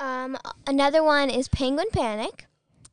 Um, 0.00 0.36
another 0.66 1.02
one 1.04 1.30
is 1.30 1.48
Penguin 1.48 1.86
Panic. 1.92 2.46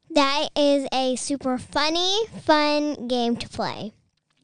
That 0.10 0.50
is 0.56 0.88
a 0.94 1.16
super 1.16 1.58
funny, 1.58 2.26
fun 2.42 3.08
game 3.08 3.38
to 3.38 3.50
play. 3.50 3.94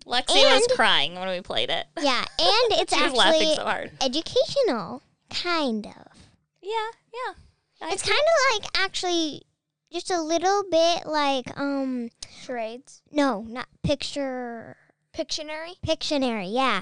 Lexi 0.06 0.36
was 0.36 0.68
crying 0.76 1.16
when 1.16 1.30
we 1.30 1.42
played 1.42 1.70
it. 1.70 1.86
Yeah, 2.02 2.20
and 2.20 2.28
it's 2.80 2.96
she 2.96 3.04
was 3.04 3.14
laughing 3.14 3.42
actually 3.42 3.56
so 3.56 3.64
hard. 3.64 3.92
educational, 4.02 5.02
kind 5.30 5.86
of. 5.86 6.18
Yeah, 6.62 6.90
yeah. 7.14 7.34
I 7.82 7.92
It's 7.92 8.04
kind 8.04 8.18
of 8.20 8.62
like 8.62 8.72
actually 8.78 9.44
just 9.92 10.10
a 10.10 10.22
little 10.22 10.64
bit 10.70 11.06
like 11.06 11.58
um 11.60 12.10
Charades. 12.44 13.02
no, 13.12 13.46
not 13.48 13.68
picture 13.84 14.78
Pictionary. 15.14 15.76
Pictionary, 15.86 16.52
yeah. 16.52 16.82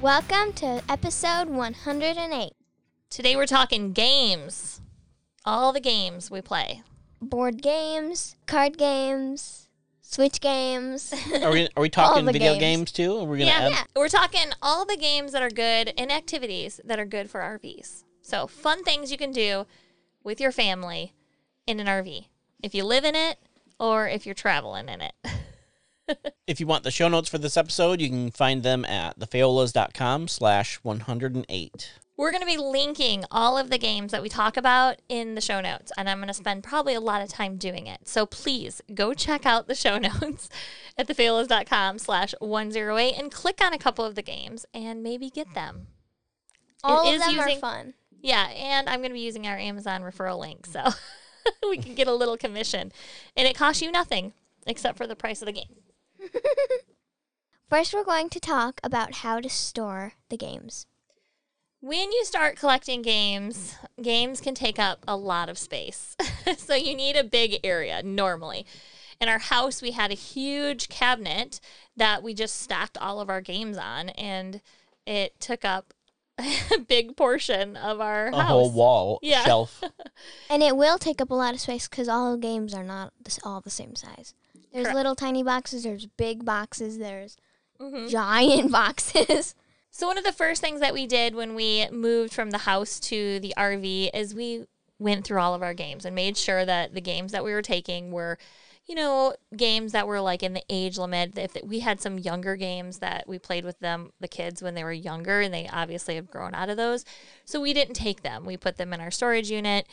Welcome 0.00 0.52
to 0.54 0.82
episode 0.88 1.48
108. 1.50 2.52
Today 3.10 3.36
we're 3.36 3.46
talking 3.46 3.92
games. 3.92 4.80
All 5.44 5.72
the 5.72 5.80
games 5.80 6.30
we 6.30 6.40
play. 6.40 6.82
Board 7.20 7.60
games, 7.62 8.36
card 8.46 8.78
games, 8.78 9.68
Switch 10.00 10.40
games. 10.40 11.12
Are 11.42 11.50
we 11.52 11.68
are 11.76 11.82
we 11.82 11.88
talking 11.90 12.24
video 12.26 12.54
games. 12.54 12.60
games. 12.60 12.92
too? 12.92 13.18
Are 13.18 13.24
we 13.24 13.38
gonna 13.38 13.50
Yeah, 13.50 13.78
add- 13.80 13.86
we're 13.94 14.08
talking 14.08 14.50
all 14.62 14.84
the 14.84 14.96
games 14.96 15.32
that 15.32 15.42
are 15.42 15.50
good 15.50 15.92
and 15.98 16.10
activities 16.10 16.80
that 16.84 16.98
are 16.98 17.04
good 17.06 17.30
for 17.30 17.40
RVs. 17.40 18.04
So, 18.22 18.46
fun 18.46 18.82
things 18.84 19.12
you 19.12 19.18
can 19.18 19.32
do 19.32 19.66
with 20.24 20.40
your 20.40 20.52
family 20.52 21.14
in 21.66 21.78
an 21.80 21.86
RV 21.86 22.26
if 22.62 22.74
you 22.74 22.84
live 22.84 23.04
in 23.04 23.14
it 23.14 23.38
or 23.78 24.08
if 24.08 24.24
you're 24.26 24.34
traveling 24.34 24.88
in 24.88 25.00
it. 25.02 25.12
If 26.46 26.58
you 26.58 26.66
want 26.66 26.82
the 26.84 26.90
show 26.90 27.08
notes 27.08 27.28
for 27.28 27.38
this 27.38 27.56
episode, 27.56 28.00
you 28.00 28.08
can 28.08 28.30
find 28.30 28.62
them 28.62 28.84
at 28.84 29.18
thefaiolas.com 29.18 30.28
slash 30.28 30.76
108. 30.82 31.92
We're 32.16 32.32
going 32.32 32.42
to 32.42 32.46
be 32.46 32.58
linking 32.58 33.24
all 33.30 33.56
of 33.56 33.70
the 33.70 33.78
games 33.78 34.12
that 34.12 34.20
we 34.20 34.28
talk 34.28 34.58
about 34.58 34.96
in 35.08 35.36
the 35.36 35.40
show 35.40 35.60
notes, 35.60 35.90
and 35.96 36.06
I'm 36.06 36.18
going 36.18 36.28
to 36.28 36.34
spend 36.34 36.62
probably 36.62 36.92
a 36.92 37.00
lot 37.00 37.22
of 37.22 37.30
time 37.30 37.56
doing 37.56 37.86
it. 37.86 38.06
So 38.06 38.26
please 38.26 38.82
go 38.92 39.14
check 39.14 39.46
out 39.46 39.68
the 39.68 39.74
show 39.74 39.96
notes 40.20 40.50
at 40.98 41.08
thefaiolas.com 41.08 41.98
slash 41.98 42.34
108 42.40 43.18
and 43.18 43.32
click 43.32 43.64
on 43.64 43.72
a 43.72 43.78
couple 43.78 44.04
of 44.04 44.16
the 44.16 44.22
games 44.22 44.66
and 44.74 45.02
maybe 45.02 45.30
get 45.30 45.54
them. 45.54 45.86
All 46.84 47.10
is 47.10 47.22
of 47.22 47.26
them 47.26 47.40
are 47.40 47.56
fun. 47.56 47.94
Yeah, 48.20 48.48
and 48.48 48.88
I'm 48.88 49.00
going 49.00 49.10
to 49.10 49.14
be 49.14 49.20
using 49.20 49.46
our 49.46 49.56
Amazon 49.56 50.02
referral 50.02 50.38
link, 50.38 50.66
so 50.66 50.84
we 51.70 51.78
can 51.78 51.94
get 51.94 52.06
a 52.06 52.14
little 52.14 52.36
commission. 52.36 52.92
And 53.34 53.48
it 53.48 53.56
costs 53.56 53.80
you 53.80 53.90
nothing 53.90 54.34
except 54.66 54.98
for 54.98 55.06
the 55.06 55.16
price 55.16 55.40
of 55.40 55.46
the 55.46 55.52
game. 55.52 55.74
First, 57.68 57.94
we're 57.94 58.04
going 58.04 58.28
to 58.30 58.40
talk 58.40 58.80
about 58.82 59.16
how 59.16 59.40
to 59.40 59.48
store 59.48 60.14
the 60.28 60.36
games. 60.36 60.86
When 61.80 62.12
you 62.12 62.24
start 62.24 62.58
collecting 62.58 63.00
games, 63.00 63.76
games 64.02 64.40
can 64.40 64.54
take 64.54 64.78
up 64.78 65.04
a 65.08 65.16
lot 65.16 65.48
of 65.48 65.56
space. 65.56 66.16
so 66.58 66.74
you 66.74 66.94
need 66.94 67.16
a 67.16 67.24
big 67.24 67.60
area 67.64 68.02
normally. 68.02 68.66
In 69.20 69.28
our 69.28 69.38
house, 69.38 69.80
we 69.80 69.92
had 69.92 70.10
a 70.10 70.14
huge 70.14 70.88
cabinet 70.88 71.60
that 71.96 72.22
we 72.22 72.34
just 72.34 72.60
stacked 72.60 72.98
all 72.98 73.20
of 73.20 73.30
our 73.30 73.40
games 73.40 73.78
on, 73.78 74.08
and 74.10 74.60
it 75.06 75.38
took 75.40 75.64
up 75.64 75.94
a 76.38 76.78
big 76.88 77.16
portion 77.16 77.76
of 77.76 78.00
our 78.00 78.28
A 78.28 78.36
house. 78.36 78.48
whole 78.48 78.70
wall 78.72 79.18
Yeah. 79.22 79.44
shelf. 79.44 79.82
And 80.50 80.62
it 80.62 80.76
will 80.76 80.98
take 80.98 81.20
up 81.20 81.30
a 81.30 81.34
lot 81.34 81.54
of 81.54 81.60
space 81.60 81.86
because 81.88 82.08
all 82.08 82.36
games 82.36 82.74
are 82.74 82.84
not 82.84 83.12
all 83.44 83.60
the 83.60 83.70
same 83.70 83.94
size. 83.94 84.34
There's 84.72 84.84
Correct. 84.84 84.96
little 84.96 85.14
tiny 85.16 85.42
boxes, 85.42 85.82
there's 85.82 86.06
big 86.06 86.44
boxes, 86.44 86.98
there's 86.98 87.36
Mhm. 87.80 88.08
giant 88.10 88.70
boxes. 88.72 89.54
So 89.90 90.06
one 90.06 90.18
of 90.18 90.24
the 90.24 90.32
first 90.32 90.60
things 90.60 90.80
that 90.80 90.94
we 90.94 91.06
did 91.06 91.34
when 91.34 91.54
we 91.54 91.88
moved 91.90 92.32
from 92.32 92.50
the 92.50 92.58
house 92.58 93.00
to 93.00 93.40
the 93.40 93.52
RV 93.56 94.10
is 94.14 94.34
we 94.34 94.66
went 94.98 95.24
through 95.24 95.40
all 95.40 95.54
of 95.54 95.62
our 95.62 95.74
games 95.74 96.04
and 96.04 96.14
made 96.14 96.36
sure 96.36 96.64
that 96.64 96.94
the 96.94 97.00
games 97.00 97.32
that 97.32 97.42
we 97.42 97.52
were 97.52 97.62
taking 97.62 98.12
were, 98.12 98.38
you 98.86 98.94
know, 98.94 99.34
games 99.56 99.90
that 99.92 100.06
were 100.06 100.20
like 100.20 100.42
in 100.42 100.52
the 100.52 100.62
age 100.68 100.98
limit. 100.98 101.36
If 101.36 101.56
we 101.64 101.80
had 101.80 102.00
some 102.00 102.18
younger 102.18 102.54
games 102.54 102.98
that 102.98 103.26
we 103.26 103.38
played 103.38 103.64
with 103.64 103.80
them, 103.80 104.12
the 104.20 104.28
kids 104.28 104.62
when 104.62 104.74
they 104.74 104.84
were 104.84 104.92
younger, 104.92 105.40
and 105.40 105.52
they 105.52 105.68
obviously 105.72 106.14
have 106.16 106.30
grown 106.30 106.54
out 106.54 106.68
of 106.68 106.76
those, 106.76 107.04
so 107.44 107.60
we 107.60 107.72
didn't 107.72 107.94
take 107.94 108.22
them. 108.22 108.44
We 108.44 108.56
put 108.56 108.76
them 108.76 108.92
in 108.92 109.00
our 109.00 109.10
storage 109.10 109.50
unit. 109.50 109.88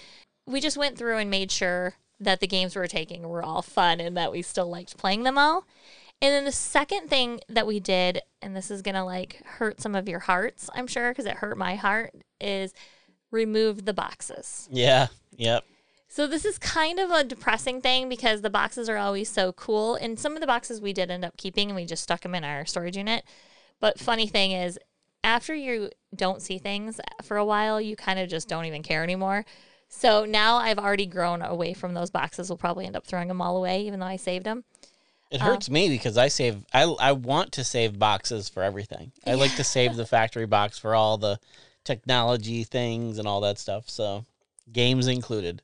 We 0.45 0.59
just 0.59 0.77
went 0.77 0.97
through 0.97 1.17
and 1.17 1.29
made 1.31 1.51
sure 1.51 1.95
that 2.19 2.39
the 2.39 2.47
games 2.47 2.75
we 2.75 2.79
were 2.79 2.87
taking 2.87 3.27
were 3.27 3.43
all 3.43 3.61
fun 3.61 3.99
and 3.99 4.17
that 4.17 4.31
we 4.31 4.41
still 4.41 4.69
liked 4.69 4.97
playing 4.97 5.23
them 5.23 5.37
all. 5.37 5.65
And 6.21 6.33
then 6.33 6.45
the 6.45 6.51
second 6.51 7.09
thing 7.09 7.41
that 7.47 7.67
we 7.67 7.79
did, 7.79 8.21
and 8.41 8.55
this 8.55 8.71
is 8.71 8.81
gonna 8.81 9.05
like 9.05 9.43
hurt 9.45 9.81
some 9.81 9.93
of 9.95 10.09
your 10.09 10.19
hearts, 10.19 10.69
I'm 10.73 10.87
sure, 10.87 11.11
because 11.11 11.25
it 11.25 11.37
hurt 11.37 11.57
my 11.57 11.75
heart, 11.75 12.13
is 12.41 12.73
remove 13.29 13.85
the 13.85 13.93
boxes. 13.93 14.67
Yeah. 14.71 15.07
Yep. 15.35 15.63
So 16.09 16.25
this 16.25 16.45
is 16.45 16.57
kind 16.57 16.99
of 16.99 17.11
a 17.11 17.23
depressing 17.23 17.81
thing 17.81 18.09
because 18.09 18.41
the 18.41 18.49
boxes 18.49 18.89
are 18.89 18.97
always 18.97 19.29
so 19.29 19.51
cool, 19.53 19.95
and 19.95 20.17
some 20.17 20.33
of 20.33 20.41
the 20.41 20.47
boxes 20.47 20.81
we 20.81 20.93
did 20.93 21.11
end 21.11 21.25
up 21.25 21.37
keeping, 21.37 21.69
and 21.69 21.75
we 21.75 21.85
just 21.85 22.03
stuck 22.03 22.21
them 22.21 22.33
in 22.33 22.43
our 22.43 22.65
storage 22.65 22.97
unit. 22.97 23.23
But 23.79 23.99
funny 23.99 24.25
thing 24.25 24.53
is, 24.53 24.79
after 25.23 25.53
you 25.53 25.91
don't 26.15 26.41
see 26.41 26.57
things 26.57 26.99
for 27.21 27.37
a 27.37 27.45
while, 27.45 27.81
you 27.81 27.95
kind 27.95 28.17
of 28.17 28.29
just 28.29 28.47
don't 28.47 28.65
even 28.65 28.81
care 28.81 29.03
anymore. 29.03 29.45
So 29.89 30.25
now 30.25 30.57
I've 30.57 30.79
already 30.79 31.05
grown 31.05 31.41
away 31.41 31.73
from 31.73 31.93
those 31.93 32.09
boxes. 32.09 32.49
We'll 32.49 32.57
probably 32.57 32.85
end 32.85 32.95
up 32.95 33.05
throwing 33.05 33.27
them 33.27 33.41
all 33.41 33.57
away, 33.57 33.81
even 33.81 33.99
though 33.99 34.05
I 34.05 34.17
saved 34.17 34.45
them. 34.45 34.63
It 35.29 35.41
hurts 35.41 35.69
me 35.69 35.89
because 35.89 36.17
I 36.17 36.29
save 36.29 36.63
I 36.73 36.83
I 36.83 37.11
want 37.11 37.51
to 37.53 37.63
save 37.63 37.99
boxes 37.99 38.47
for 38.47 38.63
everything. 38.63 39.11
I 39.25 39.33
like 39.33 39.55
to 39.55 39.63
save 39.63 39.95
the 39.97 40.05
factory 40.05 40.45
box 40.45 40.79
for 40.79 40.95
all 40.95 41.17
the 41.17 41.39
technology 41.83 42.63
things 42.63 43.17
and 43.17 43.27
all 43.27 43.41
that 43.41 43.57
stuff. 43.57 43.89
So 43.89 44.25
games 44.71 45.07
included. 45.07 45.61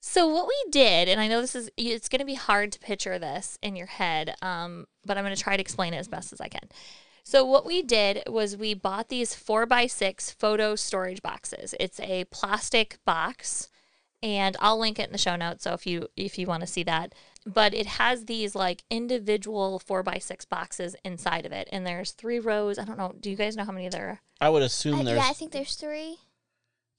So 0.00 0.28
what 0.28 0.46
we 0.46 0.70
did, 0.70 1.08
and 1.08 1.20
I 1.20 1.28
know 1.28 1.40
this 1.40 1.54
is 1.54 1.70
it's 1.76 2.08
going 2.08 2.20
to 2.20 2.26
be 2.26 2.34
hard 2.34 2.72
to 2.72 2.78
picture 2.78 3.18
this 3.18 3.58
in 3.62 3.76
your 3.76 3.86
head, 3.86 4.34
um, 4.42 4.86
but 5.04 5.18
I'm 5.18 5.24
going 5.24 5.36
to 5.36 5.42
try 5.42 5.56
to 5.56 5.60
explain 5.60 5.92
it 5.92 5.98
as 5.98 6.08
best 6.08 6.32
as 6.32 6.40
I 6.40 6.48
can. 6.48 6.68
So 7.30 7.44
what 7.44 7.64
we 7.64 7.80
did 7.80 8.24
was 8.26 8.56
we 8.56 8.74
bought 8.74 9.08
these 9.08 9.36
four 9.36 9.64
by 9.64 9.86
six 9.86 10.32
photo 10.32 10.74
storage 10.74 11.22
boxes. 11.22 11.76
It's 11.78 12.00
a 12.00 12.24
plastic 12.24 12.98
box, 13.04 13.68
and 14.20 14.56
I'll 14.58 14.80
link 14.80 14.98
it 14.98 15.06
in 15.06 15.12
the 15.12 15.16
show 15.16 15.36
notes. 15.36 15.62
So 15.62 15.72
if 15.72 15.86
you 15.86 16.08
if 16.16 16.40
you 16.40 16.48
want 16.48 16.62
to 16.62 16.66
see 16.66 16.82
that, 16.82 17.14
but 17.46 17.72
it 17.72 17.86
has 17.86 18.24
these 18.24 18.56
like 18.56 18.82
individual 18.90 19.78
four 19.78 20.02
by 20.02 20.18
six 20.18 20.44
boxes 20.44 20.96
inside 21.04 21.46
of 21.46 21.52
it, 21.52 21.68
and 21.70 21.86
there's 21.86 22.10
three 22.10 22.40
rows. 22.40 22.80
I 22.80 22.84
don't 22.84 22.98
know. 22.98 23.14
Do 23.20 23.30
you 23.30 23.36
guys 23.36 23.56
know 23.56 23.64
how 23.64 23.70
many 23.70 23.88
there 23.88 24.08
are? 24.08 24.20
I 24.40 24.50
would 24.50 24.62
I, 24.62 24.66
assume 24.66 24.98
uh, 24.98 25.02
there's 25.04 25.18
yeah, 25.18 25.28
I 25.30 25.34
think 25.34 25.52
there's 25.52 25.76
three. 25.76 26.16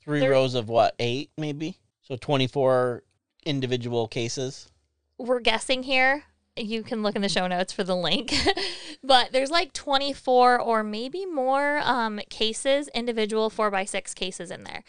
three 0.01 0.21
there- 0.21 0.31
rows 0.31 0.55
of 0.55 0.69
what, 0.69 0.95
eight 0.99 1.31
maybe? 1.37 1.77
So 2.03 2.15
24 2.15 3.03
individual 3.45 4.07
cases. 4.07 4.71
we're 5.17 5.41
guessing 5.41 5.83
here. 5.83 6.23
You 6.61 6.83
can 6.83 7.03
look 7.03 7.15
in 7.15 7.21
the 7.21 7.29
show 7.29 7.47
notes 7.47 7.73
for 7.73 7.83
the 7.83 7.95
link. 7.95 8.33
but 9.03 9.31
there's 9.31 9.51
like 9.51 9.73
24 9.73 10.59
or 10.59 10.83
maybe 10.83 11.25
more 11.25 11.79
um, 11.83 12.19
cases, 12.29 12.87
individual 12.93 13.49
four 13.49 13.71
by 13.71 13.85
six 13.85 14.13
cases 14.13 14.51
in 14.51 14.63
there. 14.63 14.83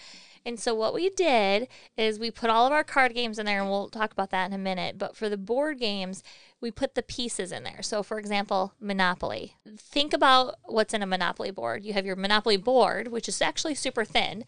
And 0.45 0.59
so 0.59 0.75
what 0.75 0.93
we 0.93 1.09
did 1.09 1.69
is 1.97 2.19
we 2.19 2.33
put 2.33 2.51
all 2.51 2.67
of 2.67 2.73
our 2.73 2.83
card 2.83 3.15
games 3.15 3.39
in 3.39 3.47
there, 3.47 3.61
and 3.61 3.71
we'll 3.71 3.89
talk 3.89 4.11
about 4.13 4.31
that 4.31 4.47
in 4.47 4.53
a 4.53 4.59
minute. 4.59 4.99
But 4.99 5.17
for 5.17 5.29
the 5.29 5.37
board 5.37 5.79
games, 5.79 6.25
we 6.61 6.73
put 6.73 6.97
the 6.97 7.03
pieces 7.03 7.53
in 7.53 7.63
there. 7.63 7.81
So, 7.81 8.03
for 8.03 8.19
example, 8.19 8.75
Monopoly. 8.81 9.55
Think 9.79 10.13
about 10.13 10.57
what's 10.65 10.95
in 10.95 11.03
a 11.03 11.07
Monopoly 11.07 11.53
board. 11.53 11.85
You 11.85 11.93
have 11.93 12.05
your 12.05 12.17
Monopoly 12.17 12.57
board, 12.57 13.09
which 13.09 13.29
is 13.29 13.41
actually 13.41 13.77
super 13.77 14.05
thin, 14.05 14.45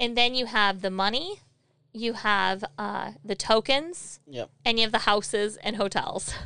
and 0.00 0.16
then 0.16 0.34
you 0.34 0.46
have 0.46 0.82
the 0.82 0.90
money, 0.90 1.40
you 1.92 2.14
have 2.14 2.64
uh, 2.76 3.12
the 3.24 3.36
tokens, 3.36 4.18
Yep. 4.26 4.50
and 4.64 4.78
you 4.78 4.82
have 4.82 4.92
the 4.92 4.98
houses 4.98 5.56
and 5.58 5.76
hotels. 5.76 6.34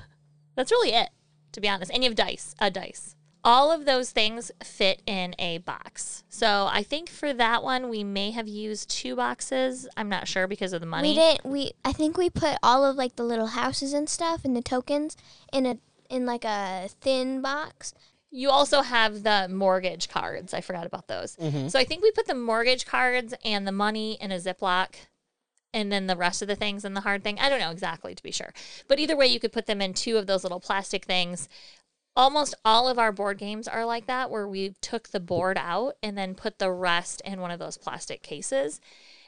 That's 0.61 0.73
really 0.73 0.93
it, 0.93 1.09
to 1.53 1.61
be 1.63 1.71
honest. 1.71 1.91
And 1.91 2.05
you 2.05 2.11
have 2.11 2.17
dice, 2.17 2.55
a 2.59 2.71
dice. 2.71 3.17
All 3.43 3.73
of 3.73 3.87
those 3.87 4.11
things 4.11 4.53
fit 4.63 5.01
in 5.07 5.35
a 5.39 5.57
box. 5.57 6.23
So 6.29 6.69
I 6.71 6.83
think 6.83 7.09
for 7.09 7.33
that 7.33 7.63
one 7.63 7.89
we 7.89 8.05
may 8.05 8.31
have 8.33 8.47
used 8.47 8.91
two 8.91 9.17
boxes. 9.17 9.89
I'm 9.97 10.11
not 10.11 10.29
sure 10.29 10.47
because 10.47 10.75
of 10.75 10.83
the 10.83 10.87
money. 10.87 11.09
We 11.09 11.15
didn't. 11.15 11.47
We 11.47 11.73
I 11.83 11.93
think 11.93 12.19
we 12.19 12.29
put 12.29 12.59
all 12.63 12.85
of 12.85 12.97
like 12.97 13.17
the 13.17 13.23
little 13.23 13.47
houses 13.47 13.95
and 13.95 14.07
stuff 14.07 14.45
and 14.45 14.55
the 14.55 14.61
tokens 14.61 15.17
in 15.51 15.65
a 15.65 15.79
in 16.11 16.27
like 16.27 16.45
a 16.45 16.91
thin 17.01 17.41
box. 17.41 17.95
You 18.31 18.51
also 18.51 18.83
have 18.83 19.23
the 19.23 19.49
mortgage 19.49 20.11
cards. 20.11 20.53
I 20.53 20.61
forgot 20.61 20.85
about 20.85 21.09
those. 21.09 21.37
Mm-hmm. 21.37 21.69
So 21.69 21.79
I 21.79 21.85
think 21.85 22.03
we 22.03 22.11
put 22.11 22.27
the 22.27 22.35
mortgage 22.35 22.85
cards 22.85 23.33
and 23.47 23.67
the 23.67 23.73
money 23.73 24.19
in 24.21 24.31
a 24.31 24.37
Ziploc 24.37 24.97
and 25.73 25.91
then 25.91 26.07
the 26.07 26.17
rest 26.17 26.43
of 26.43 26.49
the 26.49 26.57
things 26.57 26.85
in 26.85 26.95
the 26.95 27.01
hard 27.03 27.23
thing. 27.23 27.39
I 27.39 27.49
don't 27.49 27.61
know 27.61 27.71
exactly 27.71 28.15
to 28.15 28.23
be 28.23 28.31
sure. 28.33 28.53
But 28.89 28.99
either 28.99 29.17
way, 29.17 29.27
you 29.27 29.41
could 29.41 29.53
put 29.53 29.67
them 29.67 29.81
in 29.81 29.95
two 29.95 30.17
of 30.17 30.27
those 30.27 30.43
little 30.43 30.61
plastic 30.61 31.05
things. 31.05 31.49
Almost 32.17 32.55
all 32.65 32.89
of 32.89 32.99
our 32.99 33.13
board 33.13 33.39
games 33.39 33.69
are 33.69 33.85
like 33.85 34.07
that, 34.07 34.31
where 34.31 34.49
we 34.49 34.75
took 34.81 35.09
the 35.11 35.21
board 35.21 35.57
out 35.57 35.95
and 36.03 36.19
then 36.19 36.35
put 36.35 36.59
the 36.59 36.73
rest 36.73 37.23
in 37.25 37.41
one 37.41 37.53
of 37.53 37.61
those 37.61 37.79
plastic 37.79 38.23
cases. 38.23 38.81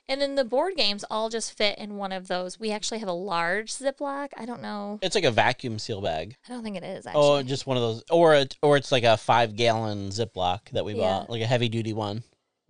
And 0.08 0.20
then 0.20 0.34
the 0.34 0.44
board 0.44 0.74
games 0.76 1.04
all 1.08 1.28
just 1.28 1.56
fit 1.56 1.78
in 1.78 1.96
one 1.96 2.10
of 2.10 2.26
those. 2.26 2.58
We 2.58 2.72
actually 2.72 2.98
have 2.98 3.08
a 3.08 3.12
large 3.12 3.72
Ziploc. 3.72 4.30
I 4.36 4.44
don't 4.44 4.60
know. 4.60 4.98
It's 5.00 5.14
like 5.14 5.22
a 5.22 5.30
vacuum 5.30 5.78
seal 5.78 6.00
bag. 6.00 6.34
I 6.44 6.52
don't 6.52 6.64
think 6.64 6.76
it 6.76 6.82
is 6.82 7.06
oh, 7.06 7.08
actually. 7.08 7.22
Oh, 7.22 7.42
just 7.44 7.68
one 7.68 7.76
of 7.76 7.82
those, 7.84 8.02
or 8.10 8.34
it, 8.34 8.56
or 8.62 8.76
it's 8.76 8.90
like 8.90 9.04
a 9.04 9.16
five 9.16 9.54
gallon 9.54 10.08
Ziploc 10.08 10.70
that 10.72 10.84
we 10.84 10.94
Yeah. 10.94 11.00
bought, 11.02 11.30
like 11.30 11.40
a 11.40 11.46
heavy 11.46 11.68
duty 11.68 11.92
one. 11.92 12.24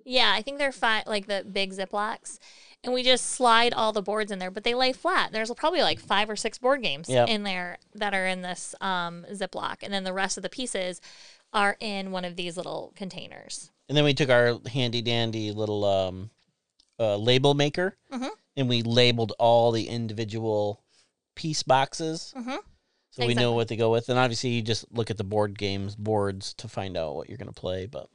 Yeah, 0.04 0.30
I 0.34 0.42
think 0.42 0.58
they're 0.58 0.72
fi- 0.72 1.04
like 1.06 1.26
the 1.26 1.46
big 1.50 1.72
Ziplocs. 1.72 2.38
And 2.84 2.92
we 2.92 3.02
just 3.04 3.26
slide 3.30 3.72
all 3.74 3.92
the 3.92 4.02
boards 4.02 4.32
in 4.32 4.38
there, 4.40 4.50
but 4.50 4.64
they 4.64 4.74
lay 4.74 4.92
flat. 4.92 5.30
There's 5.32 5.52
probably 5.54 5.82
like 5.82 6.00
five 6.00 6.28
or 6.28 6.34
six 6.34 6.58
board 6.58 6.82
games 6.82 7.08
Yep. 7.08 7.28
in 7.28 7.44
there 7.44 7.78
that 7.94 8.12
are 8.12 8.26
in 8.26 8.42
this 8.42 8.74
um, 8.80 9.24
Ziploc. 9.32 9.76
And 9.82 9.92
then 9.92 10.02
the 10.04 10.12
rest 10.12 10.36
of 10.36 10.42
the 10.42 10.48
pieces 10.48 11.00
are 11.52 11.76
in 11.80 12.10
one 12.10 12.24
of 12.24 12.34
these 12.34 12.56
little 12.56 12.92
containers. 12.96 13.70
And 13.88 13.96
then 13.96 14.04
we 14.04 14.14
took 14.14 14.30
our 14.30 14.58
handy 14.72 15.00
dandy 15.00 15.52
little 15.52 15.84
um, 15.84 16.30
uh, 16.98 17.16
label 17.16 17.54
maker, 17.54 17.96
Mhm. 18.12 18.30
and 18.56 18.68
we 18.68 18.82
labeled 18.82 19.32
all 19.38 19.70
the 19.70 19.88
individual 19.88 20.82
piece 21.34 21.62
boxes, 21.62 22.32
Mhm. 22.36 22.58
so 23.10 23.26
we 23.26 23.34
know 23.34 23.52
what 23.52 23.68
to 23.68 23.76
go 23.76 23.90
with. 23.92 24.08
And 24.08 24.18
obviously, 24.18 24.50
you 24.50 24.62
just 24.62 24.90
look 24.92 25.10
at 25.10 25.18
the 25.18 25.24
board 25.24 25.58
games 25.58 25.94
boards 25.94 26.52
to 26.54 26.68
find 26.68 26.96
out 26.96 27.14
what 27.14 27.28
you're 27.28 27.38
going 27.38 27.52
to 27.52 27.60
play. 27.60 27.86
But 27.86 28.08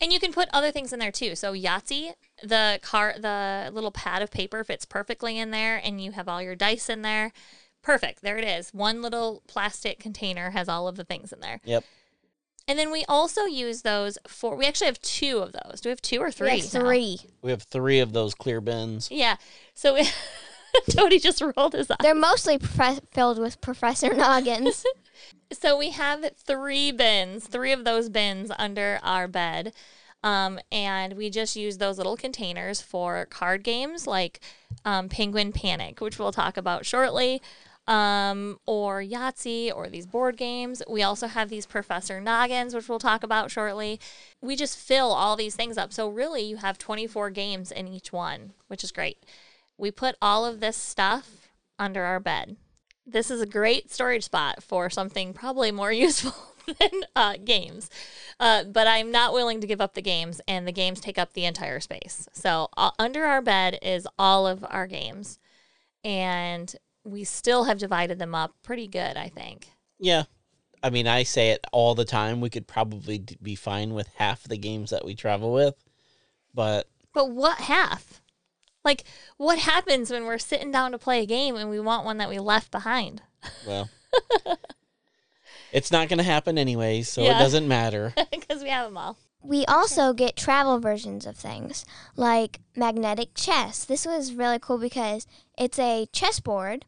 And 0.00 0.12
you 0.12 0.20
can 0.20 0.32
put 0.32 0.48
other 0.52 0.70
things 0.70 0.92
in 0.92 1.00
there 1.00 1.10
too. 1.10 1.34
So 1.34 1.52
Yahtzee, 1.52 2.12
the 2.42 2.78
car, 2.82 3.14
the 3.18 3.70
little 3.72 3.90
pad 3.90 4.22
of 4.22 4.30
paper 4.30 4.62
fits 4.62 4.84
perfectly 4.84 5.38
in 5.38 5.50
there, 5.50 5.80
and 5.82 6.00
you 6.00 6.12
have 6.12 6.28
all 6.28 6.40
your 6.40 6.54
dice 6.54 6.88
in 6.88 7.02
there. 7.02 7.32
Perfect. 7.82 8.22
There 8.22 8.38
it 8.38 8.44
is. 8.44 8.70
One 8.72 9.02
little 9.02 9.42
plastic 9.48 9.98
container 9.98 10.50
has 10.50 10.68
all 10.68 10.86
of 10.88 10.96
the 10.96 11.04
things 11.04 11.32
in 11.32 11.40
there. 11.40 11.60
yep, 11.64 11.84
And 12.66 12.78
then 12.78 12.90
we 12.92 13.04
also 13.08 13.44
use 13.44 13.82
those 13.82 14.18
for. 14.26 14.54
We 14.56 14.66
actually 14.66 14.86
have 14.88 15.00
two 15.00 15.38
of 15.38 15.52
those. 15.52 15.80
Do 15.80 15.88
we 15.88 15.90
have 15.90 16.02
two 16.02 16.20
or 16.20 16.30
three? 16.30 16.52
We 16.52 16.60
have 16.60 16.74
now? 16.74 16.80
three. 16.80 17.18
we 17.42 17.50
have 17.50 17.62
three 17.62 17.98
of 17.98 18.12
those 18.12 18.34
clear 18.34 18.60
bins. 18.60 19.08
Yeah. 19.10 19.36
So 19.74 19.94
we, 19.94 20.02
Tony 20.90 21.18
just 21.18 21.42
rolled 21.56 21.72
his 21.72 21.90
eyes. 21.90 21.98
They're 22.00 22.14
mostly 22.14 22.58
prof- 22.58 23.00
filled 23.10 23.38
with 23.38 23.60
Professor 23.60 24.14
Noggins. 24.14 24.84
So 25.50 25.78
we 25.78 25.90
have 25.90 26.30
three 26.36 26.92
bins, 26.92 27.46
three 27.46 27.72
of 27.72 27.84
those 27.84 28.10
bins 28.10 28.50
under 28.58 29.00
our 29.02 29.26
bed. 29.26 29.72
Um, 30.22 30.58
and 30.72 31.14
we 31.14 31.30
just 31.30 31.56
use 31.56 31.78
those 31.78 31.96
little 31.96 32.16
containers 32.16 32.80
for 32.80 33.26
card 33.26 33.62
games 33.62 34.06
like 34.06 34.40
um, 34.84 35.08
Penguin 35.08 35.52
Panic, 35.52 36.00
which 36.00 36.18
we'll 36.18 36.32
talk 36.32 36.56
about 36.56 36.84
shortly, 36.84 37.40
um, 37.86 38.58
or 38.66 39.00
Yahtzee, 39.00 39.72
or 39.74 39.88
these 39.88 40.06
board 40.06 40.36
games. 40.36 40.82
We 40.88 41.02
also 41.02 41.28
have 41.28 41.48
these 41.48 41.66
Professor 41.66 42.20
Noggins, 42.20 42.74
which 42.74 42.88
we'll 42.88 42.98
talk 42.98 43.22
about 43.22 43.50
shortly. 43.50 44.00
We 44.42 44.56
just 44.56 44.76
fill 44.76 45.12
all 45.12 45.36
these 45.36 45.56
things 45.56 45.78
up. 45.78 45.92
So, 45.92 46.08
really, 46.08 46.42
you 46.42 46.56
have 46.56 46.78
24 46.78 47.30
games 47.30 47.70
in 47.72 47.88
each 47.88 48.12
one, 48.12 48.52
which 48.66 48.84
is 48.84 48.92
great. 48.92 49.24
We 49.78 49.90
put 49.90 50.16
all 50.20 50.44
of 50.44 50.60
this 50.60 50.76
stuff 50.76 51.48
under 51.78 52.02
our 52.02 52.20
bed 52.20 52.56
this 53.08 53.30
is 53.30 53.40
a 53.40 53.46
great 53.46 53.90
storage 53.90 54.24
spot 54.24 54.62
for 54.62 54.90
something 54.90 55.32
probably 55.32 55.72
more 55.72 55.92
useful 56.06 56.34
than 56.66 56.90
uh, 57.16 57.34
games. 57.42 57.88
Uh, 58.38 58.64
but 58.64 58.86
I'm 58.86 59.10
not 59.10 59.32
willing 59.32 59.60
to 59.60 59.66
give 59.66 59.80
up 59.80 59.94
the 59.94 60.02
games, 60.02 60.40
and 60.46 60.68
the 60.68 60.72
games 60.72 61.00
take 61.00 61.18
up 61.18 61.32
the 61.32 61.46
entire 61.46 61.80
space. 61.80 62.28
So 62.32 62.68
uh, 62.76 62.90
under 62.98 63.24
our 63.24 63.42
bed 63.42 63.78
is 63.82 64.06
all 64.18 64.46
of 64.46 64.64
our 64.68 64.86
games, 64.86 65.38
and 66.04 66.74
we 67.04 67.24
still 67.24 67.64
have 67.64 67.78
divided 67.78 68.18
them 68.18 68.34
up 68.34 68.54
pretty 68.62 68.86
good, 68.86 69.16
I 69.16 69.28
think. 69.28 69.70
Yeah, 69.98 70.24
I 70.82 70.90
mean, 70.90 71.08
I 71.08 71.22
say 71.22 71.50
it 71.50 71.64
all 71.72 71.94
the 71.94 72.04
time. 72.04 72.40
We 72.40 72.50
could 72.50 72.68
probably 72.68 73.18
d- 73.18 73.38
be 73.42 73.54
fine 73.54 73.94
with 73.94 74.08
half 74.16 74.44
the 74.44 74.58
games 74.58 74.90
that 74.90 75.04
we 75.04 75.14
travel 75.14 75.52
with, 75.52 75.74
but 76.54 76.88
But 77.14 77.30
what 77.30 77.58
half? 77.58 78.20
Like, 78.88 79.04
what 79.36 79.58
happens 79.58 80.10
when 80.10 80.24
we're 80.24 80.38
sitting 80.38 80.70
down 80.70 80.92
to 80.92 80.98
play 80.98 81.22
a 81.22 81.26
game 81.26 81.56
and 81.56 81.68
we 81.68 81.78
want 81.78 82.06
one 82.06 82.16
that 82.18 82.30
we 82.30 82.38
left 82.38 82.70
behind? 82.70 83.20
well. 83.66 83.90
It's 85.72 85.92
not 85.92 86.08
going 86.08 86.16
to 86.18 86.24
happen 86.24 86.56
anyway, 86.56 87.02
so 87.02 87.22
Yeah. 87.22 87.36
it 87.36 87.38
doesn't 87.42 87.68
matter. 87.68 88.14
Because 88.30 88.62
we 88.62 88.70
have 88.70 88.86
them 88.86 88.96
all. 88.96 89.18
we 89.42 89.66
also 89.66 90.14
get 90.14 90.36
travel 90.36 90.78
versions 90.80 91.26
of 91.26 91.36
things 91.36 91.84
like 92.16 92.60
magnetic 92.74 93.30
chess. 93.34 93.84
This 93.84 94.06
was 94.06 94.32
really 94.32 94.58
cool 94.58 94.78
because 94.78 95.26
it's 95.58 95.78
a 95.78 96.06
chessboard 96.10 96.86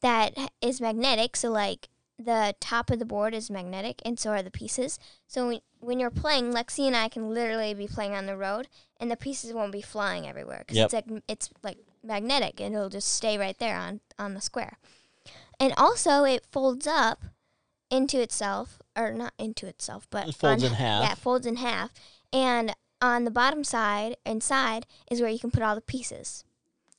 that 0.00 0.34
is 0.60 0.80
magnetic. 0.80 1.36
So, 1.36 1.50
like, 1.50 1.88
the 2.18 2.56
top 2.58 2.90
of 2.90 2.98
the 2.98 3.04
board 3.04 3.32
is 3.32 3.48
magnetic, 3.48 4.02
and 4.04 4.18
so 4.18 4.30
are 4.30 4.42
the 4.42 4.50
pieces. 4.50 4.98
So, 5.28 5.46
when, 5.46 5.60
when 5.78 6.00
you're 6.00 6.10
playing, 6.10 6.52
Lexi 6.52 6.88
and 6.88 6.96
I 6.96 7.08
can 7.08 7.32
literally 7.32 7.72
be 7.74 7.86
playing 7.86 8.14
on 8.14 8.26
the 8.26 8.36
road, 8.36 8.66
and 9.00 9.10
the 9.10 9.16
pieces 9.16 9.52
won't 9.52 9.72
be 9.72 9.82
flying 9.82 10.26
everywhere 10.26 10.58
because 10.66 10.76
Yep. 10.76 10.84
it's 10.86 10.94
like 10.94 11.22
it's 11.28 11.50
like 11.62 11.78
magnetic, 12.02 12.60
and 12.60 12.74
it'll 12.74 12.88
just 12.88 13.12
stay 13.12 13.36
right 13.38 13.58
there 13.58 13.76
on 13.76 14.00
on 14.18 14.34
the 14.34 14.40
square. 14.40 14.78
And 15.60 15.72
also, 15.76 16.24
it 16.24 16.44
folds 16.50 16.86
up 16.86 17.22
into 17.90 18.20
itself, 18.20 18.80
or 18.96 19.12
not 19.12 19.32
into 19.38 19.66
itself, 19.66 20.06
but 20.10 20.28
It 20.28 20.34
folds 20.34 20.62
on- 20.62 20.70
in 20.70 20.74
half. 20.78 21.04
Yeah, 21.04 21.12
it 21.12 21.18
folds 21.18 21.46
in 21.46 21.56
half, 21.56 21.92
and 22.32 22.74
on 23.00 23.24
the 23.24 23.30
bottom 23.30 23.62
side 23.64 24.16
inside 24.26 24.86
is 25.10 25.20
where 25.20 25.30
you 25.30 25.38
can 25.38 25.50
put 25.50 25.62
all 25.62 25.74
the 25.74 25.80
pieces. 25.80 26.44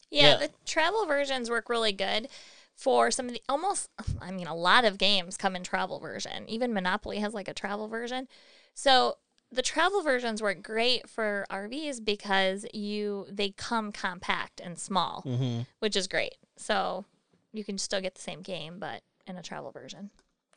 Yeah, 0.09 0.31
Yeah. 0.39 0.47
the 0.47 0.51
travel 0.65 1.05
versions 1.05 1.49
work 1.49 1.69
really 1.69 1.91
good 1.91 2.27
for 2.75 3.11
some 3.11 3.27
of 3.27 3.33
the 3.33 3.41
almost 3.49 3.89
I 4.21 4.31
mean 4.31 4.47
a 4.47 4.55
lot 4.55 4.85
of 4.85 4.97
games 4.97 5.35
come 5.37 5.55
in 5.55 5.63
travel 5.63 5.99
version. 5.99 6.47
Even 6.49 6.73
Monopoly 6.73 7.19
has 7.19 7.33
like 7.33 7.47
a 7.49 7.53
travel 7.53 7.87
version. 7.87 8.27
So 8.73 9.17
the 9.51 9.61
travel 9.61 10.01
versions 10.01 10.41
work 10.41 10.61
great 10.61 11.09
for 11.09 11.45
RVs 11.49 12.03
because 12.03 12.65
you 12.73 13.25
they 13.29 13.49
come 13.49 13.91
compact 13.91 14.59
and 14.59 14.77
small, 14.77 15.21
hmm 15.21 15.61
which 15.79 15.95
is 15.95 16.07
great. 16.07 16.35
So 16.57 17.05
you 17.53 17.63
can 17.63 17.77
still 17.77 18.01
get 18.01 18.15
the 18.15 18.21
same 18.21 18.41
game 18.41 18.77
but 18.79 19.01
in 19.25 19.37
a 19.37 19.43
travel 19.43 19.71
version. 19.71 20.11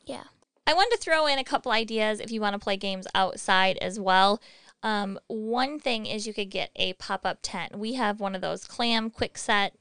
Yeah. 0.05 0.23
I 0.65 0.73
wanted 0.73 0.95
to 0.95 1.01
throw 1.01 1.25
in 1.27 1.39
a 1.39 1.43
couple 1.43 1.71
ideas 1.71 2.19
if 2.19 2.31
you 2.31 2.39
want 2.39 2.53
to 2.53 2.59
play 2.59 2.77
games 2.77 3.07
outside 3.13 3.77
as 3.79 3.99
well. 3.99 4.41
Um, 4.81 5.19
one 5.27 5.79
thing 5.79 6.05
is 6.05 6.27
you 6.27 6.33
could 6.33 6.49
get 6.49 6.69
a 6.75 6.93
pop 6.93 7.25
up 7.25 7.39
tent. 7.41 7.77
We 7.77 7.93
have 7.93 8.19
one 8.19 8.35
of 8.35 8.41
those 8.41 8.65
clam 8.65 9.09
quick 9.09 9.37
set, 9.37 9.73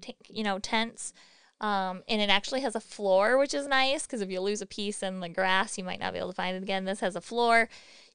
t- 0.00 0.16
you 0.28 0.42
know, 0.42 0.58
tents. 0.58 1.12
Um, 1.60 2.02
and 2.06 2.20
it 2.20 2.28
actually 2.28 2.60
has 2.60 2.74
a 2.74 2.80
floor, 2.80 3.38
which 3.38 3.54
is 3.54 3.66
nice 3.66 4.06
because 4.06 4.20
if 4.20 4.30
you 4.30 4.40
lose 4.40 4.60
a 4.60 4.66
piece 4.66 5.02
in 5.02 5.20
the 5.20 5.28
grass, 5.28 5.78
you 5.78 5.84
might 5.84 6.00
not 6.00 6.12
be 6.12 6.18
able 6.18 6.28
to 6.28 6.34
find 6.34 6.56
it 6.56 6.62
again. 6.62 6.84
This 6.84 7.00
has 7.00 7.16
a 7.16 7.20
floor. 7.20 7.68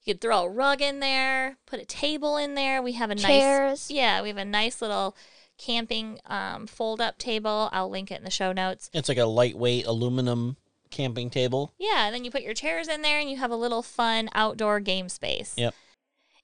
You 0.03 0.13
could 0.13 0.21
throw 0.21 0.43
a 0.43 0.49
rug 0.49 0.81
in 0.81 0.99
there, 0.99 1.57
put 1.65 1.79
a 1.79 1.85
table 1.85 2.37
in 2.37 2.55
there. 2.55 2.81
We 2.81 2.93
have 2.93 3.11
a 3.11 3.15
nice 3.15 3.91
yeah, 3.91 4.21
we 4.21 4.29
have 4.29 4.37
a 4.37 4.45
nice 4.45 4.81
little 4.81 5.15
camping 5.57 6.19
um, 6.25 6.65
fold 6.65 6.99
up 6.99 7.17
table. 7.17 7.69
I'll 7.71 7.89
link 7.89 8.11
it 8.11 8.17
in 8.17 8.23
the 8.23 8.31
show 8.31 8.51
notes. 8.51 8.89
It's 8.93 9.09
like 9.09 9.19
a 9.19 9.25
lightweight 9.25 9.85
aluminum 9.85 10.57
camping 10.89 11.29
table. 11.29 11.73
Yeah, 11.77 12.05
and 12.05 12.15
then 12.15 12.25
you 12.25 12.31
put 12.31 12.41
your 12.41 12.53
chairs 12.53 12.87
in 12.87 13.01
there 13.01 13.19
and 13.19 13.29
you 13.29 13.37
have 13.37 13.51
a 13.51 13.55
little 13.55 13.83
fun 13.83 14.29
outdoor 14.33 14.79
game 14.79 15.07
space. 15.07 15.53
Yep. 15.57 15.75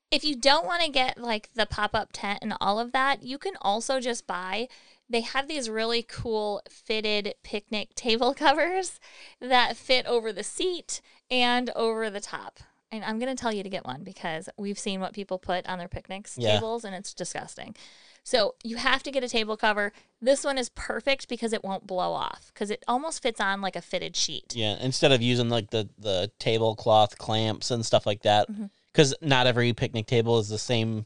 If 0.10 0.24
you 0.24 0.36
don't 0.36 0.66
want 0.66 0.84
to 0.84 0.90
get 0.90 1.18
like 1.18 1.50
the 1.54 1.66
pop 1.66 1.94
up 1.94 2.10
tent 2.14 2.40
and 2.42 2.54
all 2.62 2.80
of 2.80 2.92
that, 2.94 3.24
you 3.24 3.38
can 3.38 3.56
also 3.62 4.00
just 4.00 4.26
buy. 4.28 4.70
They 5.10 5.22
have 5.22 5.48
these 5.48 5.70
really 5.70 6.04
cool 6.04 6.62
fitted 6.70 7.34
picnic 7.44 7.90
table 7.96 8.34
covers 8.34 9.00
that 9.42 9.78
fit 9.78 10.06
over 10.06 10.32
the 10.32 10.44
seat 10.44 11.02
and 11.30 11.70
over 11.72 12.10
the 12.10 12.22
top. 12.22 12.60
And 12.92 13.04
I'm 13.04 13.20
going 13.20 13.36
to 13.36 13.40
tell 13.40 13.52
you 13.52 13.64
to 13.64 13.70
get 13.70 13.86
one 13.86 14.04
because 14.04 14.48
we've 14.58 14.80
seen 14.80 15.02
what 15.02 15.14
people 15.14 15.38
put 15.38 15.68
on 15.68 15.78
their 15.78 15.88
picnics 15.90 16.38
Yeah. 16.38 16.54
tables 16.56 16.86
and 16.86 16.96
it's 16.96 17.14
disgusting. 17.14 17.76
So 18.24 18.56
you 18.64 18.76
have 18.78 19.04
to 19.04 19.12
get 19.12 19.24
a 19.24 19.30
table 19.30 19.56
cover. 19.58 19.94
This 20.22 20.44
one 20.44 20.58
is 20.58 20.70
perfect 20.70 21.28
because 21.30 21.54
it 21.54 21.64
won't 21.64 21.88
blow 21.88 22.12
off 22.14 22.52
because 22.54 22.70
it 22.72 22.84
almost 22.88 23.22
fits 23.24 23.40
on 23.40 23.62
like 23.62 23.76
a 23.78 23.82
fitted 23.82 24.16
sheet. 24.16 24.54
Yeah, 24.56 24.76
instead 24.82 25.12
of 25.12 25.22
using 25.22 25.50
like 25.50 25.70
the 25.70 25.88
the 25.98 26.32
tablecloth 26.40 27.18
clamps 27.18 27.72
and 27.72 27.86
stuff 27.86 28.06
like 28.06 28.24
that, 28.24 28.50
Mm-hmm. 28.50 28.66
because 28.92 29.14
not 29.22 29.48
every 29.48 29.72
picnic 29.74 30.08
table 30.08 30.40
is 30.40 30.50
the 30.50 30.58
same 30.60 31.06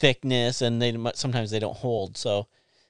thickness, 0.00 0.60
and 0.62 0.80
they 0.82 0.96
sometimes 1.14 1.50
they 1.50 1.58
don't 1.60 1.76
hold. 1.76 2.16
So 2.16 2.46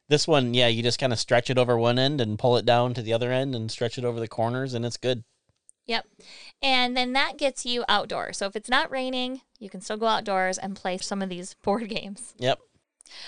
this 0.09 0.27
one, 0.27 0.55
yeah, 0.55 0.69
you 0.69 0.83
just 0.83 0.99
kind 0.99 1.13
of 1.13 1.19
stretch 1.19 1.51
it 1.51 1.59
over 1.59 1.77
one 1.77 1.99
end 1.99 2.21
and 2.21 2.39
pull 2.39 2.57
it 2.57 2.65
down 2.65 2.95
to 2.95 3.03
the 3.03 3.13
other 3.13 3.31
end 3.33 3.55
and 3.55 3.71
stretch 3.71 3.99
it 3.99 4.05
over 4.05 4.21
the 4.21 4.29
corners, 4.29 4.73
and 4.75 4.87
it's 4.87 4.97
good. 4.97 5.25
Yep. 5.87 6.07
And 6.63 6.97
then 6.97 7.13
that 7.13 7.39
gets 7.39 7.65
you 7.65 7.85
outdoors. 7.89 8.39
So 8.39 8.47
if 8.47 8.57
it's 8.57 8.69
not 8.69 8.91
raining, 8.91 9.43
you 9.59 9.71
can 9.71 9.81
still 9.81 9.97
go 9.97 10.07
outdoors 10.07 10.59
and 10.59 10.77
play 10.77 10.99
some 10.99 11.23
of 11.23 11.29
these 11.29 11.55
board 11.63 11.89
games. 11.89 12.35
Yep. 12.39 12.59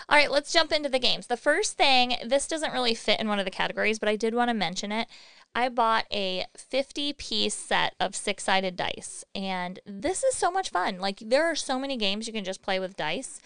All 0.09 0.19
right, 0.19 0.31
let's 0.31 0.53
jump 0.53 0.73
into 0.73 0.89
the 0.89 0.99
games. 0.99 1.29
The 1.29 1.37
first 1.37 1.77
thing, 1.77 2.17
this 2.25 2.49
doesn't 2.49 2.73
really 2.73 2.95
fit 2.95 3.21
in 3.21 3.29
one 3.29 3.39
of 3.39 3.45
the 3.45 3.51
categories, 3.51 4.01
but 4.01 4.09
I 4.09 4.17
did 4.17 4.35
want 4.35 4.49
to 4.49 4.55
mention 4.55 4.91
it. 4.91 5.07
I 5.55 5.69
bought 5.69 6.07
a 6.13 6.47
50 6.57 7.13
piece 7.13 7.55
set 7.55 7.95
of 8.01 8.17
six 8.17 8.45
sided 8.45 8.77
dice. 8.77 9.25
And 9.37 9.79
this 9.87 10.25
is 10.25 10.35
so 10.35 10.51
much 10.51 10.71
fun. 10.71 10.99
Like, 10.99 11.21
there 11.25 11.45
are 11.45 11.55
so 11.55 11.79
many 11.79 11.97
games 11.97 12.27
you 12.27 12.33
can 12.33 12.45
just 12.45 12.61
play 12.63 12.81
with 12.81 12.97
dice. 12.97 13.41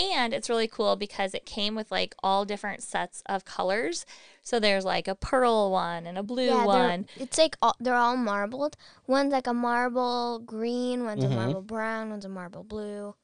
And 0.00 0.32
it's 0.32 0.48
really 0.48 0.68
cool 0.68 0.96
because 0.96 1.34
it 1.34 1.44
came 1.46 1.74
with 1.74 1.90
like 1.90 2.14
all 2.22 2.44
different 2.44 2.82
sets 2.82 3.22
of 3.26 3.44
colors. 3.44 4.06
So 4.42 4.58
there's 4.58 4.84
like 4.84 5.06
a 5.06 5.14
pearl 5.14 5.70
one 5.70 6.06
and 6.06 6.16
a 6.16 6.22
blue 6.22 6.46
Yeah, 6.46 6.64
one. 6.64 7.06
It's 7.16 7.36
like 7.38 7.56
all, 7.60 7.76
they're 7.78 7.94
all 7.94 8.16
marbled. 8.16 8.76
One's 9.06 9.32
like 9.32 9.46
a 9.46 9.52
marble 9.54 10.38
green, 10.40 11.04
one's 11.04 11.24
Mhm. 11.24 11.32
a 11.32 11.34
marble 11.34 11.62
brown, 11.62 12.10
one's 12.10 12.24
a 12.24 12.28
marble 12.28 12.64
blue. 12.64 13.14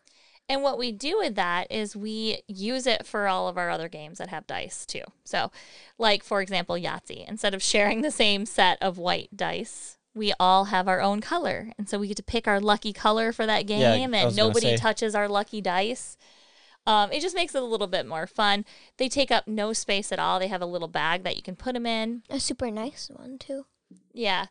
And 0.49 0.62
what 0.62 0.78
we 0.78 0.92
do 0.92 1.18
with 1.18 1.35
that 1.35 1.66
is 1.73 1.97
we 1.97 2.42
use 2.47 2.87
it 2.87 3.04
for 3.04 3.26
all 3.26 3.49
of 3.49 3.59
our 3.59 3.68
other 3.71 3.88
games 3.88 4.18
that 4.18 4.28
have 4.28 4.47
dice 4.47 4.87
too. 4.87 5.02
So, 5.25 5.50
like 5.99 6.23
for 6.23 6.40
example, 6.40 6.76
Yahtzee. 6.76 7.26
Instead 7.28 7.54
of 7.54 7.62
sharing 7.62 8.02
the 8.02 8.12
same 8.12 8.47
set 8.47 8.80
of 8.80 8.97
white 8.99 9.37
dice, 9.37 9.99
we 10.14 10.33
all 10.38 10.66
have 10.66 10.87
our 10.87 11.00
own 11.00 11.21
color. 11.21 11.73
And 11.76 11.88
so 11.88 11.99
we 11.99 12.06
get 12.09 12.16
to 12.18 12.23
pick 12.23 12.47
our 12.47 12.61
lucky 12.61 12.92
color 12.92 13.33
for 13.33 13.45
that 13.47 13.66
game 13.66 14.12
Yeah, 14.14 14.18
and 14.26 14.37
nobody 14.37 14.68
say. 14.68 14.76
touches 14.76 15.14
our 15.16 15.28
lucky 15.28 15.61
dice. 15.61 16.16
Um, 16.87 17.11
it 17.11 17.21
just 17.21 17.35
makes 17.35 17.55
it 17.55 17.62
a 17.62 17.66
little 17.66 17.88
bit 17.88 18.07
more 18.07 18.26
fun. 18.26 18.64
They 18.97 19.09
take 19.09 19.31
up 19.31 19.49
no 19.49 19.73
space 19.73 20.12
at 20.12 20.19
all. 20.19 20.38
They 20.38 20.49
have 20.49 20.62
a 20.62 20.66
little 20.66 20.88
bag 20.88 21.25
that 21.25 21.37
you 21.37 21.43
can 21.43 21.57
put 21.57 21.75
them 21.75 21.87
in. 21.87 22.23
A 22.31 22.38
super 22.38 22.71
nice 22.71 23.11
one 23.12 23.38
too. 23.38 23.66
Yeah. 24.12 24.47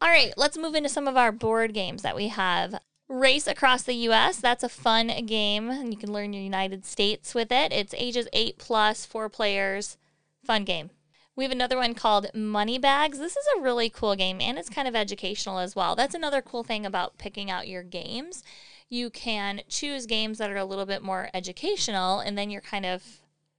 All 0.00 0.08
right, 0.08 0.32
let's 0.36 0.58
move 0.58 0.74
into 0.74 0.88
some 0.88 1.06
of 1.06 1.16
our 1.16 1.32
board 1.32 1.74
games 1.74 2.02
that 2.02 2.16
we 2.16 2.28
have. 2.28 2.80
Race 3.08 3.46
Across 3.46 3.82
the 3.82 3.94
US, 3.94 4.38
that's 4.38 4.64
a 4.64 4.68
fun 4.68 5.08
game, 5.26 5.68
and 5.70 5.92
you 5.92 5.98
can 5.98 6.12
learn 6.12 6.32
your 6.32 6.42
United 6.42 6.86
States 6.86 7.34
with 7.34 7.52
it. 7.52 7.72
It's 7.72 7.94
ages 7.94 8.26
8 8.32 8.58
plus, 8.58 9.04
4 9.04 9.28
players. 9.28 9.98
Fun 10.42 10.64
game. 10.64 10.90
We 11.36 11.44
have 11.44 11.52
another 11.52 11.76
one 11.76 11.94
called 11.94 12.32
Money 12.32 12.78
Bags. 12.78 13.18
This 13.18 13.36
is 13.36 13.46
a 13.56 13.60
really 13.60 13.90
cool 13.90 14.14
game 14.14 14.40
and 14.40 14.56
it's 14.56 14.70
kind 14.70 14.86
of 14.86 14.94
educational 14.94 15.58
as 15.58 15.74
well. 15.74 15.96
That's 15.96 16.14
another 16.14 16.40
cool 16.40 16.62
thing 16.62 16.86
about 16.86 17.18
picking 17.18 17.50
out 17.50 17.66
your 17.66 17.82
games. 17.82 18.44
You 18.88 19.10
can 19.10 19.62
choose 19.68 20.06
games 20.06 20.38
that 20.38 20.50
are 20.50 20.56
a 20.56 20.64
little 20.64 20.86
bit 20.86 21.02
more 21.02 21.28
educational, 21.34 22.20
and 22.20 22.36
then 22.38 22.50
you're 22.50 22.60
kind 22.60 22.86
of 22.86 23.02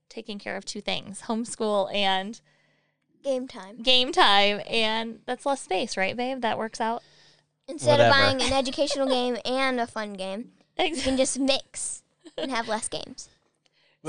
taking 0.08 0.38
care 0.38 0.56
of 0.56 0.64
two 0.64 0.80
things 0.80 1.22
homeschool 1.22 1.92
and 1.94 2.40
Game 3.24 3.48
time. 3.48 3.82
game 3.82 4.12
time, 4.12 4.60
and 4.68 5.18
that's 5.26 5.44
less 5.44 5.60
space, 5.60 5.96
right, 5.96 6.16
babe? 6.16 6.42
That 6.42 6.58
works 6.58 6.80
out. 6.80 7.02
Instead 7.68 7.98
Whatever. 7.98 8.08
of 8.08 8.22
buying 8.38 8.42
an 8.42 8.52
educational 8.56 9.08
game 9.08 9.36
and 9.44 9.80
a 9.80 9.86
fun 9.86 10.12
game, 10.12 10.52
you 10.78 10.96
can 11.02 11.16
just 11.16 11.38
mix 11.38 12.04
and 12.38 12.50
have 12.52 12.68
less 12.68 12.88
games. 12.88 13.28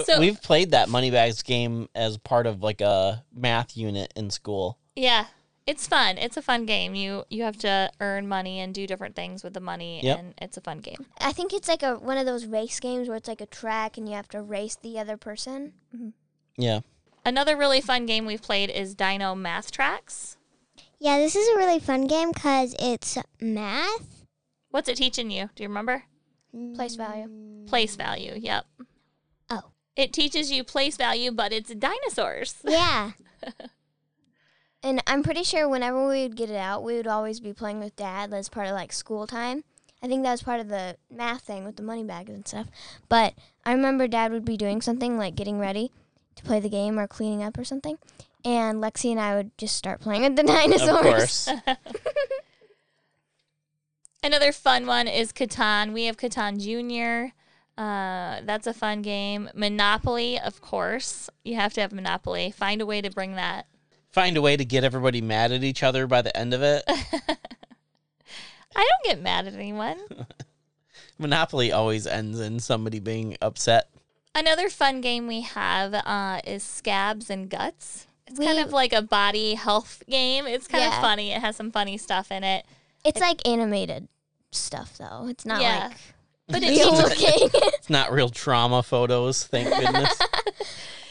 So- 0.05 0.19
We've 0.19 0.39
played 0.39 0.71
that 0.71 0.89
money 0.89 1.09
bags 1.09 1.41
game 1.41 1.89
as 1.95 2.17
part 2.19 2.45
of 2.45 2.61
like 2.61 2.81
a 2.81 3.23
math 3.33 3.75
unit 3.75 4.13
in 4.15 4.29
school. 4.29 4.77
Yeah, 4.95 5.25
it's 5.67 5.85
fun. 5.85 6.17
It's 6.17 6.37
a 6.37 6.41
fun 6.41 6.65
game. 6.65 6.95
You 6.95 7.25
you 7.29 7.43
have 7.43 7.57
to 7.57 7.91
earn 7.99 8.27
money 8.27 8.59
and 8.59 8.73
do 8.73 8.87
different 8.87 9.15
things 9.15 9.43
with 9.43 9.53
the 9.53 9.59
money, 9.59 9.99
Yep. 10.03 10.19
and 10.19 10.33
it's 10.41 10.57
a 10.57 10.61
fun 10.61 10.79
game. 10.79 11.05
I 11.19 11.31
think 11.33 11.53
it's 11.53 11.67
like 11.67 11.83
a 11.83 11.95
one 11.95 12.17
of 12.17 12.25
those 12.25 12.45
race 12.45 12.79
games 12.79 13.07
where 13.07 13.17
it's 13.17 13.27
like 13.27 13.41
a 13.41 13.45
track 13.45 13.97
and 13.97 14.07
you 14.09 14.15
have 14.15 14.29
to 14.29 14.41
race 14.41 14.75
the 14.75 14.97
other 14.97 15.17
person. 15.17 15.73
Mm-hmm. 15.95 16.09
Yeah. 16.57 16.79
Another 17.25 17.57
really 17.57 17.81
fun 17.81 18.05
game 18.05 18.25
we've 18.25 18.41
played 18.41 18.69
is 18.69 18.95
Dino 18.95 19.35
Math 19.35 19.69
Tracks. 19.71 20.37
Yeah, 20.99 21.17
this 21.19 21.35
is 21.35 21.47
a 21.49 21.57
really 21.57 21.79
fun 21.79 22.07
game 22.07 22.31
because 22.31 22.73
it's 22.79 23.17
math. 23.41 24.25
What's 24.71 24.87
it 24.89 24.95
teaching 24.97 25.29
you? 25.29 25.49
Do 25.55 25.63
you 25.63 25.69
remember? 25.69 26.05
Place 26.73 26.95
value. 26.95 27.27
Place 27.67 27.95
value. 27.95 28.33
Yep. 28.37 28.65
Oh. 29.49 29.61
It 29.95 30.13
teaches 30.13 30.51
you 30.51 30.63
place 30.63 30.97
value, 30.97 31.31
but 31.31 31.51
it's 31.51 31.73
dinosaurs. 31.75 32.55
Yeah. 32.63 33.11
And 34.83 35.01
I'm 35.07 35.23
pretty 35.23 35.43
sure 35.43 35.67
whenever 35.67 36.07
we 36.07 36.23
would 36.23 36.35
get 36.35 36.49
it 36.49 36.55
out, 36.55 36.83
we 36.83 36.95
would 36.95 37.07
always 37.07 37.39
be 37.39 37.53
playing 37.53 37.79
with 37.79 37.95
dad 37.95 38.33
as 38.33 38.49
part 38.49 38.67
of 38.67 38.73
like 38.73 38.93
school 38.93 39.27
time. 39.27 39.63
I 40.01 40.07
think 40.07 40.23
that 40.23 40.31
was 40.31 40.43
part 40.43 40.59
of 40.59 40.69
the 40.69 40.97
math 41.11 41.41
thing 41.41 41.65
with 41.65 41.75
the 41.75 41.83
money 41.83 42.03
bags 42.03 42.29
and 42.29 42.47
stuff. 42.47 42.67
But 43.09 43.33
I 43.65 43.73
remember 43.73 44.07
dad 44.07 44.31
would 44.31 44.45
be 44.45 44.57
doing 44.57 44.81
something 44.81 45.17
like 45.17 45.35
getting 45.35 45.59
ready 45.59 45.91
to 46.35 46.43
play 46.43 46.59
the 46.59 46.69
game 46.69 46.99
or 46.99 47.07
cleaning 47.07 47.43
up 47.43 47.57
or 47.57 47.63
something. 47.63 47.97
And 48.45 48.81
Lexi 48.81 49.11
and 49.11 49.19
I 49.19 49.35
would 49.35 49.57
just 49.57 49.75
start 49.75 49.99
playing 49.99 50.21
with 50.21 50.35
the 50.35 50.43
dinosaurs. 50.43 51.47
Of 51.47 51.65
course. 51.65 51.67
Another 54.23 54.51
fun 54.51 54.85
one 54.85 55.07
is 55.07 55.33
Catan. 55.33 55.93
We 55.93 56.05
have 56.05 56.17
Catan 56.17 56.61
Junior. 56.61 57.33
Uh, 57.77 58.41
that's 58.43 58.67
a 58.67 58.73
fun 58.73 59.01
game. 59.01 59.49
Monopoly, 59.53 60.39
of 60.39 60.61
course. 60.61 61.29
You 61.43 61.55
have 61.55 61.73
to 61.73 61.81
have 61.81 61.91
Monopoly. 61.91 62.51
Find 62.51 62.81
a 62.81 62.85
way 62.85 63.01
to 63.01 63.09
bring 63.09 63.35
that. 63.35 63.67
Find 64.17 64.35
a 64.35 64.41
way 64.41 64.57
to 64.57 64.65
get 64.65 64.83
everybody 64.83 65.21
mad 65.21 65.51
at 65.51 65.63
each 65.63 65.83
other 65.83 66.07
by 66.07 66.23
the 66.23 66.35
end 66.35 66.51
of 66.55 66.63
it. 66.63 66.83
I 66.87 66.95
don't 68.75 69.03
get 69.03 69.21
mad 69.21 69.45
at 69.45 69.53
anyone. 69.53 69.99
Monopoly 71.19 71.71
always 71.71 72.07
ends 72.07 72.39
in 72.39 72.59
somebody 72.59 72.99
being 72.99 73.37
upset. 73.43 73.91
Another 74.33 74.69
fun 74.69 75.01
game 75.01 75.27
we 75.27 75.41
have 75.41 75.93
uh, 75.93 76.41
is 76.47 76.63
Scabs 76.63 77.29
and 77.29 77.47
Guts. 77.47 78.07
It's 78.25 78.39
kind 78.39 78.57
of 78.57 78.73
like 78.73 78.91
a 78.91 79.03
body 79.03 79.53
health 79.53 80.01
game. 80.09 80.47
It's 80.47 80.67
kind 80.67 80.85
of 80.91 80.95
funny. 80.99 81.29
It 81.31 81.41
has 81.41 81.55
some 81.55 81.69
funny 81.69 81.99
stuff 81.99 82.31
in 82.31 82.43
it. 82.43 82.65
It's 83.05 83.21
like 83.21 83.47
animated 83.47 84.07
stuff 84.51 84.97
though. 84.97 85.27
It's 85.29 85.45
not 85.45 85.61
Yeah. 85.61 85.89
like 85.89 85.97
But 86.47 86.63
it 86.63 86.69
real 86.69 86.91
looking. 87.03 87.49
It's 87.53 87.91
not 87.91 88.11
real 88.11 88.29
trauma 88.29 88.81
photos, 88.81 89.45
thank 89.45 89.69
goodness. 89.69 90.17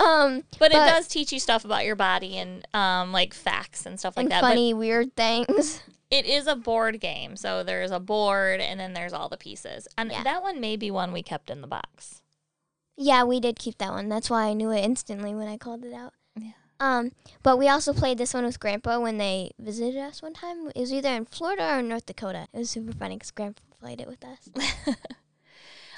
um 0.07 0.43
but 0.59 0.71
it 0.71 0.75
does 0.75 1.09
teach 1.09 1.33
you 1.33 1.41
stuff 1.41 1.65
about 1.65 1.85
your 1.85 1.97
body 1.97 2.39
and 2.39 2.67
um, 2.75 3.13
like 3.13 3.35
facts 3.35 3.85
and 3.87 3.99
stuff 3.99 4.17
like 4.17 4.25
and 4.25 4.33
that. 4.33 4.41
funny 4.41 4.73
weird 4.75 5.15
things. 5.17 5.83
It 6.09 6.25
is 6.25 6.47
a 6.47 6.55
board 6.55 7.01
game, 7.01 7.35
so 7.37 7.65
there's 7.65 7.91
a 7.91 7.99
board 7.99 8.61
and 8.61 8.79
then 8.79 8.93
there's 8.93 9.13
all 9.13 9.29
the 9.29 9.37
pieces. 9.37 9.89
And 9.99 10.13
Yeah. 10.13 10.23
that 10.23 10.41
one 10.41 10.61
may 10.61 10.77
be 10.77 10.89
one 10.89 11.13
we 11.13 11.23
kept 11.25 11.51
in 11.51 11.63
the 11.63 11.67
box. 11.67 12.23
Yeah, 12.97 13.25
we 13.25 13.41
did 13.41 13.59
keep 13.59 13.79
that 13.79 13.91
one. 13.91 14.09
That's 14.09 14.31
why 14.31 14.45
I 14.45 14.53
knew 14.53 14.71
it 14.71 14.85
instantly 14.85 15.35
when 15.35 15.49
I 15.49 15.57
called 15.57 15.85
it 15.85 15.93
out. 15.93 16.13
Yeah. 16.41 16.53
Um, 16.79 17.11
but 17.43 17.57
we 17.59 17.69
also 17.69 17.93
played 17.93 18.19
this 18.19 18.35
one 18.35 18.45
with 18.45 18.61
Grandpa 18.61 19.01
when 19.01 19.19
they 19.19 19.51
visited 19.59 19.97
us 19.99 20.23
one 20.23 20.33
time. 20.35 20.69
It 20.77 20.81
was 20.81 20.93
either 20.93 21.09
in 21.11 21.25
Florida 21.25 21.79
or 21.79 21.83
North 21.83 22.07
Dakota. 22.07 22.47
It 22.53 22.59
was 22.59 22.71
super 22.71 22.93
funny 22.93 23.17
because 23.17 23.33
Grandpa 23.33 23.63
played 23.81 24.01
it 24.01 24.07
with 24.07 24.25
us. 24.25 24.49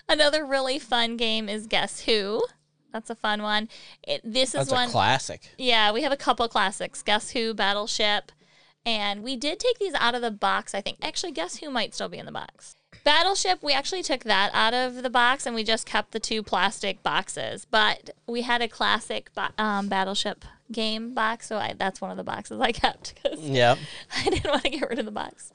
Another 0.08 0.44
really 0.46 0.78
fun 0.78 1.16
game 1.18 1.48
is 1.50 1.66
Guess 1.66 2.04
Who. 2.06 2.42
That's 2.92 3.10
a 3.10 3.14
fun 3.14 3.42
one. 3.42 3.68
It, 4.02 4.20
this 4.24 4.54
is 4.54 4.70
one. 4.70 4.88
a 4.88 4.90
classic. 4.90 5.50
Yeah, 5.58 5.92
we 5.92 6.02
have 6.02 6.12
a 6.12 6.16
couple 6.16 6.48
classics. 6.48 7.02
Guess 7.02 7.30
Who, 7.30 7.54
Battleship. 7.54 8.32
And 8.86 9.22
we 9.22 9.36
did 9.36 9.58
take 9.60 9.78
these 9.78 9.94
out 9.94 10.14
of 10.14 10.22
the 10.22 10.30
box, 10.30 10.74
I 10.74 10.80
think. 10.80 10.98
Actually, 11.02 11.32
Guess 11.32 11.58
Who 11.58 11.68
might 11.70 11.94
still 11.94 12.08
be 12.08 12.18
in 12.18 12.26
the 12.26 12.32
box. 12.32 12.76
Battleship, 13.04 13.62
we 13.62 13.72
actually 13.72 14.02
took 14.02 14.24
that 14.24 14.50
out 14.54 14.74
of 14.74 15.02
the 15.02 15.10
box 15.10 15.46
and 15.46 15.54
we 15.54 15.62
just 15.64 15.86
kept 15.86 16.12
the 16.12 16.20
two 16.20 16.42
plastic 16.42 17.02
boxes. 17.02 17.66
But 17.70 18.10
we 18.26 18.42
had 18.42 18.62
a 18.62 18.68
classic 18.68 19.30
bo- 19.34 19.48
um, 19.62 19.88
Battleship 19.88 20.44
game 20.72 21.14
box, 21.14 21.46
so 21.48 21.56
I, 21.56 21.74
that's 21.76 22.00
one 22.00 22.10
of 22.10 22.16
the 22.16 22.24
boxes 22.24 22.60
I 22.60 22.72
kept 22.72 23.14
because 23.14 23.40
Yeah. 23.40 23.76
I 24.16 24.24
didn't 24.24 24.50
want 24.50 24.62
to 24.64 24.70
get 24.70 24.88
rid 24.88 24.98
of 24.98 25.04
the 25.04 25.10
box. 25.10 25.52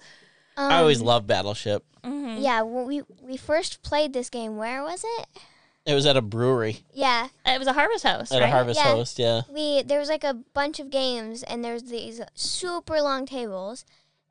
Um, 0.55 0.71
I 0.71 0.77
always 0.77 1.01
loved 1.01 1.27
Battleship. 1.27 1.83
Yeah, 2.03 2.61
when 2.63 2.85
we 2.85 3.01
we 3.21 3.37
first 3.37 3.81
played 3.81 4.11
this 4.13 4.29
game. 4.29 4.57
Where 4.57 4.83
was 4.83 5.05
it? 5.19 5.27
It 5.85 5.93
was 5.93 6.05
at 6.05 6.15
a 6.15 6.21
brewery 6.21 6.83
Yeah, 6.93 7.27
It 7.45 7.59
was 7.59 7.67
a 7.67 7.73
Harvest 7.73 8.03
House, 8.03 8.31
at 8.31 8.39
right? 8.39 8.47
a 8.47 8.51
Harvest 8.51 8.79
Yeah. 8.79 8.91
Host, 8.91 9.19
yeah. 9.19 9.41
we 9.49 9.83
there 9.83 9.99
was 9.99 10.09
like 10.09 10.23
a 10.23 10.33
bunch 10.53 10.79
of 10.79 10.89
games, 10.89 11.43
and 11.43 11.63
there's 11.63 11.83
these 11.83 12.21
super 12.35 13.01
long 13.01 13.25
tables, 13.25 13.83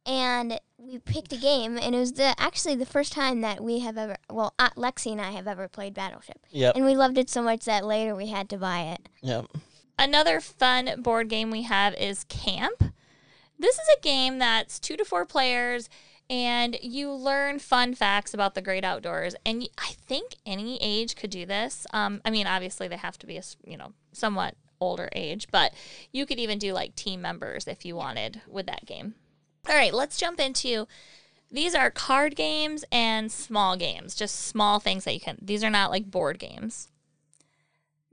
and 0.06 0.58
we 0.78 0.98
picked 0.98 1.32
a 1.32 1.36
game, 1.36 1.76
and 1.78 1.94
it 1.94 1.98
was 1.98 2.12
the 2.14 2.34
actually 2.40 2.74
the 2.74 2.86
first 2.86 3.12
time 3.12 3.40
that 3.42 3.62
we 3.62 3.80
have 3.80 3.98
ever 3.98 4.16
well, 4.30 4.54
uh, 4.58 4.70
Lexi 4.76 5.12
and 5.12 5.20
I 5.20 5.32
have 5.32 5.46
ever 5.46 5.68
played 5.68 5.92
Battleship, 5.94 6.38
Yep. 6.50 6.74
and 6.76 6.84
we 6.86 6.96
loved 6.96 7.18
it 7.18 7.28
so 7.28 7.42
much 7.42 7.64
that 7.66 7.84
later 7.84 8.14
we 8.14 8.28
had 8.28 8.48
to 8.50 8.56
buy 8.56 8.82
it. 8.82 9.08
Yep. 9.20 9.46
Another 9.98 10.40
fun 10.40 11.02
board 11.02 11.28
game 11.28 11.50
we 11.50 11.62
have 11.62 11.94
is 11.94 12.24
Camp. 12.24 12.82
This 13.58 13.76
is 13.76 13.88
a 13.96 14.00
game 14.00 14.38
that's 14.38 14.80
two 14.80 14.96
to 14.96 15.04
four 15.04 15.24
players, 15.26 15.88
and 16.32 16.78
you 16.80 17.12
learn 17.12 17.58
fun 17.58 17.94
facts 17.94 18.32
about 18.32 18.54
the 18.54 18.62
great 18.62 18.84
outdoors. 18.84 19.36
And 19.44 19.68
I 19.76 19.92
think 20.06 20.36
any 20.46 20.78
age 20.80 21.14
could 21.14 21.28
do 21.28 21.44
this. 21.44 21.86
Um, 21.92 22.22
I 22.24 22.30
mean, 22.30 22.46
obviously 22.46 22.88
they 22.88 22.96
have 22.96 23.18
to 23.18 23.26
be 23.26 23.36
a 23.36 23.42
you 23.64 23.76
know 23.76 23.92
somewhat 24.12 24.56
older 24.80 25.10
age, 25.12 25.48
but 25.52 25.74
you 26.10 26.24
could 26.24 26.38
even 26.38 26.58
do 26.58 26.72
like 26.72 26.96
team 26.96 27.20
members 27.20 27.68
if 27.68 27.84
you 27.84 27.94
wanted 27.94 28.40
with 28.48 28.64
that 28.66 28.86
game. 28.86 29.14
All 29.68 29.76
right, 29.76 29.92
let's 29.92 30.16
jump 30.16 30.40
into. 30.40 30.88
These 31.50 31.74
are 31.74 31.90
card 31.90 32.34
games 32.34 32.82
and 32.90 33.30
small 33.30 33.76
games, 33.76 34.14
just 34.14 34.46
small 34.46 34.80
things 34.80 35.04
that 35.04 35.12
you 35.12 35.20
can. 35.20 35.36
These 35.42 35.62
are 35.62 35.70
not 35.70 35.90
like 35.90 36.10
board 36.10 36.38
games. 36.38 36.88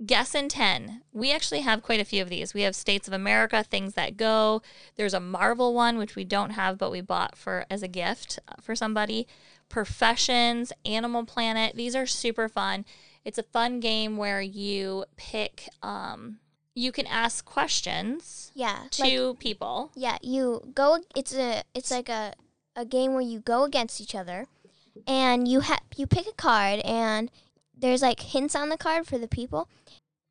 Guess 0.06 0.34
in 0.34 0.48
10. 0.48 1.02
We 1.12 1.32
actually 1.34 1.60
have 1.62 1.84
quite 1.84 2.00
a 2.00 2.06
few 2.06 2.22
of 2.22 2.30
these. 2.30 2.54
We 2.54 2.62
have 2.62 2.76
States 2.76 3.08
of 3.08 3.14
America, 3.14 3.64
Things 3.64 3.96
That 3.96 4.16
Go. 4.16 4.62
There's 4.96 5.14
a 5.14 5.20
Marvel 5.20 5.74
one, 5.74 5.98
which 5.98 6.16
we 6.16 6.24
don't 6.24 6.52
have, 6.52 6.78
but 6.78 6.90
we 6.92 7.02
bought 7.02 7.38
for 7.38 7.66
as 7.70 7.84
a 7.84 7.88
gift 7.90 8.40
uh, 8.48 8.54
for 8.62 8.76
somebody. 8.76 9.28
Professions, 9.68 10.72
Animal 10.86 11.26
Planet. 11.26 11.76
These 11.76 11.96
are 11.96 12.06
super 12.06 12.48
fun. 12.48 12.86
It's 13.26 13.38
a 13.38 13.44
fun 13.44 13.80
game 13.80 14.18
where 14.18 14.42
you 14.42 15.06
pick, 15.18 15.68
um, 15.84 16.40
you 16.76 16.92
can 16.92 17.06
ask 17.06 17.44
questions 17.44 18.52
Yeah. 18.56 18.84
like- 18.98 19.12
to 19.12 19.36
people. 19.36 19.92
Yeah, 19.96 20.18
you 20.22 20.72
go. 20.74 21.00
It's 21.16 21.34
a. 21.36 21.64
It's 21.74 21.92
like 21.92 22.10
a 22.10 22.34
a 22.76 22.86
game 22.86 23.12
where 23.14 23.22
you 23.22 23.40
go 23.42 23.66
against 23.66 24.00
each 24.00 24.16
other, 24.16 24.46
and 25.06 25.48
you 25.48 25.60
have 25.62 25.82
you 25.98 26.08
pick 26.08 26.26
a 26.28 26.32
card, 26.34 26.80
and 26.82 27.30
there's 27.80 28.02
like 28.02 28.20
hints 28.20 28.56
on 28.56 28.70
the 28.70 28.78
card 28.78 29.08
for 29.08 29.18
the 29.18 29.28
people. 29.28 29.70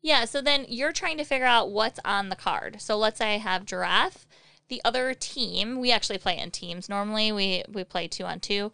Yeah, 0.03 0.25
so 0.25 0.41
then 0.41 0.65
you're 0.69 0.93
trying 0.93 1.19
to 1.19 1.25
figure 1.25 1.47
out 1.47 1.71
what's 1.71 1.99
on 2.05 2.29
the 2.29 2.37
card. 2.37 2.81
So 2.81 2.97
let's 2.97 3.19
say 3.19 3.35
I 3.35 3.39
have 3.39 3.65
giraffe. 3.65 4.27
The 4.69 4.81
other 4.85 5.15
team, 5.15 5.81
we 5.81 5.91
actually 5.91 6.19
play 6.19 6.39
in 6.39 6.51
teams. 6.51 6.89
Normally 6.89 7.33
we 7.33 7.65
we 7.69 7.85
play 7.85 8.07
two 8.07 8.25
on 8.25 8.39
two, 8.41 8.73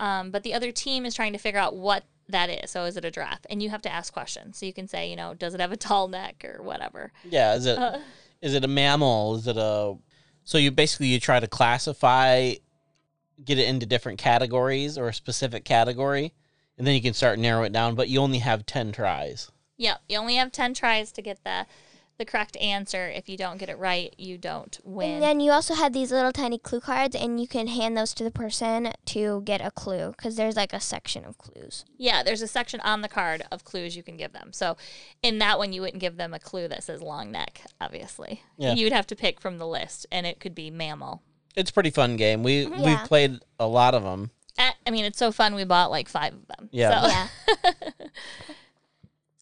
um, 0.00 0.30
but 0.30 0.42
the 0.42 0.54
other 0.54 0.72
team 0.72 1.06
is 1.06 1.14
trying 1.14 1.32
to 1.32 1.38
figure 1.38 1.60
out 1.60 1.76
what 1.76 2.04
that 2.28 2.50
is. 2.50 2.70
So 2.72 2.84
is 2.84 2.96
it 2.96 3.04
a 3.04 3.10
giraffe? 3.10 3.46
And 3.48 3.62
you 3.62 3.70
have 3.70 3.82
to 3.82 3.92
ask 3.92 4.12
questions. 4.12 4.58
So 4.58 4.66
you 4.66 4.72
can 4.72 4.88
say, 4.88 5.08
you 5.08 5.16
know, 5.16 5.34
does 5.34 5.54
it 5.54 5.60
have 5.60 5.72
a 5.72 5.76
tall 5.76 6.08
neck 6.08 6.44
or 6.44 6.62
whatever. 6.62 7.12
Yeah, 7.24 7.54
is 7.54 7.66
it 7.66 7.78
is 8.42 8.54
Uh, 8.54 8.56
it 8.56 8.64
a 8.64 8.68
mammal? 8.68 9.36
Is 9.36 9.46
it 9.46 9.56
a 9.56 9.96
so 10.42 10.58
you 10.58 10.70
basically 10.70 11.06
you 11.06 11.20
try 11.20 11.40
to 11.40 11.46
classify 11.46 12.54
get 13.44 13.58
it 13.58 13.68
into 13.68 13.86
different 13.86 14.18
categories 14.18 14.98
or 14.98 15.08
a 15.08 15.14
specific 15.14 15.64
category 15.64 16.32
and 16.78 16.86
then 16.86 16.94
you 16.94 17.02
can 17.02 17.14
start 17.14 17.38
narrow 17.38 17.62
it 17.64 17.72
down, 17.72 17.94
but 17.94 18.08
you 18.08 18.20
only 18.20 18.38
have 18.38 18.66
10 18.66 18.92
tries. 18.92 19.50
Yeah, 19.76 19.96
you 20.08 20.18
only 20.18 20.36
have 20.36 20.52
ten 20.52 20.74
tries 20.74 21.12
to 21.12 21.22
get 21.22 21.44
the 21.44 21.66
the 22.18 22.24
correct 22.24 22.56
answer. 22.56 23.08
If 23.08 23.28
you 23.28 23.36
don't 23.36 23.58
get 23.58 23.68
it 23.68 23.76
right, 23.76 24.14
you 24.16 24.38
don't 24.38 24.80
win. 24.84 25.10
And 25.14 25.22
then 25.22 25.38
you 25.40 25.52
also 25.52 25.74
have 25.74 25.92
these 25.92 26.10
little 26.10 26.32
tiny 26.32 26.56
clue 26.56 26.80
cards, 26.80 27.14
and 27.14 27.38
you 27.38 27.46
can 27.46 27.66
hand 27.66 27.94
those 27.94 28.14
to 28.14 28.24
the 28.24 28.30
person 28.30 28.92
to 29.04 29.42
get 29.44 29.60
a 29.60 29.70
clue 29.70 30.14
because 30.16 30.36
there's 30.36 30.56
like 30.56 30.72
a 30.72 30.80
section 30.80 31.26
of 31.26 31.36
clues. 31.36 31.84
Yeah, 31.98 32.22
there's 32.22 32.40
a 32.40 32.48
section 32.48 32.80
on 32.80 33.02
the 33.02 33.08
card 33.08 33.42
of 33.52 33.64
clues 33.64 33.96
you 33.98 34.02
can 34.02 34.16
give 34.16 34.32
them. 34.32 34.54
So 34.54 34.78
in 35.22 35.38
that 35.40 35.58
one, 35.58 35.74
you 35.74 35.82
wouldn't 35.82 36.00
give 36.00 36.16
them 36.16 36.32
a 36.32 36.38
clue 36.38 36.68
that 36.68 36.82
says 36.82 37.02
long 37.02 37.30
neck, 37.30 37.60
obviously. 37.82 38.40
Yeah. 38.56 38.72
You'd 38.72 38.94
have 38.94 39.06
to 39.08 39.16
pick 39.16 39.38
from 39.38 39.58
the 39.58 39.66
list, 39.66 40.06
and 40.10 40.26
it 40.26 40.40
could 40.40 40.54
be 40.54 40.70
mammal. 40.70 41.20
It's 41.54 41.68
a 41.70 41.74
pretty 41.74 41.90
fun 41.90 42.16
game. 42.16 42.42
We 42.42 42.62
Yeah. 42.66 42.82
we've 42.82 43.04
played 43.08 43.40
a 43.60 43.66
lot 43.66 43.94
of 43.94 44.04
them. 44.04 44.30
Eh, 44.58 44.72
I 44.86 44.90
mean, 44.90 45.04
it's 45.04 45.18
so 45.18 45.32
fun. 45.32 45.54
We 45.54 45.64
bought 45.64 45.90
like 45.90 46.08
five 46.08 46.32
of 46.34 46.46
them. 46.48 46.68
Yeah. 46.72 47.02
So- 47.02 47.08
Yeah. 47.08 47.28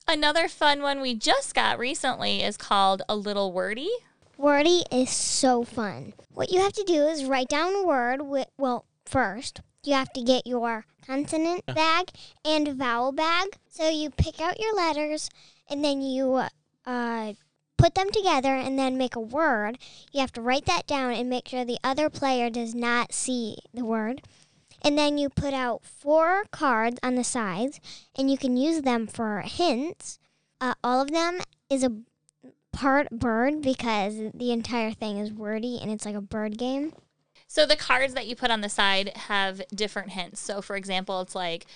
Another 0.06 0.48
fun 0.48 0.82
one 0.82 1.00
we 1.00 1.14
just 1.14 1.54
got 1.54 1.78
recently 1.78 2.42
is 2.42 2.56
called 2.58 3.02
A 3.08 3.16
Little 3.16 3.52
Wordy. 3.52 3.88
Wordy 4.36 4.82
is 4.92 5.08
so 5.08 5.64
fun. 5.64 6.12
What 6.30 6.50
you 6.50 6.60
have 6.60 6.74
to 6.74 6.84
do 6.84 7.06
is 7.06 7.24
write 7.24 7.48
down 7.48 7.74
a 7.74 7.86
word. 7.86 8.20
With, 8.22 8.48
well, 8.58 8.84
first, 9.06 9.60
you 9.82 9.94
have 9.94 10.12
to 10.12 10.22
get 10.22 10.46
your 10.46 10.84
consonant 11.06 11.64
bag 11.66 12.10
and 12.44 12.68
vowel 12.68 13.12
bag. 13.12 13.56
So 13.70 13.88
you 13.88 14.10
pick 14.10 14.40
out 14.42 14.60
your 14.60 14.74
letters 14.74 15.30
and 15.70 15.82
then 15.82 16.02
you 16.02 16.42
uh, 16.84 17.32
put 17.78 17.94
them 17.94 18.10
together 18.10 18.54
and 18.54 18.78
then 18.78 18.98
make 18.98 19.16
a 19.16 19.20
word. 19.20 19.78
You 20.12 20.20
have 20.20 20.32
to 20.32 20.42
write 20.42 20.66
that 20.66 20.86
down 20.86 21.12
and 21.12 21.30
make 21.30 21.48
sure 21.48 21.64
the 21.64 21.78
other 21.82 22.10
player 22.10 22.50
does 22.50 22.74
not 22.74 23.14
see 23.14 23.56
the 23.72 23.84
word. 23.86 24.20
And 24.84 24.98
then 24.98 25.16
you 25.16 25.30
put 25.30 25.54
out 25.54 25.82
four 25.82 26.44
cards 26.50 26.98
on 27.02 27.14
the 27.14 27.24
sides 27.24 27.80
and 28.16 28.30
you 28.30 28.36
can 28.36 28.56
use 28.56 28.82
them 28.82 29.06
for 29.06 29.40
hints. 29.40 30.18
Uh, 30.60 30.74
all 30.84 31.00
of 31.00 31.10
them 31.10 31.40
is 31.70 31.82
a 31.82 31.92
part 32.70 33.08
bird 33.10 33.62
because 33.62 34.14
the 34.34 34.52
entire 34.52 34.92
thing 34.92 35.16
is 35.16 35.32
wordy 35.32 35.78
and 35.80 35.90
it's 35.90 36.04
like 36.04 36.14
a 36.14 36.20
bird 36.20 36.58
game. 36.58 36.92
So 37.46 37.64
the 37.64 37.76
cards 37.76 38.14
that 38.14 38.26
you 38.26 38.36
put 38.36 38.50
on 38.50 38.60
the 38.60 38.68
side 38.68 39.16
have 39.16 39.62
different 39.74 40.10
hints. 40.10 40.40
So 40.40 40.60
for 40.60 40.76
example, 40.76 41.20
it's 41.20 41.34
like, 41.34 41.66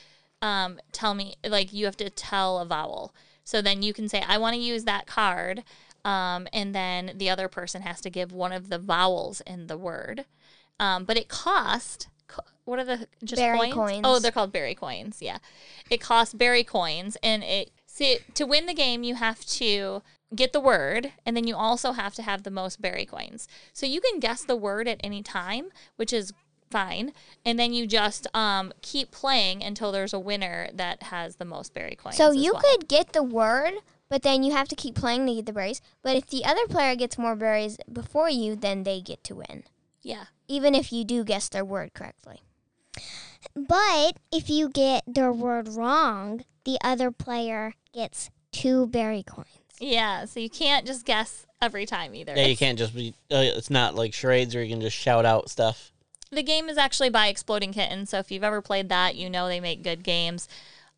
um, 0.43 0.79
tell 0.93 1.15
me, 1.15 1.37
like 1.47 1.73
you 1.73 1.87
have 1.87 1.97
to 1.99 2.11
tell 2.11 2.59
a 2.59 2.67
vowel. 2.67 3.15
So 3.45 3.63
then 3.63 3.83
you 3.83 3.95
can 3.95 4.09
say, 4.09 4.23
I 4.27 4.37
want 4.37 4.55
to 4.55 4.61
use 4.61 4.85
that 4.85 5.07
card. 5.07 5.65
Um, 6.05 6.47
and 6.53 6.75
then 6.75 7.13
the 7.15 7.31
other 7.31 7.49
person 7.49 7.83
has 7.83 8.01
to 8.03 8.11
give 8.11 8.33
one 8.33 8.53
of 8.53 8.69
the 8.69 8.79
vowels 8.79 9.41
in 9.47 9.67
the 9.67 9.79
word. 9.79 10.27
Um, 10.79 11.05
but 11.05 11.17
it 11.17 11.29
cost, 11.29 12.09
co- 12.09 12.18
what 12.69 12.79
are 12.79 12.85
the 12.85 13.09
just 13.25 13.41
Berry 13.41 13.59
coins? 13.59 13.75
coins. 13.75 14.01
Oh, 14.05 14.19
they're 14.19 14.31
called 14.31 14.53
berry 14.53 14.75
coins. 14.75 15.19
Yeah. 15.21 15.39
It 15.91 16.01
costs 16.01 16.35
berry 16.35 16.65
coins. 16.65 17.17
And 17.23 17.43
it, 17.43 17.71
see, 17.87 18.19
to 18.35 18.45
win 18.45 18.67
the 18.67 18.75
game, 18.75 19.03
you 19.03 19.15
have 19.15 19.45
to 19.47 20.03
get 20.35 20.53
the 20.53 20.61
word 20.61 21.13
and 21.25 21.35
then 21.35 21.47
you 21.47 21.57
also 21.57 21.93
have 21.93 22.15
to 22.15 22.23
have 22.23 22.43
the 22.43 22.51
most 22.51 22.83
berry 22.83 23.07
coins. 23.07 23.49
So 23.73 23.87
you 23.87 24.03
can 24.03 24.21
guess 24.21 24.45
the 24.45 24.57
word 24.57 24.87
at 24.87 25.01
any 25.03 25.23
time, 25.23 25.69
which 25.97 26.13
is 26.13 26.35
fine. 26.71 27.13
And 27.47 27.59
then 27.59 27.73
you 27.73 27.87
just 27.87 28.27
um, 28.35 28.73
keep 28.83 29.11
playing 29.11 29.65
until 29.65 29.91
there's 29.91 30.13
a 30.13 30.19
winner 30.21 30.69
that 30.75 31.05
has 31.05 31.37
the 31.37 31.47
most 31.47 31.73
berry 31.73 31.97
coins. 31.97 32.17
So 32.19 32.33
you 32.33 32.53
well. 32.53 32.63
could 32.63 32.87
get 32.89 33.15
the 33.15 33.23
word, 33.23 33.75
but 34.11 34.23
then 34.23 34.43
you 34.43 34.53
have 34.53 34.69
to 34.69 34.77
keep 34.77 34.95
playing 34.95 35.27
to 35.27 35.35
get 35.37 35.47
the 35.47 35.55
berries. 35.55 35.81
But 36.03 36.17
if 36.17 36.27
the 36.27 36.45
other 36.45 36.67
player 36.69 36.95
gets 36.95 37.17
more 37.17 37.35
berries 37.35 37.79
before 37.91 38.29
you, 38.29 38.55
then 38.55 38.83
they 38.83 39.01
get 39.01 39.25
to 39.25 39.37
win, 39.37 39.65
Yeah. 40.03 40.25
even 40.47 40.75
if 40.75 40.93
you 40.93 41.05
do 41.05 41.25
guess 41.25 41.49
their 41.49 41.65
word 41.65 41.95
correctly. 41.95 42.43
But 43.55 44.19
if 44.33 44.51
you 44.51 44.69
get 44.69 45.05
their 45.07 45.33
word 45.33 45.69
wrong, 45.69 46.45
the 46.65 46.79
other 46.83 47.11
player 47.11 47.75
gets 47.93 48.31
two 48.53 48.87
berry 48.87 49.23
coins. 49.23 49.49
Yeah. 49.81 50.25
So 50.25 50.41
you 50.41 50.51
can't 50.51 50.87
just 50.87 51.05
guess 51.05 51.47
every 51.61 51.87
time 51.87 52.15
either. 52.15 52.35
Yeah, 52.37 52.47
you 52.47 52.57
can't 52.57 52.79
just 52.79 52.95
be 52.95 53.15
uh, 53.31 53.43
it's 53.43 53.71
not 53.71 53.95
like 53.95 54.15
charades 54.15 54.55
where 54.55 54.65
you 54.65 54.71
can 54.71 54.81
just 54.81 54.97
shout 54.97 55.25
out 55.25 55.51
stuff. 55.51 55.93
The 56.31 56.43
game 56.43 56.69
is 56.69 56.77
actually 56.77 57.11
by 57.11 57.29
Exploding 57.29 57.73
Kitten. 57.73 58.05
So 58.07 58.19
if 58.19 58.31
you've 58.31 58.45
ever 58.45 58.61
played 58.61 58.89
that, 58.91 59.17
you 59.17 59.31
know 59.31 59.49
they 59.49 59.61
make 59.61 59.83
good 59.83 60.05
games. 60.05 60.49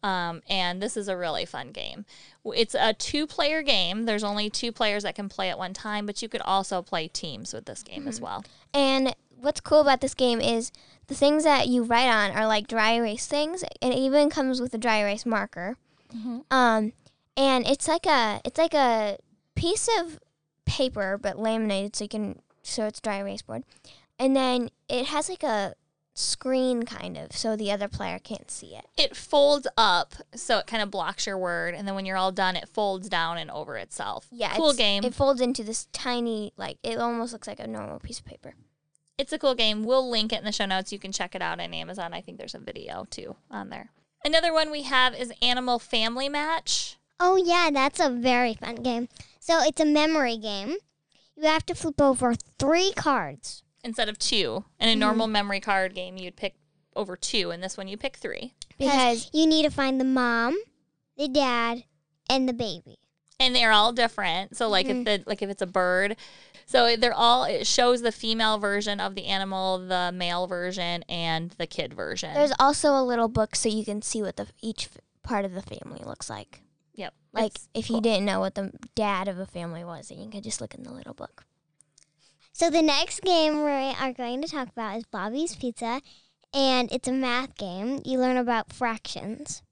Um, 0.02 0.42
and 0.48 0.82
this 0.82 0.96
is 0.96 1.08
a 1.08 1.16
really 1.16 1.44
fun 1.44 1.72
game. 1.72 2.06
It's 2.44 2.74
a 2.74 2.94
two 2.94 3.26
player 3.26 3.62
game. 3.62 4.06
There's 4.06 4.24
only 4.24 4.48
two 4.48 4.72
players 4.72 5.02
that 5.02 5.14
can 5.14 5.28
play 5.28 5.50
at 5.50 5.58
one 5.58 5.74
time, 5.74 6.06
but 6.06 6.22
you 6.22 6.28
could 6.28 6.40
also 6.40 6.80
play 6.80 7.06
teams 7.06 7.52
with 7.52 7.66
this 7.66 7.82
game 7.82 8.08
as 8.08 8.20
well. 8.20 8.44
And 8.72 9.14
what's 9.40 9.60
cool 9.60 9.80
about 9.80 10.00
this 10.00 10.14
game 10.14 10.40
is 10.40 10.72
the 11.10 11.16
things 11.16 11.42
that 11.44 11.66
you 11.66 11.82
write 11.82 12.08
on 12.08 12.30
are 12.30 12.46
like 12.46 12.68
dry 12.68 12.92
erase 12.92 13.26
things. 13.26 13.62
It 13.82 13.92
even 13.92 14.30
comes 14.30 14.60
with 14.60 14.72
a 14.72 14.78
dry 14.78 14.98
erase 15.00 15.26
marker. 15.26 15.76
Um, 16.50 16.92
and 17.36 17.66
it's 17.66 17.86
like 17.88 18.06
a 18.06 18.40
it's 18.44 18.58
like 18.58 18.74
a 18.74 19.18
piece 19.54 19.88
of 19.98 20.18
paper 20.64 21.18
but 21.20 21.36
laminated 21.38 21.94
so 21.96 22.04
you 22.04 22.08
can 22.08 22.40
so 22.62 22.86
it's 22.86 23.00
dry 23.00 23.18
erase 23.18 23.42
board. 23.42 23.64
And 24.18 24.34
then 24.36 24.70
it 24.88 25.06
has 25.06 25.28
like 25.28 25.42
a 25.42 25.74
screen 26.14 26.82
kind 26.84 27.16
of 27.16 27.32
so 27.32 27.56
the 27.56 27.72
other 27.72 27.88
player 27.88 28.18
can't 28.18 28.50
see 28.50 28.74
it. 28.76 28.84
It 28.96 29.16
folds 29.16 29.66
up 29.76 30.14
so 30.34 30.58
it 30.58 30.66
kind 30.66 30.82
of 30.82 30.90
blocks 30.90 31.26
your 31.26 31.38
word. 31.38 31.74
And 31.74 31.88
then 31.88 31.94
when 31.94 32.06
you're 32.06 32.16
all 32.16 32.32
done, 32.32 32.54
it 32.56 32.68
folds 32.68 33.08
down 33.08 33.38
and 33.38 33.50
over 33.50 33.76
itself. 33.76 34.26
Yeah, 34.30 34.54
Cool 34.54 34.74
game. 34.74 35.02
It 35.04 35.14
folds 35.14 35.40
into 35.40 35.64
this 35.64 35.86
tiny 35.92 36.52
like 36.56 36.78
it 36.82 36.98
almost 36.98 37.32
looks 37.32 37.48
like 37.48 37.60
a 37.60 37.66
normal 37.66 37.98
piece 37.98 38.18
of 38.18 38.24
paper. 38.26 38.54
It's 39.20 39.34
a 39.34 39.38
cool 39.38 39.54
game. 39.54 39.84
We'll 39.84 40.08
link 40.08 40.32
it 40.32 40.38
in 40.38 40.46
the 40.46 40.50
show 40.50 40.64
notes. 40.64 40.92
You 40.92 40.98
can 40.98 41.12
check 41.12 41.34
it 41.34 41.42
out 41.42 41.60
on 41.60 41.74
Amazon. 41.74 42.14
I 42.14 42.22
think 42.22 42.38
there's 42.38 42.54
a 42.54 42.58
video 42.58 43.06
too 43.10 43.36
on 43.50 43.68
there. 43.68 43.90
Another 44.24 44.50
one 44.50 44.70
we 44.70 44.84
have 44.84 45.14
is 45.14 45.30
Animal 45.42 45.78
Family 45.78 46.30
Match. 46.30 46.96
Oh, 47.20 47.36
yeah, 47.36 47.68
that's 47.70 48.00
a 48.00 48.08
very 48.08 48.54
fun 48.54 48.76
game. 48.76 49.08
So 49.38 49.60
it's 49.62 49.78
a 49.78 49.84
memory 49.84 50.38
game. 50.38 50.76
You 51.36 51.44
have 51.44 51.66
to 51.66 51.74
flip 51.74 52.00
over 52.00 52.34
three 52.58 52.92
cards. 52.96 53.62
instead 53.84 54.08
of 54.08 54.18
two. 54.18 54.64
In 54.78 54.88
a 54.88 54.92
mm-hmm. 54.92 55.00
normal 55.00 55.26
memory 55.26 55.60
card 55.60 55.94
game, 55.94 56.16
you'd 56.16 56.36
pick 56.36 56.54
over 56.96 57.16
two, 57.16 57.50
and 57.50 57.62
this 57.62 57.76
one 57.76 57.88
you 57.88 57.96
pick 57.96 58.16
three. 58.16 58.54
Because 58.78 59.28
you 59.32 59.46
need 59.46 59.64
to 59.64 59.70
find 59.70 60.00
the 60.00 60.04
mom, 60.04 60.56
the 61.18 61.28
dad, 61.28 61.84
and 62.28 62.48
the 62.48 62.54
baby. 62.54 62.99
And 63.40 63.56
they're 63.56 63.72
all 63.72 63.92
different. 63.92 64.56
So 64.56 64.68
like 64.68 64.86
if 64.86 64.92
mm-hmm. 64.92 65.04
the 65.04 65.24
like 65.26 65.42
if 65.42 65.50
it's 65.50 65.62
a 65.62 65.66
bird, 65.66 66.16
so 66.66 66.94
they're 66.96 67.12
all 67.12 67.44
it 67.44 67.66
shows 67.66 68.02
the 68.02 68.12
female 68.12 68.58
version 68.58 69.00
of 69.00 69.14
the 69.14 69.26
animal, 69.26 69.78
the 69.78 70.12
male 70.14 70.46
version, 70.46 71.02
and 71.08 71.50
the 71.58 71.66
kid 71.66 71.92
version. 71.94 72.34
there's 72.34 72.52
also 72.60 72.94
a 72.94 73.02
little 73.02 73.28
book 73.28 73.56
so 73.56 73.68
you 73.68 73.84
can 73.84 74.02
see 74.02 74.22
what 74.22 74.36
the 74.36 74.46
each 74.60 74.88
part 75.22 75.44
of 75.44 75.54
the 75.54 75.62
family 75.62 76.02
looks 76.04 76.30
like. 76.30 76.60
yep. 76.94 77.14
Like 77.32 77.52
if 77.74 77.88
cool. 77.88 77.96
you 77.96 78.02
didn't 78.02 78.26
know 78.26 78.40
what 78.40 78.54
the 78.54 78.72
dad 78.94 79.26
of 79.26 79.38
a 79.38 79.46
family 79.46 79.84
was, 79.84 80.08
then 80.08 80.20
you 80.20 80.30
could 80.30 80.44
just 80.44 80.60
look 80.60 80.74
in 80.74 80.82
the 80.82 80.92
little 80.92 81.14
book. 81.14 81.44
So 82.52 82.68
the 82.68 82.82
next 82.82 83.22
game 83.22 83.64
we 83.64 83.70
are 83.70 84.12
going 84.12 84.42
to 84.42 84.48
talk 84.48 84.68
about 84.68 84.98
is 84.98 85.04
Bobby's 85.04 85.56
Pizza, 85.56 86.02
and 86.52 86.92
it's 86.92 87.08
a 87.08 87.12
math 87.12 87.56
game. 87.56 88.00
You 88.04 88.18
learn 88.18 88.36
about 88.36 88.72
fractions. 88.72 89.62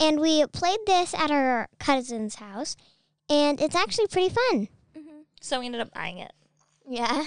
And 0.00 0.20
we 0.20 0.44
played 0.46 0.80
this 0.86 1.14
at 1.14 1.30
our 1.30 1.68
cousin's 1.78 2.36
house, 2.36 2.76
and 3.28 3.60
it's 3.60 3.76
actually 3.76 4.08
pretty 4.08 4.34
fun. 4.34 4.68
Mm-hmm. 4.96 5.20
So 5.40 5.60
we 5.60 5.66
ended 5.66 5.80
up 5.80 5.94
buying 5.94 6.18
it. 6.18 6.32
Yeah. 6.88 7.26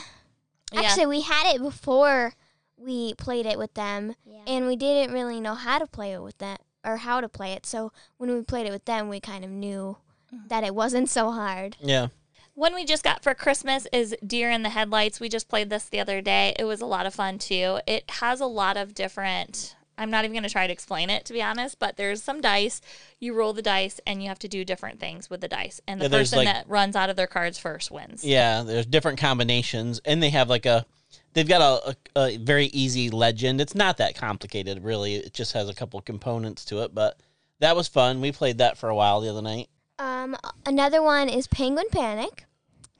Yeah. 0.71 0.82
Actually, 0.82 1.06
we 1.08 1.21
had 1.21 1.56
it 1.56 1.62
before 1.62 2.34
we 2.77 3.13
played 3.15 3.45
it 3.45 3.58
with 3.58 3.73
them, 3.73 4.15
Yeah. 4.25 4.41
and 4.45 4.67
we 4.67 4.75
didn't 4.75 5.13
really 5.13 5.39
know 5.39 5.56
how 5.56 5.80
to 5.80 5.88
play 5.88 6.13
it 6.13 6.21
with 6.21 6.38
them 6.38 6.58
or 6.84 6.97
how 6.97 7.21
to 7.21 7.30
play 7.30 7.53
it. 7.53 7.65
So 7.65 7.91
when 8.17 8.34
we 8.34 8.41
played 8.41 8.67
it 8.67 8.71
with 8.71 8.86
them, 8.86 9.10
we 9.10 9.19
kind 9.19 9.43
of 9.43 9.49
knew 9.49 9.97
mm-hmm. 10.34 10.47
that 10.47 10.63
it 10.63 10.75
wasn't 10.75 11.10
so 11.10 11.32
hard. 11.32 11.77
Yeah. 11.80 12.08
One 12.53 12.73
we 12.73 12.86
just 12.86 13.03
got 13.03 13.23
for 13.23 13.36
Christmas 13.36 13.88
is 13.93 14.15
Deer 14.25 14.49
in 14.49 14.63
the 14.63 14.69
Headlights. 14.69 15.19
We 15.19 15.30
just 15.30 15.47
played 15.47 15.69
this 15.69 15.86
the 15.86 15.99
other 15.99 16.21
day. 16.21 16.56
It 16.58 16.63
was 16.63 16.82
a 16.82 16.88
lot 16.88 17.06
of 17.06 17.13
fun 17.13 17.38
too. 17.38 17.80
It 17.86 18.10
has 18.10 18.41
a 18.41 18.47
lot 18.47 18.77
of 18.77 18.95
different 18.95 19.75
I'm 19.98 20.10
not 20.12 20.26
even 20.26 20.34
going 20.34 20.44
to 20.44 20.50
try 20.50 20.68
to 20.68 20.74
explain 20.74 21.10
it 21.10 21.26
to 21.26 21.34
be 21.34 21.42
honest, 21.42 21.80
but 21.80 21.98
there's 21.98 22.22
some 22.22 22.42
dice. 22.42 22.82
You 23.20 23.34
roll 23.34 23.54
the 23.54 23.62
dice 23.62 24.00
and 24.06 24.22
you 24.22 24.30
have 24.30 24.40
to 24.40 24.48
do 24.48 24.64
different 24.64 25.00
things 25.00 25.30
with 25.30 25.42
the 25.42 25.48
dice. 25.48 25.82
And 25.88 26.00
the 26.00 26.06
Yeah, 26.06 26.10
person 26.18 26.38
like- 26.38 26.48
that 26.48 26.70
runs 26.70 26.96
out 26.96 27.10
of 27.10 27.16
their 27.16 27.28
cards 27.28 27.58
first 27.58 27.90
wins. 27.92 28.24
Yeah, 28.24 28.64
there's 28.64 28.86
different 28.86 29.20
combinations, 29.20 30.00
and 30.06 30.22
they 30.22 30.30
have 30.30 30.50
like 30.50 30.66
a, 30.66 30.86
they've 31.34 31.48
got 31.48 31.62
a, 31.62 31.96
a, 32.16 32.26
a 32.34 32.38
very 32.38 32.68
easy 32.68 33.10
legend. 33.10 33.60
It's 33.62 33.76
not 33.76 33.98
that 33.98 34.16
complicated, 34.16 34.84
really. 34.84 35.16
It 35.16 35.34
just 35.34 35.54
has 35.54 35.68
a 35.70 35.74
couple 35.74 36.00
components 36.02 36.64
to 36.66 36.84
it, 36.84 36.94
but 36.94 37.20
that 37.60 37.76
was 37.76 37.88
fun. 37.88 38.22
We 38.22 38.32
played 38.32 38.60
that 38.60 38.78
for 38.78 38.90
a 38.90 38.96
while 38.96 39.22
the 39.22 39.30
other 39.30 39.42
night. 39.42 39.70
Um, 40.00 40.36
another 40.66 41.02
one 41.02 41.28
is 41.28 41.48
Penguin 41.48 41.88
Panic. 41.92 42.46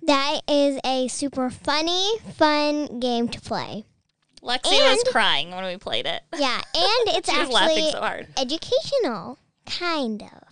That 0.02 0.42
is 0.48 0.80
a 0.86 1.08
super 1.10 1.50
funny, 1.52 2.18
fun 2.34 3.00
game 3.00 3.28
to 3.30 3.42
play. 3.42 3.86
Lexi 4.48 4.72
was 4.72 5.04
crying 5.12 5.52
when 5.52 5.66
we 5.66 5.78
played 5.78 6.06
it. 6.06 6.22
Yeah, 6.38 6.56
and 6.56 6.64
it's 7.18 7.30
She 7.32 7.38
was 7.40 7.50
laughing 7.50 7.78
actually 7.78 7.92
so 7.92 8.00
hard. 8.00 8.28
educational, 8.38 9.38
kind 9.66 10.22
of. 10.22 10.44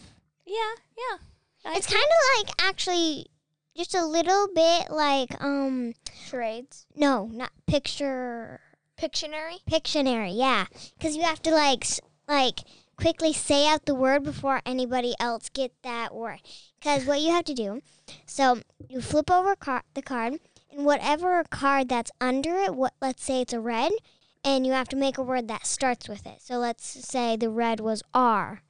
Yeah, 0.45 0.73
yeah. 0.97 1.17
I 1.65 1.75
It's 1.77 1.87
kind 1.87 2.03
of 2.03 2.47
like 2.47 2.61
actually 2.67 3.27
just 3.75 3.95
a 3.95 4.05
little 4.05 4.47
bit 4.53 4.89
like 4.91 5.41
um 5.43 5.93
Charades. 6.27 6.85
no, 6.95 7.29
not 7.31 7.51
picture 7.67 8.61
Pictionary. 8.97 9.57
Pictionary, 9.69 10.31
yeah, 10.37 10.65
because 10.97 11.15
you 11.17 11.23
have 11.23 11.41
to 11.43 11.51
like 11.51 11.85
like 12.27 12.59
quickly 12.97 13.33
say 13.33 13.67
out 13.67 13.85
the 13.85 13.93
word 13.95 14.23
before 14.23 14.61
anybody 14.65 15.13
else 15.19 15.49
get 15.49 15.71
that 15.83 16.13
word. 16.15 16.39
Because 16.79 17.05
what 17.05 17.19
you 17.19 17.31
have 17.31 17.45
to 17.45 17.53
do, 17.53 17.81
so 18.25 18.61
you 18.87 19.01
flip 19.01 19.29
over 19.31 19.55
car- 19.55 19.83
the 19.95 20.01
card, 20.01 20.35
and 20.75 20.85
whatever 20.85 21.43
card 21.49 21.89
that's 21.89 22.11
under 22.19 22.55
it, 22.55 22.75
what 22.75 22.93
let's 23.01 23.23
say 23.23 23.41
it's 23.41 23.53
a 23.53 23.59
red, 23.59 23.91
and 24.43 24.65
you 24.65 24.73
have 24.73 24.89
to 24.89 24.95
make 24.95 25.17
a 25.17 25.23
word 25.23 25.47
that 25.47 25.65
starts 25.65 26.07
with 26.09 26.25
it. 26.25 26.41
So 26.41 26.57
let's 26.57 26.85
say 26.85 27.35
the 27.35 27.49
red 27.49 27.79
was 27.79 28.03
R. 28.13 28.61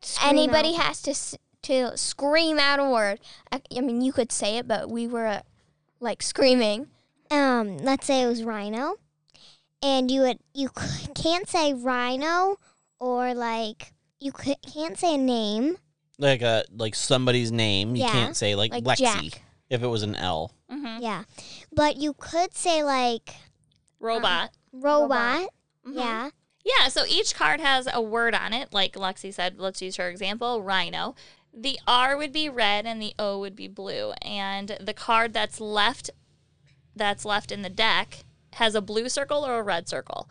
Scream 0.00 0.30
Anybody 0.30 0.74
out- 0.76 0.82
has 0.84 1.02
to 1.02 1.38
to 1.62 1.96
scream 1.96 2.58
out 2.58 2.80
a 2.80 2.90
word. 2.90 3.20
I, 3.52 3.60
I 3.76 3.80
mean, 3.80 4.00
you 4.00 4.12
could 4.12 4.32
say 4.32 4.56
it, 4.58 4.66
but 4.66 4.90
we 4.90 5.06
were 5.06 5.26
uh, 5.26 5.40
like 6.00 6.22
screaming. 6.22 6.88
um, 7.30 7.78
let's 7.78 8.06
say 8.06 8.22
it 8.22 8.26
was 8.26 8.42
rhino, 8.42 8.96
and 9.82 10.10
you 10.10 10.22
would 10.22 10.38
you 10.54 10.70
can't 11.14 11.48
say 11.48 11.72
rhino 11.72 12.56
or 12.98 13.32
like 13.34 13.92
you 14.18 14.32
can't 14.32 14.98
say 14.98 15.14
a 15.14 15.18
name. 15.18 15.76
Like 16.18 16.42
a 16.42 16.64
like 16.76 16.94
somebody's 16.94 17.52
name. 17.52 17.94
You 17.96 18.02
Yeah. 18.02 18.10
can't 18.12 18.36
say 18.36 18.54
like, 18.56 18.72
Like 18.72 18.84
Lexi 18.84 19.30
Jack. 19.30 19.41
If 19.72 19.82
it 19.82 19.86
was 19.88 20.02
an 20.02 20.14
L. 20.14 20.52
hmm 20.70 20.98
Yeah, 21.00 21.24
but 21.72 21.96
you 21.96 22.14
could 22.14 22.54
say 22.54 22.82
like 22.82 23.34
Robot. 24.00 24.50
robot. 24.72 25.48
Mhm. 25.86 25.96
Yeah, 25.96 26.30
Yeah, 26.64 26.88
so 26.88 27.04
each 27.08 27.34
card 27.34 27.60
has 27.60 27.88
a 27.92 28.00
word 28.00 28.34
on 28.34 28.52
it. 28.52 28.72
Like 28.72 28.92
Lexi 28.94 29.34
said, 29.34 29.58
let's 29.58 29.82
use 29.82 29.96
her 29.96 30.08
example 30.08 30.62
rhino. 30.62 31.14
The 31.52 31.78
R 31.88 32.16
would 32.16 32.32
be 32.32 32.48
red 32.48 32.86
and 32.86 33.02
the 33.02 33.14
O 33.18 33.38
would 33.40 33.56
be 33.56 33.66
blue. 33.68 34.12
And 34.22 34.76
the 34.80 34.94
card 34.94 35.32
that's 35.32 35.60
left 35.60 36.10
that's 36.94 37.24
left 37.24 37.50
in 37.50 37.62
the 37.62 37.70
deck 37.70 38.18
has 38.56 38.74
a 38.74 38.80
blue 38.82 39.08
circle 39.08 39.44
or 39.46 39.58
a 39.58 39.62
red 39.62 39.88
circle. 39.88 40.28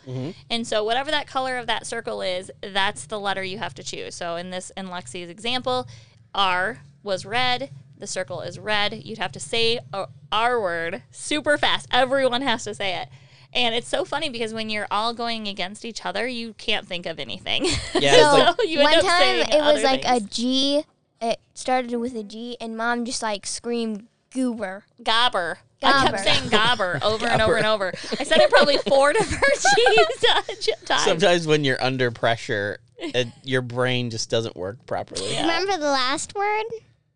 And 0.49 0.65
so 0.67 0.83
whatever 0.83 1.09
that 1.11 1.25
color 1.27 1.57
of 1.57 1.65
that 1.67 1.85
circle 1.87 2.21
is, 2.21 2.51
that's 2.61 3.05
the 3.07 3.19
letter 3.19 3.43
you 3.43 3.57
have 3.57 3.73
to 3.75 3.83
choose. 3.83 4.13
So 4.15 4.35
in 4.35 4.51
this 4.51 4.71
in 4.77 4.87
Lexi's 4.87 5.29
example, 5.29 5.87
R 6.35 6.79
was 7.03 7.25
red, 7.25 7.71
the 8.01 8.07
circle 8.07 8.41
is 8.41 8.59
red. 8.59 9.01
You'd 9.05 9.19
have 9.19 9.31
to 9.31 9.39
say 9.39 9.79
a 9.93 10.07
R 10.31 10.59
word 10.59 11.03
super 11.11 11.57
fast. 11.57 11.87
Everyone 11.91 12.41
has 12.41 12.65
to 12.65 12.75
say 12.75 12.99
it. 13.01 13.07
And 13.53 13.75
it's 13.75 13.87
so 13.87 14.03
funny 14.05 14.29
because 14.29 14.53
when 14.53 14.69
you're 14.69 14.87
all 14.91 15.13
going 15.13 15.47
against 15.47 15.85
each 15.85 16.05
other, 16.05 16.27
you 16.27 16.53
can't 16.53 16.87
think 16.87 17.05
of 17.05 17.19
anything. 17.19 17.65
Yeah, 17.93 18.15
so 18.15 18.37
like- 18.37 18.55
you 18.67 18.79
one 18.79 18.93
time 19.01 19.39
it 19.49 19.61
was 19.61 19.83
like 19.83 20.03
things. 20.03 20.23
a 20.23 20.27
G. 20.27 20.83
It 21.21 21.39
started 21.53 21.95
with 21.97 22.15
a 22.15 22.23
G, 22.23 22.57
and 22.59 22.75
mom 22.75 23.05
just 23.05 23.21
like 23.21 23.45
screamed 23.45 24.07
goober. 24.33 24.85
Gobber. 25.03 25.57
I 25.83 26.05
kept 26.07 26.19
saying 26.19 26.43
gobber 26.49 27.01
over 27.03 27.25
and 27.27 27.41
over 27.41 27.57
and 27.57 27.65
over. 27.65 27.93
I 28.19 28.23
said 28.23 28.39
it 28.39 28.49
probably 28.51 28.77
four 28.77 29.13
different 29.13 29.43
G's 29.75 30.75
times. 30.85 31.03
Sometimes 31.03 31.47
when 31.47 31.63
you're 31.63 31.81
under 31.83 32.11
pressure, 32.11 32.79
it, 32.97 33.27
your 33.43 33.61
brain 33.63 34.09
just 34.11 34.29
doesn't 34.29 34.55
work 34.55 34.85
properly. 34.85 35.33
Yeah. 35.33 35.41
remember 35.41 35.77
the 35.77 35.91
last 35.91 36.35
word 36.35 36.65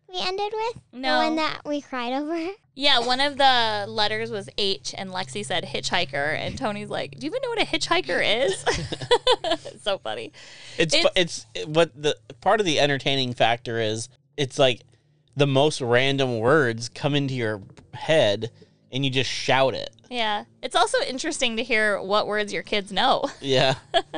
we 0.08 0.20
ended 0.20 0.52
with? 0.52 0.82
No. 0.92 1.18
the 1.20 1.26
one 1.26 1.36
that 1.36 1.60
we 1.64 1.80
cried 1.80 2.12
over. 2.12 2.48
Yeah, 2.74 3.00
one 3.00 3.20
of 3.20 3.38
the 3.38 3.86
letters 3.88 4.30
was 4.30 4.48
H, 4.58 4.94
and 4.96 5.10
Lexi 5.10 5.44
said 5.44 5.64
hitchhiker, 5.64 6.36
and 6.38 6.56
Tony's 6.58 6.90
like, 6.90 7.12
"Do 7.18 7.26
you 7.26 7.30
even 7.30 7.40
know 7.42 7.48
what 7.50 7.62
a 7.62 7.66
hitchhiker 7.66 8.44
is?" 8.46 8.64
it's 9.44 9.82
so 9.84 9.98
funny. 9.98 10.32
It's 10.78 10.94
It's- 10.94 11.12
it's, 11.16 11.46
it's 11.54 11.66
what 11.66 11.90
the 12.00 12.16
part 12.40 12.60
of 12.60 12.66
the 12.66 12.78
entertaining 12.80 13.32
factor 13.34 13.80
is. 13.80 14.08
It's 14.36 14.58
like 14.58 14.82
the 15.36 15.46
most 15.46 15.80
random 15.80 16.38
words 16.38 16.88
come 16.90 17.14
into 17.14 17.34
your 17.34 17.62
head, 17.94 18.50
and 18.92 19.04
you 19.04 19.10
just 19.10 19.30
shout 19.30 19.74
it. 19.74 19.90
Yeah, 20.10 20.44
it's 20.62 20.76
also 20.76 20.98
interesting 21.08 21.56
to 21.56 21.64
hear 21.64 22.00
what 22.00 22.26
words 22.26 22.52
your 22.52 22.62
kids 22.62 22.92
know. 22.92 23.24
Yeah. 23.40 23.74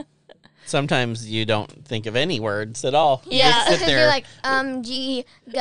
Sometimes 0.68 1.28
you 1.28 1.44
don't 1.46 1.84
think 1.86 2.06
of 2.06 2.14
any 2.16 2.40
words 2.40 2.84
at 2.84 2.94
all. 2.94 3.22
You 3.26 3.38
Yeah. 3.38 3.52
just 3.52 3.68
sit 3.80 3.80
You're 3.88 3.98
there. 4.00 4.06
like 4.08 4.24
um 4.44 4.82
G 4.82 5.24
G. 5.46 5.52
g 5.52 5.56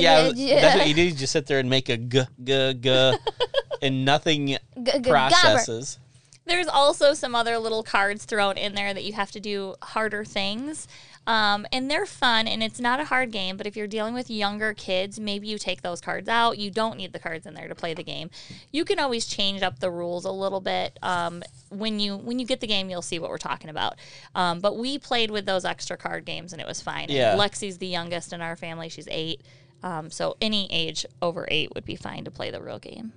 yeah, 0.00 0.30
g, 0.32 0.50
that's 0.54 0.76
what 0.78 0.88
you 0.88 0.94
do. 0.94 1.02
You 1.02 1.12
just 1.12 1.32
sit 1.32 1.46
there 1.46 1.58
and 1.58 1.68
make 1.68 1.88
a 1.88 1.96
g 1.96 2.22
g 2.44 2.74
g, 2.74 3.12
and 3.82 4.04
nothing 4.04 4.46
g- 4.48 4.58
g- 4.76 4.82
gobber. 4.82 5.08
processes. 5.10 5.98
There's 6.46 6.66
also 6.66 7.12
some 7.12 7.34
other 7.34 7.58
little 7.58 7.82
cards 7.82 8.24
thrown 8.24 8.56
in 8.56 8.74
there 8.74 8.94
that 8.94 9.04
you 9.04 9.12
have 9.12 9.30
to 9.32 9.40
do 9.40 9.74
harder 9.82 10.24
things. 10.24 10.88
Um, 11.28 11.66
and 11.70 11.90
they're 11.90 12.06
fun 12.06 12.48
and 12.48 12.62
it's 12.62 12.80
not 12.80 13.00
a 13.00 13.04
hard 13.04 13.32
game, 13.32 13.58
but 13.58 13.66
if 13.66 13.76
you're 13.76 13.86
dealing 13.86 14.14
with 14.14 14.30
younger 14.30 14.72
kids, 14.72 15.20
maybe 15.20 15.46
you 15.46 15.58
take 15.58 15.82
those 15.82 16.00
cards 16.00 16.26
out. 16.26 16.56
You 16.56 16.70
don't 16.70 16.96
need 16.96 17.12
the 17.12 17.18
cards 17.18 17.44
in 17.44 17.52
there 17.52 17.68
to 17.68 17.74
play 17.74 17.92
the 17.92 18.02
game. 18.02 18.30
You 18.72 18.86
can 18.86 18.98
always 18.98 19.26
change 19.26 19.62
up 19.62 19.78
the 19.78 19.90
rules 19.90 20.24
a 20.24 20.30
little 20.32 20.60
bit. 20.62 20.98
Um, 21.02 21.42
when 21.68 22.00
you 22.00 22.16
when 22.16 22.38
you 22.38 22.46
get 22.46 22.60
the 22.60 22.66
game, 22.66 22.88
you'll 22.88 23.02
see 23.02 23.18
what 23.18 23.28
we're 23.28 23.36
talking 23.36 23.68
about. 23.68 23.96
Um, 24.34 24.60
but 24.60 24.78
we 24.78 24.96
played 24.96 25.30
with 25.30 25.44
those 25.44 25.66
extra 25.66 25.98
card 25.98 26.24
games 26.24 26.54
and 26.54 26.62
it 26.62 26.66
was 26.66 26.80
fine. 26.80 27.04
And 27.04 27.10
Yeah. 27.10 27.36
Lexi's 27.36 27.76
the 27.76 27.86
youngest 27.86 28.32
in 28.32 28.40
our 28.40 28.56
family. 28.56 28.88
She's 28.88 29.08
eight. 29.10 29.42
Um, 29.82 30.10
so 30.10 30.38
any 30.40 30.66
age 30.72 31.04
over 31.20 31.46
eight 31.50 31.74
would 31.74 31.84
be 31.84 31.94
fine 31.94 32.24
to 32.24 32.30
play 32.30 32.50
the 32.50 32.62
real 32.62 32.78
game. 32.78 33.12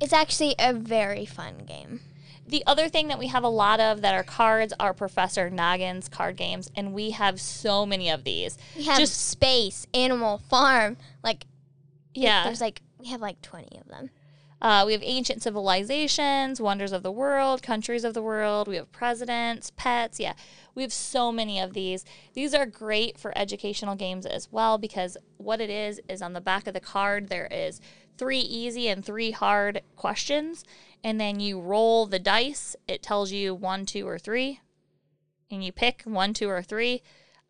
It's 0.00 0.14
actually 0.14 0.54
a 0.58 0.72
very 0.72 1.26
fun 1.26 1.66
game. 1.66 2.00
The 2.52 2.62
other 2.66 2.86
thing 2.90 3.08
that 3.08 3.18
we 3.18 3.28
have 3.28 3.44
a 3.44 3.48
lot 3.48 3.80
of 3.80 4.02
that 4.02 4.14
are 4.14 4.22
cards 4.22 4.74
are 4.78 4.92
Professor 4.92 5.48
Noggin's 5.50 6.06
card 6.10 6.36
games, 6.36 6.70
and 6.76 6.92
we 6.92 7.12
have 7.12 7.40
so 7.40 7.86
many 7.86 8.10
of 8.10 8.24
these. 8.24 8.58
We 8.76 8.84
have 8.84 8.98
Just- 8.98 9.26
space, 9.30 9.86
animal, 9.94 10.36
farm. 10.36 10.98
Like 11.24 11.46
Yeah. 12.14 12.44
there's 12.44 12.60
like 12.60 12.82
we 12.98 13.06
have 13.08 13.22
like 13.22 13.40
twenty 13.40 13.78
of 13.78 13.88
them. 13.88 14.10
Uh, 14.60 14.84
we 14.86 14.92
have 14.92 15.02
ancient 15.02 15.42
civilizations, 15.42 16.60
wonders 16.60 16.92
of 16.92 17.02
the 17.02 17.10
world, 17.10 17.62
countries 17.62 18.04
of 18.04 18.12
the 18.12 18.22
world. 18.22 18.68
We 18.68 18.76
have 18.76 18.92
presidents, 18.92 19.72
pets. 19.74 20.20
Yeah, 20.20 20.34
we 20.74 20.82
have 20.82 20.92
so 20.92 21.30
many 21.32 21.60
of 21.60 21.74
these. 21.74 22.04
These 22.34 22.54
are 22.54 22.66
great 22.66 23.18
for 23.18 23.36
educational 23.36 23.94
games 23.94 24.26
as 24.26 24.50
well 24.50 24.78
because 24.78 25.16
what 25.36 25.60
it 25.60 25.70
is 25.70 26.00
is 26.08 26.22
on 26.22 26.32
the 26.32 26.40
back 26.40 26.66
of 26.66 26.74
the 26.74 26.80
card 26.80 27.28
there 27.28 27.48
is 27.50 27.80
three 28.18 28.40
easy 28.40 28.88
and 28.88 29.04
three 29.04 29.30
hard 29.30 29.82
questions, 29.96 30.64
and 31.02 31.20
then 31.20 31.40
you 31.40 31.60
roll 31.60 32.06
the 32.06 32.18
dice. 32.18 32.76
It 32.86 33.02
tells 33.02 33.32
you 33.32 33.54
one, 33.54 33.86
two, 33.86 34.06
or 34.06 34.18
three, 34.18 34.60
and 35.50 35.64
you 35.64 35.72
pick 35.72 36.02
one, 36.04 36.32
two, 36.34 36.48
or 36.48 36.62
three 36.62 37.02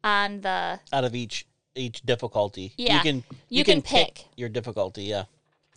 on 0.04 0.40
the 0.40 0.80
out 0.92 1.04
of 1.04 1.14
each 1.14 1.46
each 1.74 2.02
difficulty. 2.02 2.72
Yeah, 2.76 2.96
you 2.96 3.02
can 3.02 3.24
you 3.48 3.64
can 3.64 3.82
pick. 3.82 4.26
your 4.36 4.48
difficulty. 4.48 5.04
Yeah, 5.04 5.24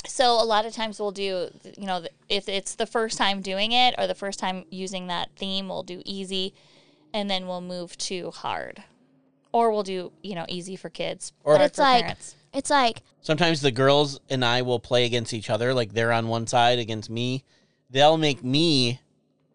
So 0.06 0.32
a 0.42 0.44
lot 0.46 0.66
of 0.66 0.74
times 0.74 1.00
we'll 1.00 1.12
do, 1.12 1.50
you 1.78 1.86
know, 1.86 2.06
if 2.30 2.50
it's 2.50 2.76
the 2.76 2.86
first 2.86 3.18
time 3.18 3.42
doing 3.42 3.72
it 3.72 3.96
or 3.98 4.08
the 4.08 4.16
first 4.16 4.40
time 4.40 4.66
using 4.70 5.08
that 5.08 5.30
theme, 5.36 5.68
we'll 5.68 5.84
do 5.84 6.02
easy, 6.06 6.54
and 7.16 7.30
then 7.30 7.48
we'll 7.48 7.62
move 7.62 7.98
to 7.98 8.30
hard, 8.32 8.84
or 9.54 9.72
we'll 9.72 9.84
do, 9.84 10.12
you 10.22 10.36
know, 10.36 10.46
easy 10.50 10.76
for 10.76 10.90
kids 10.90 11.32
Or- 11.46 11.54
hard 11.54 11.60
But 11.62 11.66
it's 11.68 11.78
for 11.78 11.82
like- 11.84 12.02
parents. 12.04 12.36
It's 12.54 12.70
like 12.70 13.02
sometimes 13.22 13.60
the 13.62 13.72
girls 13.72 14.20
and 14.30 14.44
I 14.46 14.62
will 14.62 14.80
play 14.80 15.06
against 15.06 15.34
each 15.34 15.50
other. 15.50 15.74
Like 15.74 15.94
they're 15.94 16.12
on 16.14 16.28
one 16.30 16.46
side 16.48 16.80
against 16.80 17.10
me. 17.10 17.44
They'll 17.90 18.18
make 18.18 18.44
me 18.44 19.00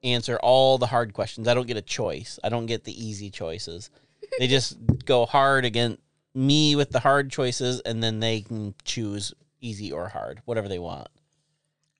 answer 0.02 0.38
all 0.42 0.76
the 0.78 0.86
hard 0.86 1.12
questions. 1.14 1.48
I 1.48 1.54
don't 1.54 1.66
get 1.66 1.76
a 1.78 1.82
choice. 1.82 2.38
I 2.44 2.48
don't 2.50 2.66
get 2.66 2.84
the 2.84 2.92
easy 3.06 3.30
choices. 3.30 3.90
they 4.38 4.46
just 4.46 4.76
go 5.06 5.24
hard 5.26 5.64
against 5.64 5.98
me 6.34 6.76
with 6.76 6.90
the 6.90 7.00
hard 7.00 7.30
choices, 7.30 7.80
and 7.80 8.02
then 8.02 8.20
they 8.20 8.40
can 8.42 8.74
choose 8.84 9.32
easy 9.60 9.90
or 9.90 10.08
hard, 10.08 10.40
whatever 10.44 10.68
they 10.68 10.78
want. 10.78 11.08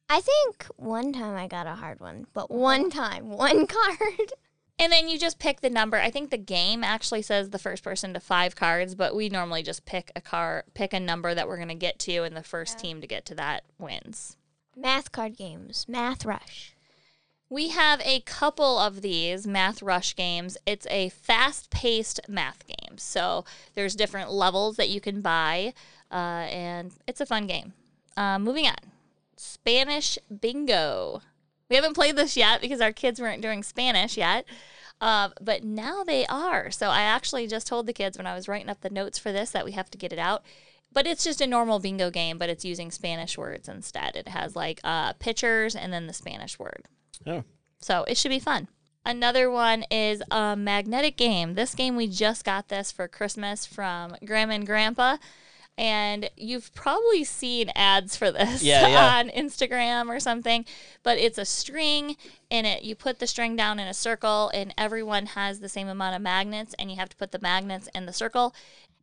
I 0.09 0.20
think 0.20 0.66
one 0.77 1.12
time 1.12 1.35
I 1.35 1.46
got 1.49 1.66
a 1.66 1.75
hard 1.75 1.99
one, 2.01 2.27
but 2.35 2.51
one 2.51 2.90
time, 2.90 3.31
one 3.31 3.66
card. 3.79 4.33
And 4.81 4.90
then 4.90 5.11
you 5.11 5.19
just 5.19 5.38
pick 5.38 5.61
the 5.61 5.69
number. 5.69 5.99
I 5.99 6.11
think 6.11 6.31
the 6.31 6.38
game 6.38 6.83
actually 6.83 7.21
says 7.21 7.51
the 7.51 7.59
first 7.59 7.85
person 7.85 8.14
to 8.14 8.21
five 8.21 8.57
cards, 8.57 8.95
but 8.95 9.14
we 9.14 9.29
normally 9.29 9.62
just 9.62 9.85
pick 9.85 10.11
a 10.16 10.23
car, 10.23 10.64
pick 10.73 10.95
a 10.95 10.99
number 10.99 11.35
that 11.35 11.47
we're 11.47 11.57
going 11.57 11.69
to 11.69 11.75
get 11.75 11.99
to, 12.01 12.23
and 12.23 12.35
the 12.35 12.43
first 12.43 12.79
team 12.79 13.03
to 13.03 13.07
get 13.07 13.27
to 13.27 13.35
that 13.35 13.64
wins. 13.79 14.38
Math 14.75 15.12
card 15.12 15.37
games, 15.37 15.85
Math 15.87 16.25
Rush. 16.25 16.75
We 17.51 17.69
have 17.71 18.01
a 18.03 18.21
couple 18.21 18.79
of 18.79 19.03
these 19.03 19.47
math 19.47 19.83
rush 19.83 20.16
games. 20.16 20.57
It's 20.64 20.87
a 20.88 21.11
fast 21.11 21.69
paced 21.71 22.21
math 22.29 22.64
game. 22.66 22.97
So 22.97 23.45
there's 23.75 23.97
different 23.97 24.31
levels 24.31 24.77
that 24.77 24.88
you 24.88 25.01
can 25.01 25.21
buy, 25.21 25.75
uh, 26.11 26.47
and 26.49 26.93
it's 27.07 27.21
a 27.21 27.27
fun 27.27 27.47
game. 27.47 27.75
Uh, 28.16 28.38
moving 28.38 28.66
on 28.66 28.77
Spanish 29.37 30.16
Bingo. 30.40 31.23
We 31.70 31.76
haven't 31.76 31.94
played 31.94 32.16
this 32.16 32.37
yet 32.37 32.61
because 32.61 32.80
our 32.80 32.92
kids 32.92 33.20
weren't 33.20 33.42
doing 33.42 33.62
Spanish 33.62 34.16
yet. 34.16 34.44
Uh, 35.00 35.30
but 35.40 35.64
now 35.64 36.04
they 36.04 36.26
are. 36.26 36.70
So 36.70 36.88
I 36.88 37.02
actually 37.02 37.46
just 37.46 37.66
told 37.66 37.87
the 37.87 37.92
kids 37.92 38.18
when 38.18 38.26
I 38.26 38.35
was 38.35 38.48
writing 38.48 38.68
up 38.68 38.83
the 38.83 38.90
notes 38.90 39.18
for 39.18 39.33
this 39.33 39.50
that 39.50 39.64
we 39.64 39.72
have 39.72 39.90
to 39.92 39.98
get 39.98 40.12
it 40.12 40.18
out. 40.18 40.42
But 40.92 41.06
it's 41.06 41.24
just 41.24 41.40
a 41.40 41.46
normal 41.46 41.78
bingo 41.78 42.11
game, 42.11 42.37
but 42.37 42.50
it's 42.50 42.64
using 42.64 42.90
Spanish 42.90 43.38
words 43.38 43.68
instead. 43.68 44.16
It 44.16 44.28
has 44.28 44.56
like 44.56 44.80
uh, 44.83 45.12
pictures 45.14 45.76
and 45.76 45.92
then 45.92 46.06
the 46.06 46.12
Spanish 46.12 46.59
word. 46.59 46.85
Oh, 47.26 47.44
So 47.80 48.04
it 48.09 48.18
should 48.18 48.30
be 48.30 48.40
fun. 48.40 48.68
Another 49.06 49.50
one 49.50 49.85
is 49.90 50.22
a 50.30 50.56
magnetic 50.56 51.16
game. 51.16 51.54
This 51.54 51.74
game, 51.74 51.96
we 51.96 52.06
just 52.09 52.44
got 52.44 52.68
this 52.68 52.92
for 52.92 53.09
Christmas 53.09 53.64
from 53.64 54.16
Grandma 54.26 54.54
and 54.54 54.66
Grandpa. 54.66 55.16
And 55.81 56.29
you've 56.37 56.75
probably 56.75 57.25
seen 57.25 57.71
ads 57.75 58.14
for 58.14 58.31
this 58.31 58.62
Yeah, 58.62 58.87
yeah. 58.87 59.19
on 59.19 59.31
Instagram 59.31 60.09
or 60.09 60.21
something. 60.21 60.66
But 61.03 61.16
it's 61.16 61.38
a 61.38 61.47
string, 61.47 62.16
and 62.51 62.66
it 62.66 62.83
you 62.83 62.95
put 62.95 63.19
the 63.19 63.27
string 63.27 63.57
down 63.57 63.79
in 63.79 63.88
a 63.88 63.95
circle, 63.95 64.51
and 64.53 64.75
everyone 64.77 65.25
has 65.27 65.61
the 65.61 65.71
same 65.71 65.88
amount 65.88 66.16
of 66.16 66.21
magnets, 66.21 66.75
and 66.79 66.90
you 66.90 66.99
have 66.99 67.09
to 67.09 67.16
put 67.16 67.33
the 67.33 67.38
magnets 67.38 67.88
in 67.95 68.05
the 68.05 68.12
circle. 68.12 68.55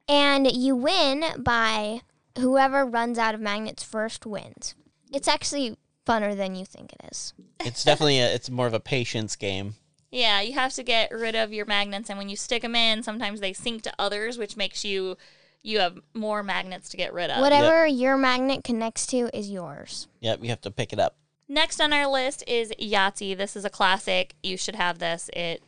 And 0.08 0.52
you 0.52 0.76
win 0.76 1.26
by 1.40 2.02
whoever 2.38 2.86
runs 2.86 3.18
out 3.18 3.34
of 3.34 3.42
magnets 3.42 3.82
first 3.82 4.28
wins. 4.28 4.76
It's 5.12 5.28
actually 5.28 5.78
funner 6.06 6.38
than 6.38 6.54
you 6.54 6.64
think 6.64 6.94
it 6.94 7.10
is. 7.12 7.34
it's 7.60 7.84
definitely 7.84 8.20
a, 8.20 8.32
it's 8.32 8.52
more 8.52 8.68
of 8.68 8.76
a 8.76 8.80
patience 8.80 9.36
game. 9.36 9.74
Yeah, 10.12 10.42
you 10.42 10.54
have 10.54 10.74
to 10.74 10.84
get 10.84 11.12
rid 11.12 11.36
of 11.36 11.52
your 11.52 11.66
magnets, 11.66 12.08
and 12.10 12.20
when 12.20 12.30
you 12.30 12.36
stick 12.36 12.62
them 12.62 12.76
in, 12.76 13.02
sometimes 13.02 13.40
they 13.40 13.52
sink 13.52 13.82
to 13.82 13.94
others, 13.98 14.38
which 14.38 14.56
makes 14.56 14.86
you 14.86 15.18
you 15.64 15.80
have 15.80 15.98
more 16.14 16.44
magnets 16.44 16.90
to 16.90 16.98
get 16.98 17.14
rid 17.14 17.30
of. 17.30 17.42
Whatever 17.42 17.86
your 17.86 18.18
magnet 18.18 18.64
connects 18.64 19.06
to 19.08 19.30
is 19.38 19.50
yours. 19.50 20.08
Yep, 20.22 20.40
you 20.44 20.50
have 20.50 20.62
to 20.62 20.72
pick 20.72 20.94
it 20.94 21.00
up. 21.00 21.16
Next 21.50 21.80
on 21.80 21.94
our 21.94 22.08
list 22.08 22.44
is 22.48 22.72
Yahtzee. 22.80 23.38
This 23.38 23.56
is 23.56 23.66
a 23.66 23.70
classic. 23.70 24.36
You 24.44 24.58
should 24.58 24.76
have 24.76 25.00
this. 25.00 25.30
It 25.34 25.64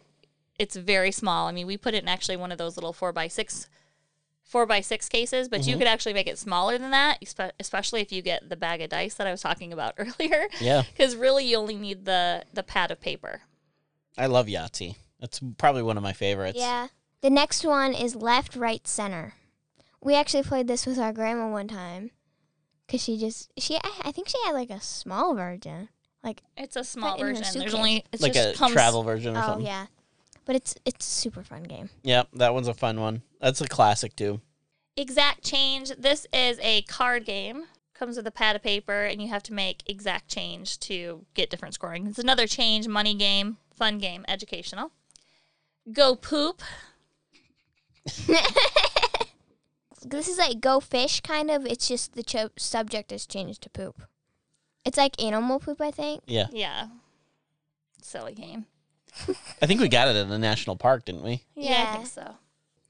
it's 0.58 0.75
very 0.75 1.12
small. 1.12 1.47
I 1.47 1.54
mean, 1.54 1.67
we 1.67 1.78
put 1.78 1.93
it 1.93 2.04
in 2.04 2.10
actually 2.10 2.36
one 2.36 2.52
of 2.52 2.58
those 2.58 2.75
little 2.75 2.91
four 2.91 3.13
by 3.13 3.28
six 3.28 3.69
four 4.43 4.65
by 4.65 4.82
six 4.82 5.08
cases, 5.08 5.47
but 5.47 5.62
you 5.62 5.73
mm-hmm. 5.73 5.80
could 5.80 5.88
actually 5.88 6.13
make 6.13 6.28
it 6.28 6.38
smaller 6.38 6.78
than 6.78 6.91
that, 6.91 7.23
especially 7.60 8.02
if 8.02 8.12
you 8.12 8.21
get 8.21 8.49
the 8.49 8.56
bag 8.56 8.82
of 8.82 8.89
dice 8.89 9.13
that 9.13 9.28
I 9.28 9.32
was 9.32 9.41
talking 9.41 9.71
about 9.71 9.93
earlier. 9.97 10.47
Yeah, 10.60 10.84
Because 10.91 11.15
really, 11.15 11.45
you 11.45 11.58
only 11.58 11.75
need 11.75 12.06
the 12.06 12.43
the 12.54 12.63
pad 12.63 12.91
of 12.91 12.99
paper. 12.99 13.41
I 14.17 14.25
love 14.25 14.47
Yahtzee. 14.47 14.95
That's 15.19 15.39
probably 15.58 15.84
one 15.84 15.97
of 15.97 16.04
my 16.04 16.13
favorites. 16.13 16.58
Yeah. 16.60 16.88
The 17.21 17.30
next 17.30 17.65
one 17.65 17.93
is 17.93 18.15
left, 18.15 18.56
right, 18.56 18.86
center. 18.88 19.34
We 20.01 20.15
actually 20.15 20.43
played 20.43 20.67
this 20.67 20.85
with 20.85 20.97
our 20.97 21.13
grandma 21.13 21.49
one 21.49 21.67
time. 21.67 22.12
Cause 22.89 23.03
she 23.03 23.19
just 23.19 23.51
she 23.57 23.75
I, 23.75 23.91
I 24.05 24.12
think 24.12 24.29
she 24.29 24.38
had 24.45 24.53
like 24.53 24.71
a 24.71 24.81
small 24.81 25.35
version. 25.35 25.89
Like 26.23 26.41
It's 26.57 26.75
a 26.75 26.83
small 26.83 27.17
version. 27.17 27.43
There's 27.53 27.75
only 27.75 28.03
it's 28.12 28.23
like 28.23 28.33
just 28.33 28.55
a 28.55 28.57
comes, 28.57 28.73
travel 28.73 29.03
version 29.03 29.35
or 29.35 29.39
oh 29.39 29.45
something. 29.45 29.65
yeah, 29.65 29.85
but 30.45 30.55
it's 30.55 30.75
it's 30.85 31.05
a 31.07 31.09
super 31.09 31.43
fun 31.43 31.63
game. 31.63 31.89
Yep, 32.03 32.29
that 32.33 32.53
one's 32.53 32.67
a 32.67 32.73
fun 32.73 32.99
one. 32.99 33.21
That's 33.39 33.62
a 33.62 33.67
classic 33.67 34.15
too. 34.15 34.41
Exact 34.97 35.43
change. 35.43 35.91
This 35.97 36.25
is 36.33 36.59
a 36.63 36.81
card 36.83 37.25
game. 37.25 37.65
Comes 37.93 38.17
with 38.17 38.25
a 38.25 38.31
pad 38.31 38.55
of 38.55 38.63
paper, 38.63 39.03
and 39.03 39.21
you 39.21 39.27
have 39.27 39.43
to 39.43 39.53
make 39.53 39.83
exact 39.85 40.27
change 40.29 40.79
to 40.79 41.25
get 41.35 41.49
different 41.49 41.75
scoring. 41.75 42.07
It's 42.07 42.17
another 42.17 42.47
change 42.47 42.88
money 42.88 43.13
game, 43.13 43.57
fun 43.75 43.97
game, 43.99 44.25
educational. 44.27 44.91
Go 45.91 46.15
poop. 46.15 46.63
This 50.05 50.27
is 50.27 50.38
like 50.38 50.62
go 50.62 50.79
fish 50.79 51.21
kind 51.21 51.49
of. 51.51 51.65
It's 51.65 51.88
just 51.88 52.13
the 52.13 52.23
cho- 52.23 52.51
subject 52.57 53.12
has 53.12 53.25
changed 53.25 53.62
to 53.63 53.69
poop. 53.69 54.01
It's 54.85 54.97
like 54.97 55.21
animal 55.21 55.59
poop, 55.59 55.81
I 55.81 55.91
think. 55.91 56.23
Yeah, 56.25 56.47
Yeah. 56.51 56.88
Silly 58.01 58.33
game. 58.33 58.65
I 59.62 59.65
think 59.65 59.81
we 59.81 59.89
got 59.89 60.07
it 60.07 60.15
in 60.15 60.29
the 60.29 60.39
national 60.39 60.75
park, 60.77 61.05
didn't 61.05 61.23
we? 61.23 61.43
Yeah, 61.55 61.89
I 61.89 61.95
think 61.97 62.07
so. 62.07 62.35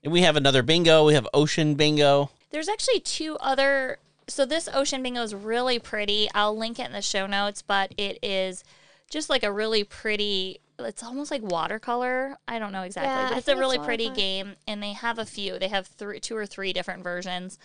And 0.03 0.13
we 0.13 0.21
have 0.21 0.35
another 0.35 0.61
bingo. 0.63 1.05
We 1.05 1.13
have 1.15 1.27
ocean 1.33 1.75
bingo. 1.75 2.29
There's 2.51 2.69
actually 2.69 2.99
two 2.99 3.37
other. 3.37 3.97
So 4.27 4.45
this 4.45 4.69
ocean 4.73 5.01
bingo 5.01 5.21
is 5.23 5.33
really 5.33 5.79
pretty. 5.79 6.29
I'll 6.35 6.55
link 6.55 6.79
it 6.79 6.85
in 6.85 6.91
the 6.93 7.01
show 7.01 7.25
notes, 7.25 7.61
but 7.61 7.93
it 7.97 8.19
is 8.21 8.63
just 9.09 9.29
like 9.29 9.43
a 9.43 9.51
really 9.51 9.83
pretty. 9.83 10.59
It's 10.85 11.03
almost 11.03 11.31
like 11.31 11.41
watercolor. 11.41 12.37
I 12.47 12.59
don't 12.59 12.71
know 12.71 12.83
exactly, 12.83 13.09
Yeah, 13.09 13.29
but 13.29 13.37
it's 13.37 13.47
a 13.47 13.51
think 13.51 13.57
it's 13.57 13.59
really 13.59 13.79
pretty 13.79 14.09
game, 14.09 14.55
and 14.67 14.81
they 14.81 14.93
have 14.93 15.19
a 15.19 15.25
few. 15.25 15.59
They 15.59 15.67
have 15.67 15.87
three, 15.87 16.19
two 16.19 16.35
or 16.35 16.45
three 16.45 16.73
different 16.73 17.03
versions. 17.03 17.57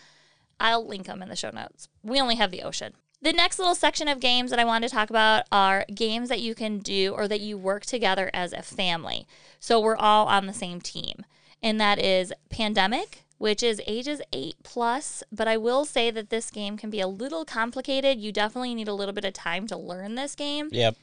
I'll 0.60 0.86
link 0.86 1.06
them 1.06 1.22
in 1.22 1.28
the 1.28 1.36
show 1.36 1.50
notes. 1.50 1.88
We 2.02 2.20
only 2.20 2.36
have 2.36 2.50
the 2.50 2.62
ocean. 2.62 2.94
The 3.20 3.32
next 3.32 3.58
little 3.58 3.74
section 3.74 4.06
of 4.06 4.20
games 4.20 4.50
that 4.50 4.60
I 4.60 4.64
wanted 4.64 4.88
to 4.88 4.94
talk 4.94 5.08
about 5.08 5.46
are 5.50 5.86
games 5.94 6.28
that 6.28 6.40
you 6.40 6.54
can 6.54 6.78
do 6.80 7.14
or 7.16 7.26
that 7.26 7.40
you 7.40 7.56
work 7.56 7.86
together 7.86 8.30
as 8.34 8.52
a 8.52 8.60
family. 8.60 9.26
So 9.58 9.80
we're 9.80 9.96
all 9.96 10.26
on 10.26 10.46
the 10.46 10.52
same 10.52 10.80
team. 10.80 11.24
And 11.62 11.80
that 11.80 11.98
is 11.98 12.34
Pandemic, 12.50 13.24
which 13.38 13.62
is 13.62 13.80
ages 13.86 14.20
8 14.34 14.56
plus, 14.62 15.22
but 15.32 15.48
I 15.48 15.56
will 15.56 15.86
say 15.86 16.10
that 16.10 16.28
this 16.28 16.50
game 16.50 16.76
can 16.76 16.90
be 16.90 17.00
a 17.00 17.08
little 17.08 17.46
complicated. 17.46 18.20
You 18.20 18.30
definitely 18.30 18.74
need 18.74 18.88
a 18.88 18.94
little 18.94 19.14
bit 19.14 19.24
of 19.24 19.32
time 19.32 19.66
to 19.68 19.76
learn 19.76 20.16
this 20.16 20.34
game. 20.34 20.68
Yep. 20.70 20.96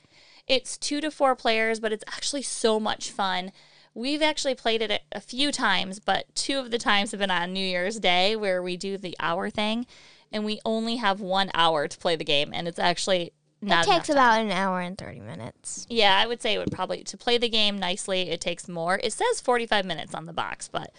It's 0.47 0.77
2 0.77 1.01
to 1.01 1.11
4 1.11 1.35
players, 1.35 1.79
but 1.79 1.91
it's 1.93 2.03
actually 2.07 2.41
so 2.41 2.79
much 2.79 3.11
fun. 3.11 3.51
We've 3.93 4.21
actually 4.21 4.55
played 4.55 4.81
it 4.81 4.91
a- 4.91 5.01
a 5.17 5.21
few 5.21 5.51
times, 5.51 5.99
but 5.99 6.33
two 6.35 6.59
of 6.59 6.71
the 6.71 6.77
times 6.77 7.11
have 7.11 7.19
been 7.19 7.31
on 7.31 7.51
New 7.53 7.65
Year's 7.65 7.99
Day 7.99 8.35
where 8.35 8.61
we 8.63 8.77
do 8.77 8.97
the 8.97 9.15
hour 9.19 9.49
thing 9.49 9.85
and 10.31 10.45
we 10.45 10.59
only 10.63 10.95
have 10.97 11.19
1 11.19 11.51
hour 11.53 11.87
to 11.87 11.97
play 11.97 12.15
the 12.15 12.23
game 12.23 12.51
and 12.53 12.67
it's 12.67 12.79
actually 12.79 13.33
not 13.61 13.85
it 13.85 13.91
takes 13.91 14.07
time. 14.07 14.15
about 14.15 14.41
an 14.41 14.51
hour 14.51 14.79
and 14.79 14.97
thirty 14.97 15.19
minutes. 15.19 15.85
Yeah, 15.87 16.17
I 16.17 16.25
would 16.25 16.41
say 16.41 16.55
it 16.55 16.57
would 16.57 16.71
probably 16.71 17.03
to 17.03 17.15
play 17.17 17.37
the 17.37 17.47
game 17.49 17.77
nicely. 17.77 18.29
It 18.31 18.41
takes 18.41 18.67
more. 18.67 18.99
It 19.03 19.13
says 19.13 19.39
forty-five 19.39 19.85
minutes 19.85 20.15
on 20.15 20.25
the 20.25 20.33
box, 20.33 20.67
but 20.67 20.91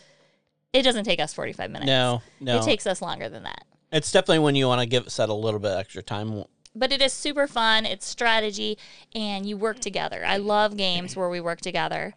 it 0.72 0.82
doesn't 0.82 1.04
take 1.04 1.18
us 1.18 1.34
forty-five 1.34 1.72
minutes. 1.72 1.88
No, 1.88 2.22
no. 2.38 2.58
it 2.58 2.62
takes 2.62 2.86
us 2.86 3.02
longer 3.02 3.28
than 3.28 3.42
that. 3.42 3.64
it's 3.90 4.12
definitely 4.12 4.38
when 4.38 4.54
you 4.54 4.68
want 4.68 4.80
to 4.80 4.86
give 4.86 5.10
set 5.10 5.28
a 5.28 5.34
little 5.34 5.58
bit 5.58 5.76
extra 5.76 6.04
time. 6.04 6.44
But 6.74 6.92
it 6.92 7.02
is 7.02 7.12
super 7.12 7.46
fun. 7.46 7.84
It's 7.84 8.06
strategy, 8.06 8.78
and 9.14 9.44
you 9.44 9.56
work 9.56 9.78
together. 9.78 10.24
I 10.26 10.38
love 10.38 10.76
games 10.76 11.14
where 11.16 11.28
we 11.28 11.40
work 11.40 11.60
together. 11.60 12.14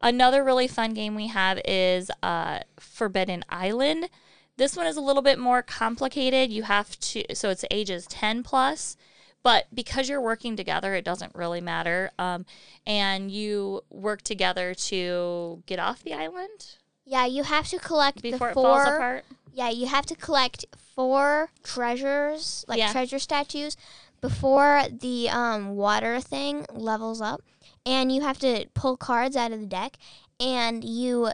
Another 0.00 0.44
really 0.44 0.68
fun 0.68 0.92
game 0.92 1.14
we 1.14 1.28
have 1.28 1.58
is 1.64 2.10
uh, 2.22 2.60
Forbidden 2.78 3.44
Island. 3.48 4.10
This 4.56 4.76
one 4.76 4.86
is 4.86 4.96
a 4.96 5.00
little 5.00 5.22
bit 5.22 5.38
more 5.38 5.62
complicated. 5.62 6.52
You 6.52 6.64
have 6.64 6.98
to, 7.00 7.24
so 7.34 7.48
it's 7.48 7.64
ages 7.70 8.06
10 8.06 8.42
plus, 8.42 8.96
but 9.42 9.66
because 9.74 10.08
you're 10.08 10.20
working 10.20 10.56
together, 10.56 10.94
it 10.94 11.04
doesn't 11.04 11.34
really 11.34 11.62
matter. 11.62 12.10
Um, 12.18 12.44
and 12.86 13.30
you 13.30 13.82
work 13.90 14.22
together 14.22 14.74
to 14.74 15.62
get 15.66 15.78
off 15.78 16.02
the 16.02 16.12
island 16.12 16.76
Yeah, 17.06 17.26
you 17.26 17.42
have 17.42 17.68
to 17.68 17.78
collect 17.78 18.22
before 18.22 18.48
the 18.48 18.52
it 18.52 18.54
falls 18.54 18.82
apart. 18.82 19.24
Yeah, 19.52 19.70
you 19.70 19.86
have 19.86 20.06
to 20.06 20.14
collect 20.14 20.66
four 20.94 21.50
treasures, 21.62 22.64
like 22.68 22.78
Yeah. 22.78 22.92
treasure 22.92 23.18
statues, 23.18 23.76
before 24.20 24.84
the 24.90 25.28
um, 25.28 25.76
water 25.76 26.20
thing 26.20 26.66
levels 26.72 27.20
up. 27.20 27.42
And 27.84 28.10
you 28.10 28.22
have 28.22 28.38
to 28.38 28.66
pull 28.74 28.96
cards 28.96 29.36
out 29.36 29.52
of 29.52 29.60
the 29.60 29.66
deck. 29.66 29.96
And 30.40 30.82
you, 30.82 31.30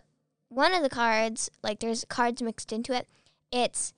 one 0.48 0.74
of 0.74 0.82
the 0.82 0.88
cards, 0.90 1.50
like 1.62 1.78
there's 1.80 2.04
cards 2.08 2.42
mixed 2.42 2.72
into 2.72 2.92
it. 2.92 3.06
It's, 3.52 3.92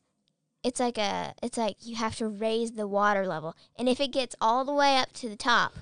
it's 0.63 0.79
like 0.79 0.99
a, 0.99 1.35
it's 1.43 1.57
like 1.57 1.77
you 1.81 1.97
have 1.97 2.17
to 2.17 2.29
raise 2.29 2.73
the 2.73 2.87
water 2.87 3.27
level. 3.27 3.57
And 3.77 3.89
if 3.89 4.01
it 4.01 4.13
gets 4.13 4.37
all 4.41 4.65
the 4.65 4.75
way 4.75 4.97
up 4.99 5.13
to 5.15 5.29
the 5.29 5.37
top, 5.37 5.75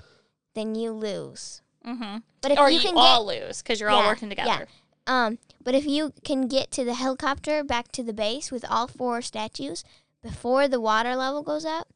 then 0.53 0.75
you 0.75 0.91
lose. 0.91 1.61
Mm-hmm. 1.85 2.17
But 2.41 2.51
if 2.51 2.59
Or 2.59 2.69
you, 2.69 2.77
you, 2.77 2.81
can 2.81 2.93
all 2.95 3.27
get, 3.27 3.45
lose 3.45 3.61
because 3.61 3.79
you're 3.79 3.89
all 3.89 4.03
Yeah, 4.03 4.07
working 4.07 4.31
yeah. 4.31 4.65
Um, 5.07 5.37
but 5.63 5.75
if 5.75 5.85
you 5.85 6.13
can 6.23 6.47
get 6.47 6.71
to 6.71 6.83
the 6.83 6.93
helicopter 6.93 7.63
back 7.63 7.91
to 7.93 8.03
the 8.03 8.13
base 8.13 8.51
with 8.51 8.65
all 8.69 8.87
four 8.87 9.21
statues 9.21 9.83
before 10.23 10.67
the 10.67 10.81
water 10.81 11.15
level 11.15 11.43
goes 11.43 11.65
up, 11.65 11.87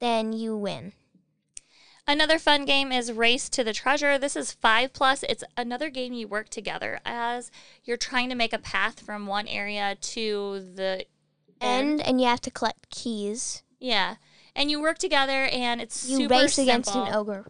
then 0.00 0.32
you 0.32 0.56
win. 0.56 0.92
Another 2.06 2.38
fun 2.38 2.66
game 2.66 2.92
is 2.92 3.10
Race 3.12 3.48
to 3.48 3.64
the 3.64 3.72
Treasure. 3.72 4.18
This 4.18 4.36
is 4.36 4.52
five 4.52 4.92
plus. 4.92 5.22
It's 5.22 5.42
another 5.56 5.88
game 5.88 6.12
you 6.12 6.28
work 6.28 6.50
together 6.50 7.00
as 7.04 7.50
you're 7.82 7.96
trying 7.96 8.28
to 8.28 8.34
make 8.34 8.52
a 8.52 8.58
path 8.58 9.00
from 9.00 9.26
one 9.26 9.48
area 9.48 9.96
to 10.00 10.60
the 10.74 11.06
end. 11.60 12.00
End 12.00 12.00
and 12.02 12.20
you 12.20 12.26
have 12.26 12.42
to 12.42 12.50
collect 12.50 12.90
keys. 12.90 13.62
Yeah, 13.80 14.16
and 14.54 14.70
you 14.70 14.80
work 14.80 14.98
together, 14.98 15.44
and 15.46 15.80
it's 15.80 16.08
You 16.08 16.16
super 16.18 16.34
race 16.34 16.58
against 16.58 16.92
simple. 16.92 17.08
an 17.08 17.14
ogre 17.14 17.46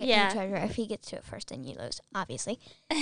to 0.00 0.06
get 0.06 0.08
Yeah. 0.08 0.28
the 0.28 0.34
treasure. 0.34 0.56
If 0.56 0.76
he 0.76 0.86
gets 0.86 1.08
to 1.10 1.16
it 1.16 1.24
first, 1.24 1.48
then 1.48 1.64
you 1.64 1.76
lose, 1.78 2.00
obviously. 2.14 2.58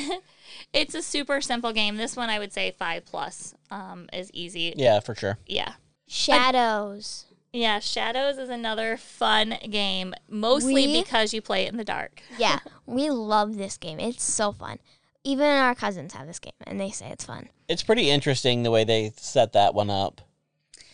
It's 0.73 0.95
a 0.95 1.03
super 1.03 1.41
simple 1.41 1.73
game. 1.73 1.97
This 1.97 2.17
one 2.17 2.29
I 2.29 2.39
would 2.39 2.53
say 2.53 2.71
five 2.71 3.05
plus 3.07 3.55
um, 3.71 4.09
is 4.13 4.31
easy. 4.33 4.75
Yeah, 4.77 5.01
for 5.01 5.15
sure. 5.15 5.39
Yeah. 5.47 5.75
Shadows. 6.07 7.27
Yeah, 7.53 7.79
Shadows 7.79 8.37
is 8.39 8.49
another 8.49 8.97
fun 8.97 9.57
game, 9.71 10.13
mostly 10.29 10.75
We- 10.87 11.03
because 11.03 11.33
you 11.33 11.41
play 11.41 11.65
it 11.65 11.71
in 11.73 11.77
the 11.79 11.85
dark. 11.85 12.21
Yeah, 12.39 12.59
we 12.87 13.11
love 13.11 13.57
this 13.57 13.77
game. 13.79 14.01
It's 14.01 14.23
so 14.25 14.53
fun. 14.53 14.79
Even 15.23 15.47
our 15.47 15.75
cousins 15.75 16.13
have 16.15 16.27
this 16.27 16.39
game, 16.41 16.53
and 16.67 16.79
they 16.81 16.91
say 16.91 17.09
it's 17.11 17.25
fun. 17.25 17.49
It's 17.69 17.83
pretty 17.83 18.11
interesting 18.11 18.63
the 18.63 18.71
way 18.71 18.85
they 18.85 19.13
set 19.17 19.53
that 19.55 19.73
one 19.75 19.89
up. 19.89 20.21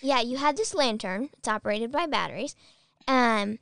Yeah, 0.03 0.21
you 0.21 0.37
had 0.37 0.57
this 0.57 0.75
lantern. 0.75 1.31
It's 1.39 1.49
operated 1.49 1.91
by 1.91 2.07
batteries, 2.07 2.55
um, 3.09 3.59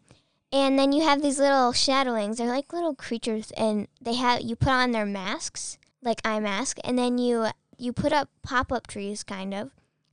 and 0.53 0.79
then 0.79 0.93
you 0.93 1.03
have 1.03 1.21
these 1.21 1.39
little 1.39 1.73
shadowlings. 1.73 2.37
They're 2.37 2.49
like 2.49 2.73
little 2.73 2.95
creatures, 2.95 3.51
and 3.57 3.89
they 4.01 4.15
have 4.15 4.41
you 4.41 4.57
put 4.57 4.69
on 4.69 4.93
their 4.93 5.07
masks, 5.07 5.79
like 6.03 6.21
eye 6.25 6.41
mask, 6.41 6.79
and 6.85 6.99
then 6.99 7.19
you 7.19 7.49
you 7.77 7.93
put 7.93 8.13
up 8.13 8.29
pop 8.43 8.73
up 8.73 8.87
trees, 8.87 9.23
kind 9.23 9.53
of, 9.55 9.71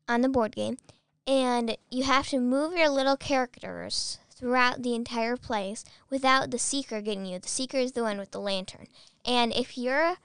on 0.08 0.21
the 0.21 0.30
board 0.30 0.56
game, 0.56 0.78
and 1.26 1.78
you 1.89 2.04
have 2.04 2.28
to 2.30 2.39
move 2.39 2.74
your 2.74 2.89
little 2.89 3.17
characters 3.17 4.19
throughout 4.30 4.84
the 4.84 4.93
entire 4.93 5.38
place 5.38 5.86
without 6.10 6.52
the 6.52 6.60
seeker 6.60 7.02
getting 7.02 7.26
you. 7.26 7.39
The 7.39 7.48
seeker 7.48 7.78
is 7.78 7.93
the 7.93 8.04
one 8.04 8.17
with 8.17 8.32
the 8.32 8.41
lantern, 8.41 8.88
and 9.26 9.54
if 9.54 9.78
your 9.78 10.15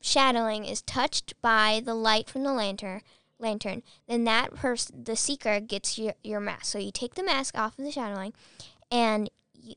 shadowling 0.00 0.64
is 0.64 0.82
touched 0.82 1.40
by 1.42 1.80
the 1.84 1.94
light 1.94 2.28
from 2.28 2.42
the 2.42 2.52
lantern, 2.52 3.02
lantern, 3.38 3.82
then 4.08 4.24
that 4.24 4.54
person, 4.54 5.04
the 5.04 5.14
seeker, 5.14 5.60
gets 5.60 5.98
your, 5.98 6.14
your 6.24 6.40
mask. 6.40 6.64
So 6.64 6.78
you 6.78 6.90
take 6.90 7.14
the 7.14 7.22
mask 7.22 7.56
off 7.56 7.78
of 7.78 7.84
the 7.84 7.92
shadowling, 7.92 8.32
and 8.90 9.30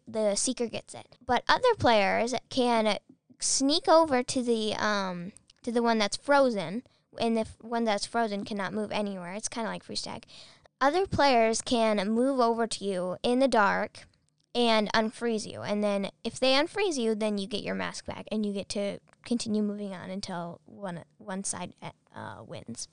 the 0.08 0.36
seeker 0.36 0.68
gets 0.68 0.94
it. 0.94 1.18
But 1.26 1.44
other 1.48 1.74
players 1.78 2.34
can 2.50 2.98
sneak 3.40 3.88
over 3.88 4.24
to 4.24 4.42
the 4.42 4.74
um 4.76 5.32
to 5.64 5.72
the 5.72 5.84
one 5.84 5.98
that's 5.98 6.18
frozen, 6.18 6.84
and 7.20 7.38
the 7.38 7.48
one 7.62 7.84
that's 7.84 8.06
frozen 8.06 8.46
cannot 8.46 8.74
move 8.74 8.92
anywhere. 8.92 9.34
It's 9.34 9.48
kind 9.48 9.68
of 9.68 9.74
like 9.74 9.84
freeze 9.84 10.04
tag. 10.04 10.26
Other 10.82 11.08
players 11.08 11.62
can 11.62 12.10
move 12.10 12.40
over 12.40 12.68
to 12.68 12.86
you 12.86 13.18
in 13.24 13.40
the 13.40 13.48
dark 13.48 14.08
and 14.54 14.92
unfreeze 14.94 15.50
you, 15.50 15.62
and 15.62 15.84
then 15.84 16.10
if 16.24 16.40
they 16.40 16.54
unfreeze 16.54 16.98
you, 16.98 17.16
then 17.16 17.38
you 17.38 17.48
get 17.48 17.64
your 17.64 17.76
mask 17.76 18.06
back, 18.06 18.26
and 18.32 18.46
you 18.46 18.54
get 18.54 18.70
to 18.70 19.00
continue 19.26 19.64
moving 19.64 19.94
on 19.94 20.10
until 20.10 20.62
one 20.66 21.04
one 21.18 21.44
side 21.44 21.74
uh, 22.16 22.44
wins. 22.46 22.88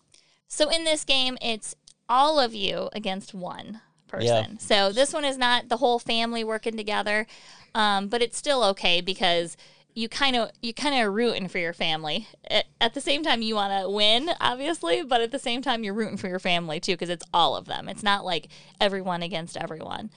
So 0.48 0.68
in 0.68 0.84
this 0.84 1.04
game, 1.04 1.38
it's 1.40 1.74
all 2.08 2.38
of 2.38 2.54
you 2.54 2.90
against 2.92 3.32
one 3.32 3.80
person. 4.12 4.58
So 4.60 4.92
this 4.92 5.12
one 5.12 5.24
is 5.24 5.38
not 5.38 5.68
the 5.68 5.78
whole 5.78 5.98
family 5.98 6.44
working 6.44 6.76
together, 6.76 7.26
um, 7.74 8.08
but 8.08 8.22
it's 8.22 8.36
still 8.36 8.62
okay 8.64 9.00
because 9.00 9.56
you 9.94 10.08
kind 10.08 10.36
of 10.36 10.50
you 10.62 10.72
kind 10.72 10.94
of 10.94 11.00
are 11.00 11.10
rooting 11.10 11.48
for 11.48 11.58
your 11.58 11.72
family. 11.72 12.28
At, 12.50 12.66
at 12.80 12.94
the 12.94 13.00
same 13.00 13.22
time, 13.22 13.42
you 13.42 13.54
want 13.54 13.82
to 13.82 13.90
win, 13.90 14.30
obviously, 14.40 15.02
but 15.02 15.20
at 15.20 15.32
the 15.32 15.38
same 15.38 15.62
time, 15.62 15.82
you're 15.84 15.94
rooting 15.94 16.16
for 16.16 16.28
your 16.28 16.38
family 16.38 16.80
too 16.80 16.92
because 16.92 17.10
it's 17.10 17.26
all 17.32 17.56
of 17.56 17.66
them. 17.66 17.88
It's 17.88 18.02
not 18.02 18.24
like 18.24 18.48
everyone 18.80 19.22
against 19.22 19.56
everyone. 19.56 20.10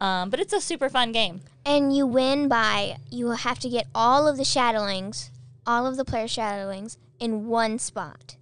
Um, 0.00 0.30
but 0.30 0.40
it's 0.40 0.54
a 0.54 0.60
super 0.60 0.88
fun 0.88 1.12
game. 1.12 1.42
And 1.66 1.94
you 1.94 2.06
win 2.06 2.48
by 2.48 2.96
you 3.10 3.30
have 3.30 3.58
to 3.58 3.68
get 3.68 3.86
all 3.94 4.26
of 4.26 4.38
the 4.38 4.44
shadowlings, 4.44 5.30
all 5.66 5.86
of 5.86 5.96
the 5.96 6.04
player 6.04 6.26
shadowlings 6.26 6.96
in 7.18 7.46
one 7.46 7.78
spot. 7.78 8.36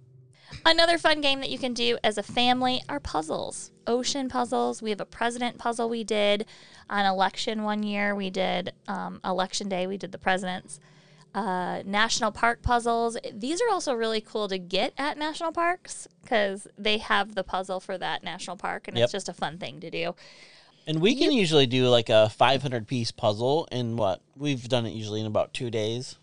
Another 0.65 0.97
fun 0.97 1.21
game 1.21 1.39
that 1.41 1.49
you 1.49 1.57
can 1.57 1.73
do 1.73 1.97
as 2.03 2.17
a 2.17 2.23
family 2.23 2.81
are 2.87 2.99
puzzles. 2.99 3.71
Ocean 3.89 4.29
puzzles. 4.29 4.81
We 4.81 4.91
have 4.91 5.01
a 5.01 5.05
president 5.05 5.57
puzzle 5.57 5.89
we 5.89 6.03
did 6.03 6.45
on 6.89 7.05
election 7.05 7.63
one 7.63 7.81
year. 7.83 8.15
We 8.15 8.29
did 8.29 8.71
um, 8.87 9.19
election 9.25 9.67
day. 9.67 9.87
We 9.87 9.97
did 9.97 10.11
the 10.11 10.19
presidents. 10.19 10.79
Uh, 11.33 11.81
national 11.85 12.31
park 12.31 12.61
puzzles. 12.61 13.17
These 13.33 13.61
are 13.61 13.69
also 13.71 13.93
really 13.93 14.21
cool 14.21 14.47
to 14.47 14.57
get 14.57 14.93
at 14.97 15.17
national 15.17 15.51
parks 15.51 16.07
because 16.21 16.67
they 16.77 16.99
have 16.99 17.35
the 17.35 17.43
puzzle 17.43 17.79
for 17.79 17.97
that 17.97 18.23
national 18.23 18.57
park, 18.57 18.87
and 18.87 18.97
Yep. 18.97 19.03
it's 19.05 19.11
just 19.11 19.29
a 19.29 19.33
fun 19.33 19.57
thing 19.57 19.79
to 19.79 19.89
do. 19.91 20.15
And 20.87 21.01
we 21.01 21.15
can 21.15 21.31
usually 21.31 21.67
do 21.67 21.87
like 21.87 22.09
a 22.09 22.29
500 22.29 22.87
piece 22.87 23.11
puzzle 23.11 23.67
in 23.71 23.95
what 23.95 24.21
we've 24.35 24.67
done 24.67 24.85
it 24.85 24.93
usually 24.93 25.19
in 25.19 25.27
about 25.27 25.53
two 25.53 25.69
days. 25.69 26.17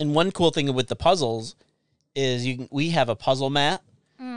And 0.00 0.14
one 0.14 0.32
cool 0.32 0.50
thing 0.50 0.72
with 0.74 0.88
the 0.88 0.96
puzzles 0.96 1.54
is 2.16 2.46
you 2.46 2.56
can, 2.56 2.68
we 2.72 2.90
have 2.90 3.08
a 3.08 3.14
puzzle 3.14 3.50
mat 3.50 3.82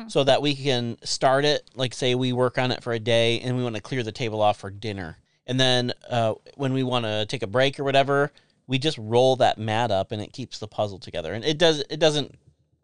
so 0.07 0.23
that 0.23 0.41
we 0.41 0.55
can 0.55 0.97
start 1.03 1.43
it. 1.45 1.69
Like 1.75 1.93
say 1.93 2.15
we 2.15 2.33
work 2.33 2.57
on 2.57 2.71
it 2.71 2.83
for 2.83 2.93
a 2.93 2.99
day 2.99 3.39
and 3.39 3.57
we 3.57 3.63
want 3.63 3.75
to 3.75 3.81
clear 3.81 4.03
the 4.03 4.11
table 4.11 4.41
off 4.41 4.57
for 4.59 4.69
dinner, 4.69 5.17
and 5.47 5.59
then 5.59 5.91
uh, 6.09 6.35
when 6.55 6.73
we 6.73 6.83
want 6.83 7.05
to 7.05 7.25
take 7.25 7.41
a 7.43 7.47
break 7.47 7.79
or 7.79 7.83
whatever, 7.83 8.31
we 8.67 8.77
just 8.77 8.97
roll 8.99 9.35
that 9.37 9.57
mat 9.57 9.91
up 9.91 10.11
and 10.11 10.21
it 10.21 10.31
keeps 10.33 10.59
the 10.59 10.67
puzzle 10.67 10.99
together. 10.99 11.33
And 11.33 11.43
it 11.43 11.57
does 11.57 11.83
it 11.89 11.99
doesn't 11.99 12.35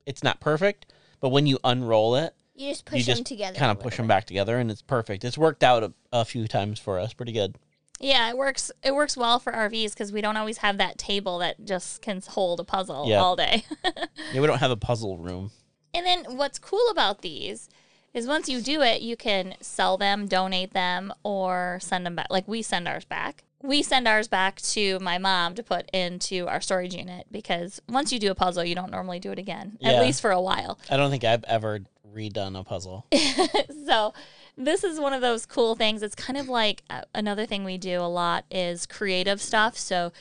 it's 0.05 0.23
not 0.23 0.39
perfect, 0.39 0.91
but 1.19 1.29
when 1.29 1.45
you 1.47 1.59
unroll 1.63 2.15
it, 2.15 2.33
You 2.55 2.69
just 2.71 2.85
you 2.91 2.97
push 2.97 3.05
them 3.05 3.23
together. 3.23 3.57
kind 3.59 3.71
of 3.71 3.79
push 3.79 3.97
them 3.97 4.07
back 4.07 4.25
together, 4.25 4.57
and 4.57 4.71
it's 4.71 4.81
perfect. 4.81 5.23
It's 5.23 5.37
worked 5.37 5.63
out 5.63 5.83
a, 5.83 5.93
a 6.11 6.25
few 6.25 6.47
times 6.47 6.79
for 6.79 6.97
us, 6.97 7.13
pretty 7.13 7.31
good. 7.33 7.55
Yeah, 7.99 8.29
it 8.29 8.37
works. 8.37 8.71
It 8.83 8.93
works 8.93 9.17
well 9.17 9.39
for 9.39 9.51
RVs 9.51 9.91
because 9.93 10.11
we 10.11 10.21
don't 10.21 10.37
always 10.37 10.59
have 10.59 10.77
that 10.77 10.97
table 10.99 11.39
that 11.39 11.65
just 11.65 12.01
can 12.03 12.21
hold 12.27 12.59
a 12.59 12.63
puzzle 12.63 13.11
all 13.13 13.35
day. 13.35 13.65
Yeah, 14.33 14.41
we 14.41 14.47
don't 14.47 14.59
have 14.59 14.71
a 14.71 14.75
puzzle 14.77 15.17
room. 15.17 15.51
And 15.97 16.05
then 16.05 16.37
what's 16.37 16.59
cool 16.59 16.89
about 16.91 17.21
these 17.23 17.69
is 18.13 18.27
once 18.27 18.47
you 18.47 18.61
do 18.61 18.83
it, 18.83 19.01
you 19.01 19.17
can 19.17 19.55
sell 19.61 19.97
them, 19.97 20.27
donate 20.27 20.71
them, 20.73 21.11
or 21.23 21.79
send 21.81 22.05
them 22.05 22.15
back. 22.15 22.27
Like 22.29 22.47
we 22.47 22.61
send 22.61 22.87
ours 22.87 23.03
back. 23.03 23.43
We 23.63 23.81
send 23.81 24.07
ours 24.07 24.27
back 24.27 24.61
to 24.61 24.99
my 24.99 25.17
mom 25.17 25.55
to 25.55 25.63
put 25.63 25.89
into 25.89 26.47
our 26.47 26.61
storage 26.61 26.93
unit 26.93 27.25
because 27.31 27.81
once 27.89 28.13
you 28.13 28.19
do 28.19 28.29
a 28.29 28.35
puzzle, 28.35 28.63
you 28.63 28.75
don't 28.75 28.91
normally 28.91 29.19
do 29.19 29.31
it 29.31 29.39
again, 29.39 29.75
Yeah. 29.79 29.93
at 29.93 30.01
least 30.03 30.21
for 30.21 30.29
a 30.29 30.39
while. 30.39 30.77
I 30.91 30.97
don't 30.97 31.09
think 31.09 31.23
I've 31.23 31.43
ever 31.45 31.79
redone 32.15 32.57
a 32.57 32.63
puzzle. 32.63 33.07
so 33.87 34.13
this 34.55 34.83
is 34.83 34.99
one 34.99 35.13
of 35.13 35.21
those 35.21 35.47
cool 35.47 35.73
things. 35.73 36.03
It's 36.03 36.13
kind 36.15 36.37
of 36.37 36.47
like 36.47 36.83
uh, 36.91 37.01
another 37.15 37.47
thing 37.47 37.63
we 37.63 37.79
do 37.79 37.99
a 37.99 38.03
lot 38.07 38.45
is 38.51 38.85
creative 38.85 39.41
stuff. 39.41 39.75
So 39.75 40.11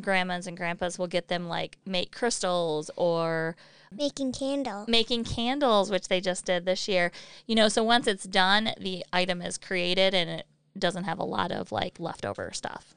grandmas 0.00 0.46
and 0.46 0.56
grandpas 0.56 0.98
will 0.98 1.06
get 1.06 1.28
them 1.28 1.46
like 1.46 1.76
make 1.84 2.10
crystals 2.10 2.90
or 2.96 3.54
Making 3.92 4.32
candles. 4.32 4.88
making 4.88 5.24
candles, 5.24 5.90
which 5.90 6.08
they 6.08 6.20
just 6.20 6.44
did 6.44 6.64
this 6.64 6.88
year. 6.88 7.12
You 7.46 7.54
know, 7.54 7.68
so 7.68 7.84
once 7.84 8.06
it's 8.06 8.24
done, 8.24 8.70
the 8.78 9.04
item 9.12 9.40
is 9.40 9.58
created 9.58 10.14
and 10.14 10.28
it 10.28 10.46
doesn't 10.76 11.04
have 11.04 11.18
a 11.18 11.24
lot 11.24 11.52
of 11.52 11.70
like 11.70 12.00
leftover 12.00 12.50
stuff. 12.52 12.95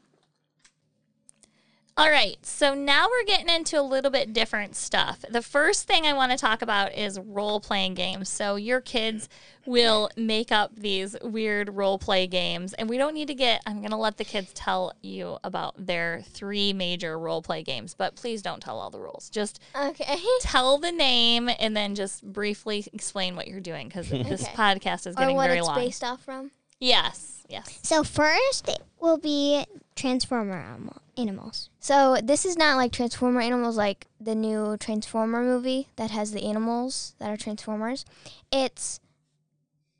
All 1.99 2.09
right, 2.09 2.37
so 2.45 2.73
now 2.73 3.07
we're 3.09 3.25
getting 3.25 3.53
into 3.53 3.77
a 3.77 3.83
little 3.83 4.09
bit 4.09 4.31
different 4.31 4.77
stuff. 4.77 5.25
The 5.29 5.41
first 5.41 5.85
thing 5.85 6.05
I 6.05 6.13
want 6.13 6.31
to 6.31 6.37
talk 6.37 6.61
about 6.61 6.93
is 6.95 7.19
role 7.19 7.59
playing 7.59 7.95
games. 7.95 8.29
So, 8.29 8.55
your 8.55 8.79
kids 8.79 9.27
will 9.65 10.09
make 10.15 10.49
up 10.49 10.71
these 10.77 11.17
weird 11.21 11.75
role 11.75 11.99
play 11.99 12.25
games, 12.25 12.71
and 12.73 12.87
we 12.87 12.97
don't 12.97 13.13
need 13.13 13.27
to 13.27 13.35
get, 13.35 13.61
I'm 13.67 13.79
going 13.79 13.91
to 13.91 13.97
let 13.97 14.15
the 14.15 14.23
kids 14.23 14.53
tell 14.53 14.93
you 15.01 15.39
about 15.43 15.85
their 15.85 16.21
three 16.31 16.71
major 16.71 17.19
role 17.19 17.41
play 17.41 17.63
games, 17.63 17.95
but 17.95 18.15
please 18.15 18.41
don't 18.41 18.61
tell 18.61 18.79
all 18.79 18.89
the 18.89 19.01
rules. 19.01 19.29
Just 19.29 19.59
Okay. 19.75 20.17
tell 20.39 20.77
the 20.77 20.93
name 20.93 21.49
and 21.59 21.75
then 21.75 21.95
just 21.95 22.23
briefly 22.23 22.85
explain 22.93 23.35
what 23.35 23.49
you're 23.49 23.59
doing 23.59 23.89
because 23.89 24.09
this 24.09 24.47
podcast 24.47 25.05
is 25.05 25.15
or 25.15 25.19
getting 25.19 25.35
what 25.35 25.47
very 25.47 25.59
it's 25.59 25.67
long. 25.67 25.75
based 25.75 26.05
off 26.05 26.23
from. 26.23 26.51
Yes, 26.79 27.43
yes. 27.49 27.77
So 27.83 28.05
first 28.05 28.69
it 28.69 28.81
will 29.01 29.17
be 29.17 29.65
Transformer 29.99 30.55
animal, 30.57 31.01
animals. 31.17 31.69
So 31.79 32.17
this 32.23 32.45
is 32.45 32.57
not 32.57 32.77
like 32.77 32.91
Transformer 32.93 33.41
animals, 33.41 33.75
like 33.77 34.07
the 34.19 34.33
new 34.35 34.77
Transformer 34.77 35.43
movie 35.43 35.89
that 35.97 36.11
has 36.11 36.31
the 36.31 36.43
animals 36.45 37.15
that 37.19 37.29
are 37.29 37.37
Transformers. 37.37 38.05
It's 38.51 38.99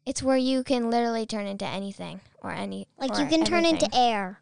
it's 0.06 0.24
where 0.24 0.38
you 0.38 0.64
can 0.64 0.90
literally 0.90 1.26
turn 1.26 1.46
into 1.46 1.66
anything 1.66 2.22
or 2.42 2.52
any 2.52 2.88
Like 2.98 3.12
or 3.12 3.22
you 3.24 3.28
can 3.28 3.44
turn 3.44 3.66
into 3.66 3.86
everything. 3.86 4.00
air. 4.00 4.42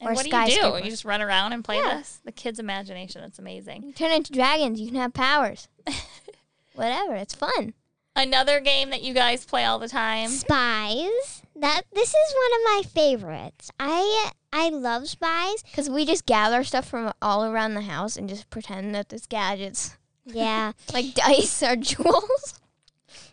And 0.00 0.10
Or 0.10 0.12
what 0.14 0.24
do 0.24 0.36
you 0.36 0.60
do? 0.60 0.84
You 0.84 0.90
just 0.90 1.04
run 1.04 1.22
around 1.22 1.52
and 1.54 1.64
play 1.64 1.78
Yeah. 1.78 1.96
this? 1.98 2.20
The 2.24 2.30
kids' 2.30 2.58
imagination, 2.60 3.24
it's 3.24 3.38
amazing. 3.38 3.82
You 3.84 3.92
turn 3.92 4.12
into 4.12 4.32
dragons. 4.32 4.78
You 4.80 4.86
can 4.88 4.96
have 4.96 5.12
powers. 5.14 5.66
Whatever. 6.74 7.16
It's 7.16 7.34
fun. 7.34 7.74
Another 8.14 8.60
game 8.60 8.90
that 8.90 9.02
you 9.02 9.14
guys 9.14 9.44
play 9.44 9.64
all 9.64 9.78
the 9.78 9.88
time. 9.88 10.28
Spies. 10.28 11.42
That 11.56 11.82
this 11.92 12.10
is 12.10 12.34
one 12.34 12.60
of 12.60 12.64
my 12.64 12.82
favorites. 12.88 13.70
I 13.80 14.30
I 14.52 14.68
love 14.70 15.08
spies. 15.08 15.62
Because 15.62 15.90
we 15.90 16.04
just 16.04 16.26
gather 16.26 16.64
stuff 16.64 16.88
from 16.88 17.12
all 17.20 17.44
around 17.44 17.74
the 17.74 17.82
house 17.82 18.16
and 18.16 18.28
just 18.28 18.50
pretend 18.50 18.94
that 18.94 19.12
it's 19.12 19.26
gadgets. 19.26 19.96
Yeah. 20.24 20.72
Like 20.92 21.14
dice 21.14 21.62
or 21.62 21.76
jewels. 21.76 22.60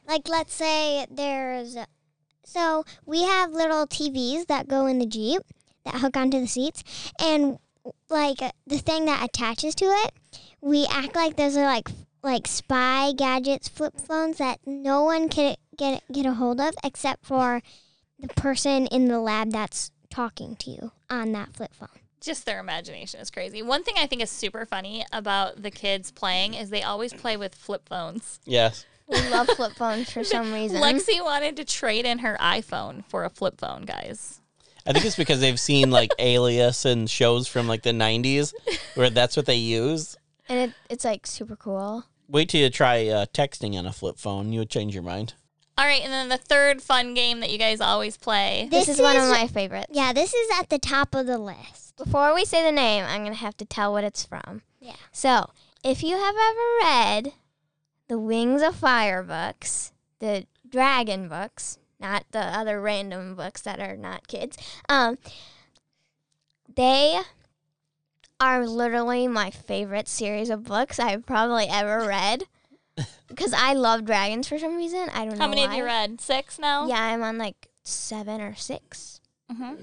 like 0.08 0.28
let's 0.28 0.54
say 0.54 1.06
there's 1.10 1.78
so 2.44 2.86
we 3.06 3.24
have 3.24 3.52
little 3.52 3.88
TVs 3.88 4.48
that 4.48 4.68
go 4.68 4.86
in 4.86 5.00
the 5.00 5.06
Jeep 5.06 5.42
that 5.84 5.96
hook 5.96 6.16
onto 6.16 6.40
the 6.40 6.48
seats 6.48 6.84
and 7.20 7.58
like 8.10 8.42
uh, 8.42 8.52
the 8.68 8.78
thing 8.78 9.06
that 9.06 9.24
attaches 9.24 9.76
to 9.76 9.86
it, 9.86 10.12
we 10.62 10.86
act 10.90 11.16
like 11.16 11.36
those 11.36 11.58
are 11.58 11.66
like 11.66 11.90
like 12.24 12.48
spy 12.48 13.12
gadgets 13.16 13.68
flip 13.68 14.00
phones 14.00 14.38
that 14.38 14.60
no 14.66 15.04
one 15.04 15.30
can 15.30 15.56
get 15.78 16.04
get 16.12 16.26
a 16.26 16.34
hold 16.34 16.60
of 16.60 16.74
except 16.84 17.26
for 17.26 17.62
the 18.20 18.28
person 18.30 18.88
in 18.88 19.06
the 19.06 19.20
lab 19.20 19.52
that's 19.52 19.92
talking 20.10 20.56
to 20.56 20.72
you 20.72 20.92
on 21.16 21.32
that 21.34 21.54
flip 21.54 21.74
phone. 21.74 21.90
Just 22.22 22.46
their 22.46 22.60
imagination 22.60 23.20
is 23.20 23.30
crazy. 23.30 23.62
One 23.62 23.84
thing 23.84 23.96
I 23.98 24.08
think 24.08 24.22
is 24.22 24.30
super 24.32 24.66
funny 24.66 25.06
about 25.12 25.62
the 25.62 25.72
kids 25.72 26.12
playing 26.12 26.56
is 26.56 26.70
they 26.70 26.82
always 26.84 27.14
play 27.14 27.38
with 27.38 27.54
flip 27.54 27.88
phones. 27.88 28.40
Yes. 28.46 28.86
We 29.08 29.22
love 29.30 29.48
flip 29.50 29.74
phones 29.78 30.12
for 30.12 30.24
some 30.24 30.52
reason. 30.54 30.82
Lexi 30.82 31.24
wanted 31.24 31.56
to 31.58 31.66
trade 31.66 32.06
in 32.06 32.20
her 32.20 32.38
iPhone 32.42 33.06
for 33.06 33.24
a 33.26 33.30
flip 33.30 33.60
phone, 33.60 33.84
guys. 33.84 34.42
I 34.88 34.94
think 34.94 35.06
it's 35.06 35.16
because 35.16 35.40
they've 35.40 35.60
seen 35.60 35.92
like 35.92 36.12
Alias 36.20 36.86
and 36.86 37.10
shows 37.10 37.48
from 37.48 37.68
like 37.68 37.84
the 37.84 37.92
90s 37.92 38.54
where 38.96 39.10
that's 39.10 39.36
what 39.38 39.46
they 39.46 39.56
use. 39.56 40.16
and 40.50 40.72
it, 40.72 40.76
it's 40.90 41.06
like 41.06 41.28
super 41.28 41.56
cool. 41.56 42.06
Wait 42.28 42.50
till 42.50 42.62
you 42.62 42.70
try 42.72 43.08
uh, 43.08 43.26
texting 43.34 43.78
on 43.78 43.86
a 43.86 43.94
flip 43.94 44.18
phone. 44.18 44.52
You 44.52 44.60
would 44.60 44.70
change 44.72 44.96
your 44.96 45.04
mind. 45.04 45.36
All 45.78 45.86
right, 45.86 46.02
and 46.02 46.12
then 46.12 46.30
the 46.30 46.38
third 46.38 46.82
fun 46.82 47.14
game 47.14 47.42
that 47.42 47.52
you 47.52 47.58
guys 47.58 47.82
always 47.82 48.16
play. 48.16 48.68
This, 48.72 48.86
This 48.86 48.98
is, 48.98 49.02
one 49.02 49.18
of 49.18 49.30
my 49.30 49.48
favorites. 49.48 49.92
Yeah, 49.92 50.14
this 50.14 50.34
is 50.34 50.50
at 50.58 50.70
the 50.70 50.80
top 50.80 51.14
of 51.14 51.26
the 51.26 51.38
list. 51.38 51.98
Before 51.98 52.34
we 52.34 52.46
say 52.46 52.64
the 52.64 52.72
name, 52.72 53.04
I'm 53.06 53.22
going 53.22 53.34
to 53.34 53.40
have 53.40 53.58
to 53.58 53.66
tell 53.66 53.92
what 53.92 54.06
it's 54.06 54.26
from. 54.26 54.62
Yeah. 54.80 54.96
So, 55.12 55.50
if 55.84 56.02
you 56.02 56.16
have 56.16 56.36
ever 56.36 56.62
read 56.82 57.34
the 58.08 58.18
Wings 58.18 58.62
of 58.62 58.76
Fire 58.76 59.22
books, 59.22 59.92
the 60.20 60.46
dragon 60.68 61.28
books, 61.28 61.78
not 62.00 62.26
the 62.32 62.40
other 62.40 62.80
random 62.80 63.36
books 63.36 63.62
that 63.62 63.80
are 63.80 63.98
not 63.98 64.28
kids, 64.28 64.58
um, 64.88 65.18
they 66.74 67.20
are 68.40 68.66
literally 68.66 69.28
my 69.28 69.50
favorite 69.50 70.08
series 70.08 70.50
of 70.50 70.64
books 70.64 71.00
I've 71.00 71.26
probably 71.26 71.68
ever 71.70 72.06
read. 72.06 72.44
Because 73.28 73.54
I 73.54 73.74
love 73.74 74.06
dragons 74.06 74.48
for 74.48 74.58
some 74.58 74.76
reason. 74.78 75.10
I 75.14 75.26
don't 75.26 75.38
know. 75.38 75.44
How 75.44 75.48
many 75.50 75.62
have 75.62 75.74
you 75.74 75.84
read? 75.84 76.22
Six 76.22 76.58
now? 76.60 76.88
Yeah, 76.88 77.02
I'm 77.02 77.24
on 77.24 77.38
like 77.38 77.68
seven 77.84 78.42
or 78.42 78.56
six. 78.56 79.20
hmm 79.52 79.74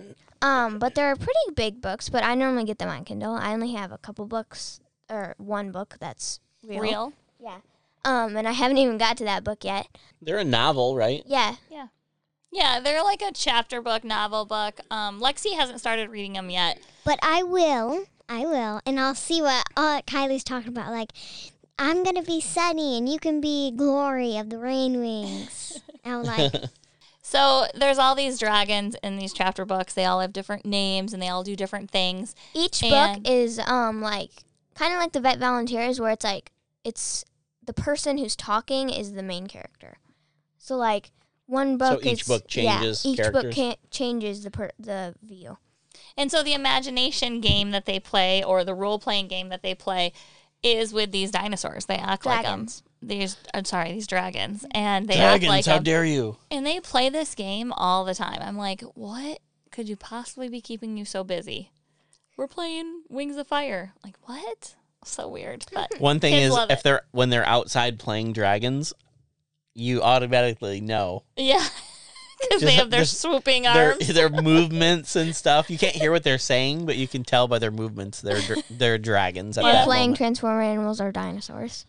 Um, 0.41 0.79
but 0.79 0.95
they're 0.95 1.15
pretty 1.17 1.53
big 1.55 1.81
books, 1.81 2.09
but 2.09 2.25
I 2.25 2.35
normally 2.35 2.65
get 2.65 2.79
them 2.79 2.89
on 2.89 3.05
Kindle. 3.05 3.35
I 3.35 3.53
only 3.53 3.73
have 3.75 3.93
a 3.93 3.99
couple 3.99 4.27
books 4.27 4.81
or 5.11 5.35
one 5.39 5.71
book 5.71 5.97
that's 6.01 6.41
real. 6.67 6.81
Real? 6.83 7.13
Yeah. 7.39 7.59
Um, 8.05 8.37
and 8.37 8.49
I 8.49 8.53
haven't 8.53 8.79
even 8.79 8.99
got 8.99 9.17
to 9.19 9.25
that 9.25 9.45
book 9.45 9.65
yet. 9.65 9.87
They're 10.21 10.39
a 10.39 10.45
novel, 10.45 10.97
right? 10.97 11.23
Yeah. 11.27 11.57
Yeah. 11.71 11.89
Yeah, 12.51 12.81
they're 12.81 13.03
like 13.03 13.23
a 13.23 13.33
chapter 13.33 13.81
book, 13.81 14.05
novel 14.05 14.45
book. 14.45 14.81
Um, 14.91 15.21
Lexi 15.21 15.57
hasn't 15.57 15.81
started 15.81 16.11
reading 16.11 16.35
them 16.35 16.51
yet. 16.51 16.79
But 17.05 17.19
I 17.23 17.43
will. 17.43 18.05
I 18.29 18.41
will. 18.41 18.81
And 18.85 18.99
I'll 19.01 19.15
see 19.15 19.41
what 19.41 19.65
uh, 19.77 20.03
Kylie's 20.07 20.45
talking 20.45 20.69
about. 20.69 20.91
Like, 20.91 21.13
I'm 21.83 22.05
going 22.05 22.17
to 22.17 22.23
be 22.23 22.41
Sunny 22.41 22.97
and 22.97 23.09
you 23.09 23.19
can 23.19 23.41
be 23.41 23.73
Glory 23.73 24.37
of 24.37 24.51
the 24.51 24.59
Rain 24.59 25.01
Wings. 25.01 25.81
I'm 26.05 26.23
like, 26.23 26.53
So 27.23 27.67
there's 27.75 27.99
all 27.99 28.15
these 28.15 28.39
dragons 28.39 28.95
in 29.03 29.17
these 29.17 29.33
chapter 29.33 29.65
books. 29.65 29.95
They 29.95 30.05
all 30.05 30.21
have 30.21 30.33
different 30.33 30.67
names 30.67 31.13
and 31.13 31.23
they 31.23 31.29
all 31.29 31.43
do 31.43 31.57
different 31.57 31.91
things. 31.91 32.35
Each 32.55 32.83
And- 32.83 33.23
book 33.23 33.31
is 33.33 33.59
um 33.61 34.01
like 34.03 34.31
kind 34.75 34.93
of 34.93 34.99
like 35.01 35.13
the 35.13 35.21
Vet 35.21 35.39
Volunteers, 35.39 35.99
where 36.01 36.11
it's 36.11 36.25
like 36.25 36.53
it's 36.85 37.25
the 37.65 37.73
person 37.73 38.19
who's 38.19 38.37
talking 38.37 38.91
is 38.91 39.13
the 39.15 39.23
main 39.23 39.47
character. 39.47 39.97
So 40.59 40.77
like 40.77 41.11
one 41.47 41.79
book 41.79 42.03
so 42.03 42.09
each 42.11 42.23
is 42.23 42.29
book 42.29 42.47
changes 42.49 43.05
yeah, 43.05 43.11
each 43.13 43.19
book 43.19 43.33
characters? 43.33 43.55
can, 43.55 43.75
changes 43.91 44.45
the 44.45 44.51
per, 44.51 44.71
the 44.79 45.15
view. 45.23 45.59
And 46.17 46.31
so 46.31 46.43
the 46.43 46.55
imagination 46.55 47.41
game 47.41 47.71
that 47.71 47.87
they 47.87 47.99
play 48.01 48.43
or 48.43 48.65
the 48.65 48.75
role 48.75 48.99
playing 48.99 49.29
game 49.29 49.49
that 49.49 49.63
they 49.63 49.75
play 49.75 50.13
is 50.63 50.93
with 50.93 51.11
these 51.13 51.31
dinosaurs. 51.31 51.87
They 51.87 51.97
act 51.97 52.25
like 52.27 52.39
um, 52.39 52.43
Dragons. 52.45 52.81
them. 53.01 53.09
These, 53.09 53.37
I'm 53.53 53.65
sorry, 53.65 53.93
these 53.93 54.07
dragons, 54.07 54.65
and 54.71 55.09
they 55.09 55.17
Dragons, 55.17 55.45
act 55.45 55.49
like 55.51 55.65
how 55.67 55.77
'em. 55.77 55.83
dare 55.83 56.05
you? 56.05 56.37
And 56.53 56.65
they 56.65 56.79
play 56.79 57.09
this 57.09 57.35
game 57.35 57.73
all 57.73 58.05
the 58.05 58.15
time. 58.15 58.39
I'm 58.41 58.57
like, 58.57 58.83
what 58.95 59.41
could 59.73 59.89
you 59.89 59.97
possibly 59.97 60.49
be 60.49 60.61
keeping 60.61 60.97
you 60.97 61.05
so 61.05 61.25
busy? 61.25 61.73
We're 62.37 62.47
playing 62.47 63.03
Wings 63.09 63.37
of 63.37 63.47
Fire. 63.49 63.93
Like 64.05 64.17
what? 64.23 64.77
So 65.05 65.27
weird. 65.29 65.65
But 65.73 65.95
One 65.99 66.21
thing 66.21 66.35
is 66.35 66.57
if 66.71 66.79
it. 66.79 66.83
they're 66.85 67.03
when 67.11 67.29
they're 67.31 67.45
outside 67.47 67.99
playing 67.99 68.33
dragons, 68.33 68.93
you 69.75 70.01
automatically 70.03 70.81
know 70.81 71.25
yeah, 71.37 71.67
because 72.49 72.63
they 72.63 72.73
have 72.73 72.91
their 72.91 73.01
just 73.01 73.21
swooping 73.21 73.63
their 73.65 73.93
arms. 73.93 74.09
their 74.09 74.29
movements 74.43 75.17
and 75.17 75.35
stuff. 75.35 75.71
You 75.71 75.79
can't 75.79 75.95
hear 75.95 76.11
what 76.13 76.23
they're 76.25 76.39
saying, 76.39 76.87
but 76.87 76.97
you 76.97 77.07
can 77.09 77.23
tell 77.25 77.49
by 77.49 77.59
their 77.59 77.71
movements 77.71 78.21
they're 78.21 78.41
dr- 78.41 78.65
they're 78.71 78.99
dragons 78.99 79.57
at 79.59 79.65
Or 79.65 79.73
that 79.73 79.85
playing 79.85 80.11
moment. 80.11 80.17
transformer 80.19 80.63
animals 80.63 81.01
or 81.01 81.13
dinosaurs. 81.13 81.87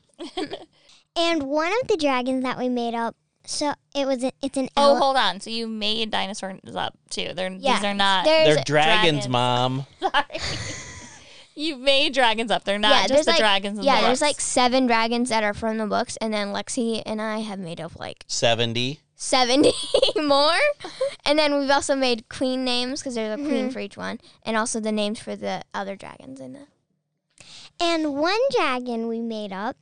and 1.15 1.43
one 1.43 1.71
of 1.81 1.87
the 1.87 1.97
dragons 1.97 2.43
that 2.43 2.57
we 2.57 2.69
made 2.69 2.93
up, 2.95 3.15
so 3.45 3.73
it 3.93 4.07
was, 4.07 4.23
a, 4.23 4.31
it's 4.41 4.57
an 4.57 4.69
Oh, 4.77 4.91
ele- 4.93 4.97
hold 4.97 5.17
on. 5.17 5.39
So 5.41 5.49
you 5.49 5.67
made 5.67 6.11
dinosaurs 6.11 6.59
up 6.75 6.97
too. 7.09 7.31
They're 7.33 7.51
Yeah, 7.51 7.75
these 7.75 7.83
are 7.85 7.93
not. 7.93 8.25
there's- 8.25 8.55
They're 8.55 8.63
dragons, 8.63 9.25
dragons. 9.25 9.29
mom. 9.29 9.85
Sorry. 9.99 10.39
you 11.55 11.75
made 11.77 12.13
dragons 12.13 12.49
up. 12.51 12.63
They're 12.63 12.79
not 12.79 12.91
yeah, 13.01 13.07
just 13.15 13.25
the 13.25 13.31
like 13.31 13.39
dragons. 13.39 13.77
In 13.79 13.83
yeah, 13.85 14.01
the 14.01 14.07
there's 14.07 14.21
like 14.21 14.39
seven 14.41 14.87
dragons 14.87 15.29
that 15.29 15.43
are 15.43 15.53
from 15.53 15.77
the 15.77 15.85
books, 15.87 16.17
and 16.17 16.33
then 16.33 16.47
Lexi 16.53 17.03
and 17.05 17.21
I 17.21 17.39
have 17.39 17.59
made 17.59 17.79
up 17.81 17.99
like 17.99 18.23
Seventy. 18.27 18.99
Seventy 19.23 19.73
more, 20.17 20.57
and 21.25 21.39
then 21.39 21.57
we've 21.57 21.69
also 21.69 21.95
made 21.95 22.27
queen 22.29 22.63
names 22.63 22.99
because 22.99 23.15
there's 23.15 23.39
a 23.39 23.41
queen 23.43 23.69
Mhm. 23.69 23.73
for 23.73 23.79
each 23.79 23.97
one, 23.97 24.19
and 24.43 24.57
also 24.57 24.79
the 24.79 24.91
names 24.91 25.19
for 25.19 25.35
the 25.35 25.61
other 25.73 25.95
dragons 25.95 26.39
in 26.39 26.55
it. 26.55 26.67
And 27.79 28.13
one 28.15 28.39
dragon 28.51 29.07
we 29.07 29.21
made 29.21 29.51
up, 29.53 29.77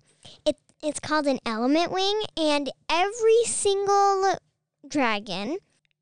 it 0.46 0.58
it's 0.82 1.00
called 1.00 1.28
an 1.28 1.40
element 1.46 1.92
wing, 1.92 2.22
and 2.38 2.72
every 2.90 3.44
single 3.46 4.36
dragon, 4.88 5.58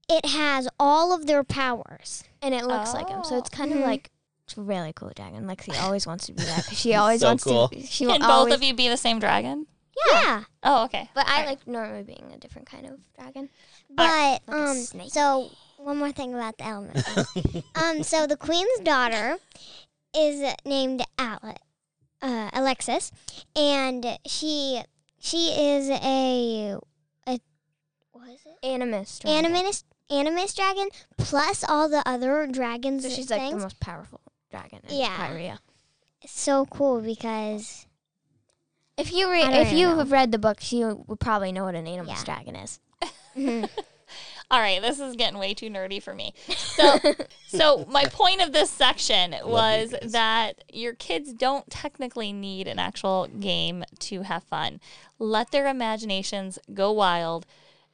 it 0.09 0.25
has 0.27 0.67
all 0.79 1.13
of 1.13 1.25
their 1.27 1.43
powers. 1.43 2.23
and 2.41 2.53
it 2.55 2.63
looks 2.65 2.93
like 2.93 3.09
him. 3.09 3.21
So 3.25 3.37
it's 3.37 3.49
kind 3.49 3.73
of 3.73 3.79
Mhm. 3.79 3.83
like 3.85 4.09
it's 4.45 4.55
a 4.55 4.61
really 4.61 4.93
cool 4.93 5.11
dragon. 5.13 5.45
Lexi 5.45 5.77
always 5.83 6.07
wants 6.07 6.25
to 6.27 6.31
be 6.33 6.41
that 6.43 6.65
'cause 6.65 6.79
she 6.79 6.95
always 6.95 7.19
So 7.19 7.27
wants 7.27 7.43
cool. 7.43 7.67
to. 7.67 7.85
She 7.85 8.05
will 8.07 8.13
Can 8.17 8.21
both 8.21 8.51
of 8.53 8.63
you 8.63 8.73
be 8.73 8.87
the 8.87 8.95
same 8.95 9.19
dragon? 9.19 9.67
Yeah. 10.11 10.43
Oh, 10.63 10.85
okay. 10.85 11.09
But 11.13 11.27
I 11.27 11.31
Alright. 11.41 11.47
like 11.47 11.67
normally 11.67 12.03
being 12.03 12.31
a 12.33 12.37
different 12.37 12.67
kind 12.69 12.85
of 12.85 12.99
dragon. 13.15 13.49
But 13.89 14.03
like 14.03 14.41
um 14.47 14.75
so 15.09 15.49
one 15.77 15.97
more 15.97 16.11
thing 16.11 16.33
about 16.33 16.57
the 16.57 16.65
element. 16.65 17.05
um 17.75 18.03
so 18.03 18.27
the 18.27 18.37
queen's 18.37 18.79
daughter 18.81 19.37
is 20.15 20.53
named 20.65 21.03
Ale- 21.19 21.55
uh, 22.21 22.49
Alexis 22.53 23.11
and 23.55 24.05
she 24.25 24.81
she 25.19 25.49
is 25.49 25.89
a 25.89 26.77
a 27.27 27.39
what 28.11 28.29
is 28.29 28.41
it? 28.45 28.65
Animus. 28.65 29.19
dragon. 29.19 29.45
Animus 29.45 29.83
animus 30.09 30.53
dragon 30.53 30.89
plus 31.17 31.63
all 31.67 31.87
the 31.89 32.01
other 32.07 32.47
dragons 32.47 33.03
So 33.03 33.09
she's 33.09 33.29
like 33.29 33.51
the 33.51 33.57
most 33.57 33.79
powerful 33.79 34.21
dragon. 34.49 34.79
In 34.89 34.97
Yeah. 34.99 35.27
Pyrrhia. 35.27 35.59
It's 36.21 36.37
so 36.39 36.65
cool 36.65 36.99
because 37.01 37.85
If 38.99 39.13
you 39.13 39.31
re- 39.31 39.41
if 39.43 39.71
you 39.71 39.87
know. 39.87 39.97
have 39.97 40.11
read 40.11 40.31
the 40.31 40.37
books, 40.37 40.71
you 40.73 41.03
would 41.07 41.19
probably 41.19 41.51
know 41.51 41.63
what 41.65 41.75
an 41.75 41.87
animus 41.87 42.19
Yeah. 42.19 42.25
dragon 42.25 42.55
is. 42.55 42.79
All 44.51 44.59
right, 44.59 44.81
this 44.81 44.99
is 44.99 45.15
getting 45.15 45.37
way 45.37 45.53
too 45.53 45.69
nerdy 45.69 46.01
for 46.01 46.15
me. 46.15 46.33
So, 46.55 46.97
so 47.47 47.85
my 47.87 48.05
point 48.05 48.41
of 48.41 48.51
this 48.51 48.69
section 48.71 49.35
was 49.43 49.93
you 50.01 50.09
that 50.09 50.63
your 50.73 50.93
kids 50.93 51.33
don't 51.33 51.69
technically 51.69 52.33
need 52.33 52.67
an 52.67 52.79
actual 52.79 53.27
game 53.27 53.83
to 53.99 54.23
have 54.23 54.43
fun. 54.43 54.79
Let 55.19 55.51
their 55.51 55.67
imaginations 55.67 56.57
go 56.73 56.91
wild. 56.91 57.45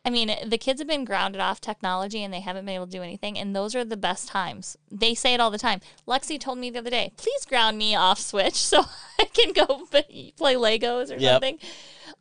I 0.05 0.11
mean, 0.11 0.31
the 0.45 0.59
kids 0.59 0.79
have 0.79 0.87
been 0.87 1.03
grounded 1.03 1.41
off 1.41 1.59
technology 1.59 2.23
and 2.23 2.31
they 2.31 2.41
haven't 2.41 2.65
been 2.65 2.75
able 2.75 2.85
to 2.85 2.91
do 2.91 3.01
anything, 3.01 3.39
and 3.39 3.55
those 3.55 3.73
are 3.73 3.83
the 3.83 3.97
best 3.97 4.27
times. 4.27 4.77
They 4.91 5.15
say 5.15 5.33
it 5.33 5.39
all 5.39 5.49
the 5.49 5.57
time. 5.57 5.81
Lexi 6.07 6.39
told 6.39 6.59
me 6.59 6.69
the 6.69 6.79
other 6.79 6.91
day, 6.91 7.11
"Please 7.17 7.43
ground 7.45 7.79
me 7.79 7.95
off 7.95 8.19
Switch 8.19 8.55
so 8.71 8.85
I 9.19 9.25
can 9.25 9.51
go 9.51 9.87
play 9.89 10.31
Legos 10.55 11.15
or 11.15 11.19
Yep. 11.19 11.31
something." 11.31 11.59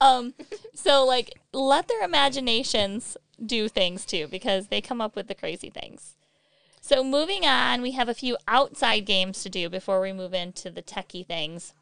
Um, 0.00 0.34
so 0.74 1.04
like, 1.04 1.38
let 1.52 1.88
their 1.88 2.02
imaginations 2.02 3.18
do 3.44 3.68
things 3.68 4.06
too 4.06 4.28
because 4.28 4.68
they 4.68 4.80
come 4.80 5.00
up 5.02 5.14
with 5.14 5.28
the 5.28 5.34
crazy 5.34 5.68
things. 5.68 6.16
So 6.80 7.02
moving 7.04 7.44
on, 7.44 7.82
we 7.82 7.92
have 7.92 8.08
a 8.08 8.14
few 8.14 8.36
outside 8.48 9.00
games 9.06 9.42
to 9.42 9.50
do 9.50 9.68
before 9.68 10.00
we 10.00 10.12
move 10.12 10.34
into 10.34 10.70
the 10.70 10.82
techie 10.82 11.26
things. 11.26 11.74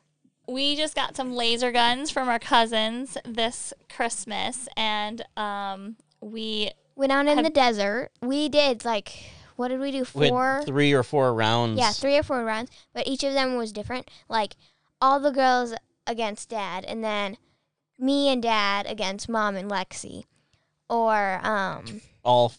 We 0.46 0.76
just 0.76 0.94
got 0.94 1.16
some 1.16 1.34
laser 1.34 1.70
guns 1.72 2.10
from 2.10 2.28
our 2.28 2.38
cousins 2.38 3.16
this 3.24 3.72
Christmas, 3.88 4.68
and 4.76 5.24
um, 5.36 5.96
we 6.20 6.70
Went 6.94 7.12
out 7.12 7.26
in 7.26 7.36
Have- 7.36 7.44
the 7.44 7.50
desert. 7.50 8.10
We 8.20 8.48
did 8.48 8.84
like 8.84 9.30
what 9.56 9.68
did 9.68 9.80
we 9.80 9.90
do? 9.90 10.00
With 10.14 10.28
Four. 10.30 10.62
three 10.64 10.92
or 10.92 11.02
four 11.02 11.32
rounds. 11.34 11.78
Yeah, 11.78 11.92
three 11.92 12.16
or 12.16 12.22
four 12.22 12.44
rounds, 12.44 12.70
but 12.92 13.06
each 13.06 13.22
of 13.24 13.32
them 13.32 13.56
was 13.56 13.72
different. 13.72 14.10
Like 14.28 14.56
all 15.00 15.20
the 15.20 15.30
girls 15.30 15.74
against 16.06 16.48
dad, 16.48 16.84
and 16.84 17.02
then 17.02 17.36
me 17.98 18.28
and 18.28 18.42
dad 18.42 18.86
against 18.86 19.28
mom 19.28 19.56
and 19.56 19.70
Lexi, 19.70 20.24
or 20.88 21.40
um, 21.42 22.00
All 22.22 22.52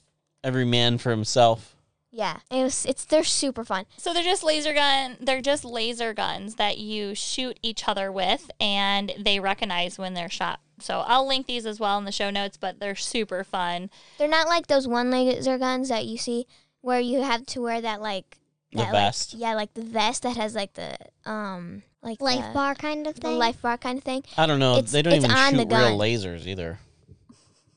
every 0.43 0.65
man 0.65 0.97
for 0.97 1.11
himself. 1.11 1.75
Yeah, 2.15 2.37
it 2.51 2.61
was. 2.63 2.85
It's 2.85 3.03
they're 3.05 3.23
super 3.23 3.65
fun. 3.65 3.85
So 3.97 4.13
they're 4.13 4.23
just 4.23 4.43
laser 4.43 4.71
gun. 4.73 5.17
They're 5.19 5.41
just 5.41 5.65
laser 5.65 6.13
guns 6.13 6.55
that 6.55 6.77
you 6.77 7.15
shoot 7.15 7.59
each 7.63 7.87
other 7.87 8.11
with, 8.11 8.51
and 8.59 9.11
they 9.17 9.39
recognize 9.39 9.97
when 9.97 10.13
they're 10.13 10.29
shot. 10.29 10.59
So 10.79 10.99
I'll 11.07 11.27
link 11.27 11.47
these 11.47 11.65
as 11.65 11.79
well 11.79 11.97
in 11.97 12.05
the 12.05 12.11
show 12.11 12.29
notes. 12.29 12.55
But 12.55 12.79
they're 12.79 12.95
super 12.95 13.43
fun. 13.43 13.89
They're 14.19 14.27
not 14.27 14.47
like 14.47 14.67
those 14.67 14.87
one 14.87 15.09
laser 15.09 15.57
guns 15.57 15.89
that 15.89 16.05
you 16.05 16.17
see 16.19 16.45
where 16.81 16.99
you 16.99 17.23
have 17.23 17.47
to 17.47 17.61
wear 17.61 17.81
that 17.81 17.99
like 17.99 18.37
The 18.71 18.77
that, 18.77 18.83
like- 18.85 18.91
vest. 18.93 19.33
yeah, 19.33 19.55
like 19.55 19.73
the 19.73 19.81
vest 19.83 20.21
that 20.21 20.37
has 20.37 20.53
like 20.53 20.73
the 20.73 20.95
um 21.25 21.81
like 22.03 22.21
Life 22.21 22.45
the, 22.47 22.53
bar 22.53 22.75
kind 22.75 23.07
of 23.07 23.15
the 23.15 23.21
thing. 23.21 23.37
life 23.39 23.59
bar 23.61 23.77
kind 23.77 23.97
of 23.97 24.03
thing. 24.03 24.23
I 24.37 24.45
don't 24.45 24.59
know. 24.59 24.73
It's- 24.73 24.91
they 24.91 25.01
don't 25.01 25.13
it's 25.13 25.25
even 25.25 25.35
on 25.35 25.51
shoot 25.53 25.57
the 25.69 25.75
real 25.75 25.89
gun. 25.89 25.97
lasers 25.97 26.45
either. 26.45 26.77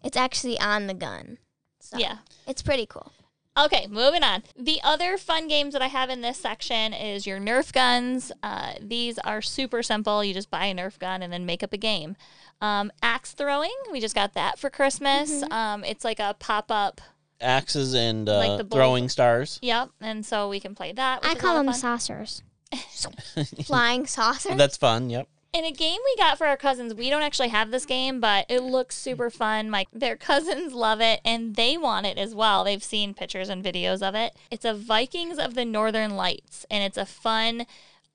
It's 0.04 0.16
actually 0.16 0.58
on 0.60 0.88
the 0.88 0.94
gun. 0.94 1.38
So 1.80 1.96
Yeah. 1.98 2.18
it's 2.46 2.60
pretty 2.62 2.86
cool. 2.86 3.12
Okay, 3.58 3.86
moving 3.88 4.22
on. 4.22 4.42
The 4.58 4.80
other 4.84 5.16
fun 5.16 5.48
games 5.48 5.72
that 5.72 5.80
I 5.82 5.86
have 5.86 6.10
in 6.10 6.20
this 6.20 6.38
section 6.38 6.92
is 6.92 7.26
your 7.26 7.38
Nerf 7.38 7.72
guns. 7.72 8.30
Uh, 8.42 8.74
these 8.80 9.18
are 9.20 9.40
super 9.40 9.82
simple. 9.82 10.22
You 10.22 10.34
just 10.34 10.50
buy 10.50 10.66
a 10.66 10.74
Nerf 10.74 10.98
gun 10.98 11.22
and 11.22 11.32
then 11.32 11.46
make 11.46 11.62
up 11.62 11.72
a 11.72 11.78
game. 11.78 12.16
Um, 12.60 12.92
axe 13.02 13.32
throwing, 13.32 13.74
we 13.90 14.00
just 14.00 14.14
got 14.14 14.34
that 14.34 14.58
for 14.58 14.68
Christmas. 14.70 15.42
Um, 15.50 15.84
it's 15.84 16.04
like 16.04 16.20
a 16.20 16.34
pop 16.38 16.70
up. 16.70 17.00
Axes 17.40 17.94
and 17.94 18.28
uh, 18.28 18.38
Like 18.38 18.70
throwing 18.70 19.08
stars. 19.08 19.58
Yep, 19.62 19.90
and 20.00 20.24
so 20.24 20.48
we 20.48 20.58
can 20.60 20.74
play 20.74 20.92
that. 20.92 21.20
I 21.22 21.34
call 21.34 21.56
them 21.56 21.66
fun. 21.66 21.74
saucers. 21.74 22.42
Flying 23.64 24.06
saucers. 24.06 24.56
That's 24.56 24.76
fun. 24.76 25.10
Yep. 25.10 25.28
In 25.56 25.64
a 25.64 25.72
game 25.72 26.00
we 26.04 26.16
got 26.16 26.36
for 26.36 26.46
our 26.46 26.58
cousins, 26.58 26.92
we 26.92 27.08
don't 27.08 27.22
actually 27.22 27.48
have 27.48 27.70
this 27.70 27.86
game, 27.86 28.20
but 28.20 28.44
it 28.50 28.60
looks 28.60 28.94
super 28.94 29.30
fun. 29.30 29.70
My 29.70 29.86
their 29.90 30.14
cousins 30.14 30.74
love 30.74 31.00
it 31.00 31.22
and 31.24 31.56
they 31.56 31.78
want 31.78 32.04
it 32.04 32.18
as 32.18 32.34
well. 32.34 32.62
They've 32.62 32.84
seen 32.84 33.14
pictures 33.14 33.48
and 33.48 33.64
videos 33.64 34.06
of 34.06 34.14
it. 34.14 34.36
It's 34.50 34.66
a 34.66 34.74
Vikings 34.74 35.38
of 35.38 35.54
the 35.54 35.64
Northern 35.64 36.14
Lights 36.14 36.66
and 36.70 36.84
it's 36.84 36.98
a 36.98 37.06
fun 37.06 37.64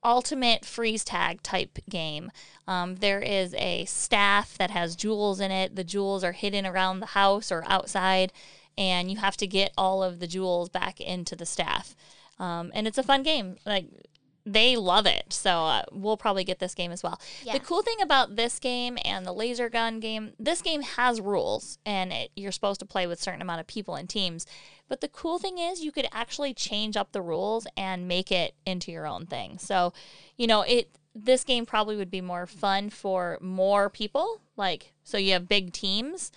ultimate 0.03 0.65
freeze 0.65 1.03
tag 1.03 1.41
type 1.41 1.79
game. 1.89 2.29
Um, 2.67 2.97
there 2.97 3.21
is 3.21 3.55
a 3.55 3.85
staff 3.85 4.55
that 4.59 4.69
has 4.69 4.95
jewels 4.95 5.39
in 5.39 5.49
it. 5.49 5.75
The 5.75 5.83
jewels 5.83 6.23
are 6.23 6.33
hidden 6.33 6.67
around 6.67 6.99
the 6.99 7.07
house 7.07 7.51
or 7.51 7.63
outside, 7.65 8.31
and 8.77 9.09
you 9.09 9.17
have 9.17 9.37
to 9.37 9.47
get 9.47 9.73
all 9.75 10.03
of 10.03 10.19
the 10.19 10.27
jewels 10.27 10.69
back 10.69 11.01
into 11.01 11.35
the 11.35 11.47
staff. 11.47 11.95
Um, 12.37 12.71
and 12.75 12.87
it's 12.87 12.99
a 12.99 13.03
fun 13.03 13.23
game. 13.23 13.57
Like 13.65 13.87
they 14.45 14.75
love 14.75 15.05
it. 15.05 15.31
So 15.33 15.49
uh, 15.49 15.83
we'll 15.91 16.17
probably 16.17 16.43
get 16.43 16.59
this 16.59 16.75
game 16.75 16.91
as 16.91 17.03
well. 17.03 17.19
Yeah. 17.43 17.53
The 17.53 17.59
cool 17.59 17.81
thing 17.81 18.01
about 18.01 18.35
this 18.35 18.59
game 18.59 18.97
and 19.05 19.25
the 19.25 19.33
laser 19.33 19.69
gun 19.69 19.99
game, 19.99 20.33
this 20.39 20.61
game 20.61 20.81
has 20.81 21.21
rules 21.21 21.77
and 21.85 22.11
it, 22.11 22.31
you're 22.35 22.51
supposed 22.51 22.79
to 22.79 22.85
play 22.85 23.07
with 23.07 23.19
a 23.19 23.21
certain 23.21 23.41
amount 23.41 23.61
of 23.61 23.67
people 23.67 23.95
and 23.95 24.09
teams. 24.09 24.45
But 24.87 25.01
the 25.01 25.07
cool 25.07 25.39
thing 25.39 25.57
is 25.57 25.83
you 25.83 25.91
could 25.91 26.07
actually 26.11 26.53
change 26.53 26.97
up 26.97 27.11
the 27.11 27.21
rules 27.21 27.67
and 27.77 28.07
make 28.07 28.31
it 28.31 28.55
into 28.65 28.91
your 28.91 29.07
own 29.07 29.25
thing. 29.25 29.57
So, 29.57 29.93
you 30.37 30.47
know, 30.47 30.61
it 30.61 30.89
this 31.13 31.43
game 31.43 31.65
probably 31.65 31.97
would 31.97 32.11
be 32.11 32.21
more 32.21 32.47
fun 32.47 32.89
for 32.89 33.37
more 33.41 33.89
people, 33.89 34.41
like 34.55 34.93
so 35.03 35.17
you 35.17 35.33
have 35.33 35.47
big 35.47 35.73
teams. 35.73 36.31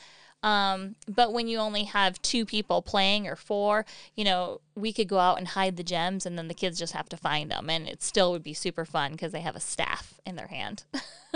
Um, 0.45 0.97
but 1.09 1.33
when 1.33 1.49
you 1.49 1.59
only 1.59 1.85
have 1.85 2.21
two 2.21 2.45
people 2.45 2.83
playing 2.83 3.27
or 3.27 3.35
four, 3.35 3.87
you 4.15 4.25
know, 4.25 4.61
we 4.75 4.93
could 4.93 5.09
go 5.09 5.19
out 5.19 5.39
and 5.39 5.49
hide 5.49 5.79
the 5.79 5.83
gems 5.83 6.27
and 6.27 6.37
then 6.37 6.49
the 6.49 6.55
kids 6.55 6.79
just 6.79 6.93
have 6.93 7.09
to 7.09 7.17
find 7.17 7.51
them. 7.51 7.71
And 7.71 7.89
it 7.89 8.03
still 8.03 8.31
would 8.31 8.43
be 8.43 8.53
super 8.53 8.85
fun 8.85 9.13
because 9.13 9.33
they 9.33 9.41
have 9.41 9.57
a 9.57 9.61
staff 9.61 10.21
in 10.27 10.37
their 10.37 10.49
hand. 10.49 10.85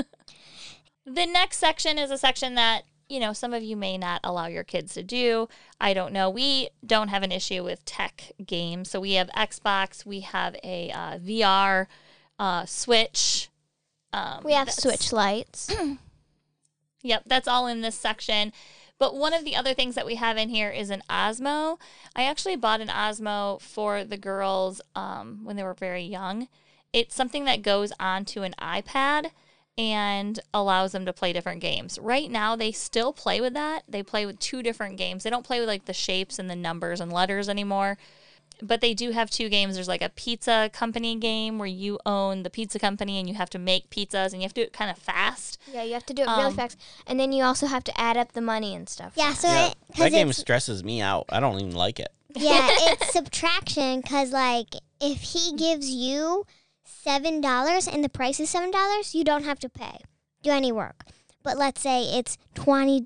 the 1.06 1.24
next 1.24 1.56
section 1.56 1.96
is 1.96 2.10
a 2.10 2.18
section 2.18 2.54
that, 2.56 2.82
you 3.08 3.18
know, 3.18 3.32
some 3.32 3.54
of 3.54 3.62
you 3.62 3.78
may 3.78 3.96
not 3.96 4.20
allow 4.22 4.46
your 4.46 4.62
kids 4.62 4.92
to 4.92 5.02
do. 5.02 5.48
I 5.80 5.94
don't 5.94 6.12
know. 6.12 6.28
We 6.28 6.68
don't 6.84 7.08
have 7.08 7.22
an 7.22 7.32
issue 7.32 7.64
with 7.64 7.86
tech 7.86 8.32
games. 8.44 8.90
So 8.90 9.00
we 9.00 9.14
have 9.14 9.30
Xbox, 9.30 10.04
we 10.04 10.20
have 10.20 10.54
a 10.62 10.90
uh, 10.90 11.18
VR, 11.18 11.86
uh, 12.38 12.66
Switch. 12.66 13.48
Um, 14.12 14.42
we 14.44 14.52
have 14.52 14.70
switch 14.70 15.12
lights. 15.12 15.74
Yep, 17.02 17.22
that's 17.26 17.46
all 17.46 17.68
in 17.68 17.80
this 17.80 17.94
section. 17.94 18.52
But 18.98 19.14
one 19.14 19.32
of 19.32 19.44
the 19.44 19.54
other 19.54 19.74
things 19.74 19.94
that 19.94 20.06
we 20.06 20.16
have 20.16 20.36
in 20.36 20.48
here 20.48 20.70
is 20.70 20.90
an 20.90 21.02
Osmo. 21.08 21.78
I 22.16 22.24
actually 22.24 22.56
bought 22.56 22.80
an 22.80 22.88
Osmo 22.88 23.60
for 23.60 24.04
the 24.04 24.16
girls 24.16 24.80
um, 24.96 25.40
when 25.44 25.56
they 25.56 25.62
were 25.62 25.74
very 25.74 26.02
young. 26.02 26.48
It's 26.92 27.14
something 27.14 27.44
that 27.44 27.62
goes 27.62 27.92
onto 28.00 28.42
an 28.42 28.54
iPad 28.60 29.30
and 29.76 30.40
allows 30.52 30.90
them 30.90 31.06
to 31.06 31.12
play 31.12 31.32
different 31.32 31.60
games. 31.60 31.98
Right 32.00 32.28
now, 32.28 32.56
they 32.56 32.72
still 32.72 33.12
play 33.12 33.40
with 33.40 33.54
that. 33.54 33.84
They 33.88 34.02
play 34.02 34.26
with 34.26 34.40
two 34.40 34.62
different 34.62 34.96
games. 34.96 35.22
They 35.22 35.30
don't 35.30 35.46
play 35.46 35.60
with 35.60 35.68
like 35.68 35.84
the 35.84 35.92
shapes 35.92 36.40
and 36.40 36.50
the 36.50 36.56
numbers 36.56 37.00
and 37.00 37.12
letters 37.12 37.48
anymore. 37.48 37.96
But 38.62 38.80
they 38.80 38.92
do 38.94 39.10
have 39.12 39.30
two 39.30 39.48
games. 39.48 39.74
There's 39.74 39.88
like 39.88 40.02
a 40.02 40.08
pizza 40.08 40.68
company 40.72 41.14
game 41.16 41.58
where 41.58 41.68
you 41.68 41.98
own 42.04 42.42
the 42.42 42.50
pizza 42.50 42.78
company 42.78 43.18
and 43.18 43.28
you 43.28 43.34
have 43.36 43.50
to 43.50 43.58
make 43.58 43.88
pizzas 43.90 44.32
and 44.32 44.36
you 44.36 44.42
have 44.42 44.54
to 44.54 44.60
do 44.62 44.66
it 44.66 44.72
kind 44.72 44.90
of 44.90 44.98
fast. 44.98 45.58
yeah, 45.72 45.82
you 45.84 45.92
have 45.94 46.06
to 46.06 46.14
do 46.14 46.22
it 46.22 46.26
really 46.26 46.44
Um, 46.46 46.54
fast, 46.54 46.78
and 47.06 47.20
then 47.20 47.30
you 47.32 47.44
also 47.44 47.66
have 47.66 47.84
to 47.84 48.00
add 48.00 48.16
up 48.16 48.32
the 48.32 48.40
money 48.40 48.74
and 48.74 48.88
stuff. 48.88 49.12
Yeah, 49.16 49.34
so 49.34 49.48
Yeah. 49.48 49.66
it, 49.68 49.76
That 49.96 50.10
game 50.12 50.32
stresses 50.32 50.82
me 50.82 51.00
out. 51.00 51.26
I 51.28 51.40
don't 51.40 51.58
even 51.60 51.74
like 51.74 52.00
it. 52.00 52.08
yeah, 52.36 52.68
it's 52.72 53.12
subtraction 53.12 54.00
because 54.00 54.32
like 54.32 54.74
if 55.00 55.20
he 55.20 55.54
gives 55.56 55.88
you 55.90 56.44
seven 56.84 57.40
dollars 57.40 57.86
and 57.86 58.02
the 58.02 58.08
price 58.08 58.40
is 58.40 58.50
seven 58.50 58.70
dollars, 58.70 59.14
you 59.14 59.24
don't 59.24 59.44
have 59.44 59.58
to 59.60 59.68
pay 59.68 59.98
do 60.42 60.50
any 60.50 60.72
work. 60.72 61.04
But 61.42 61.56
let's 61.56 61.80
say 61.80 62.02
it's 62.04 62.36
20 62.54 63.02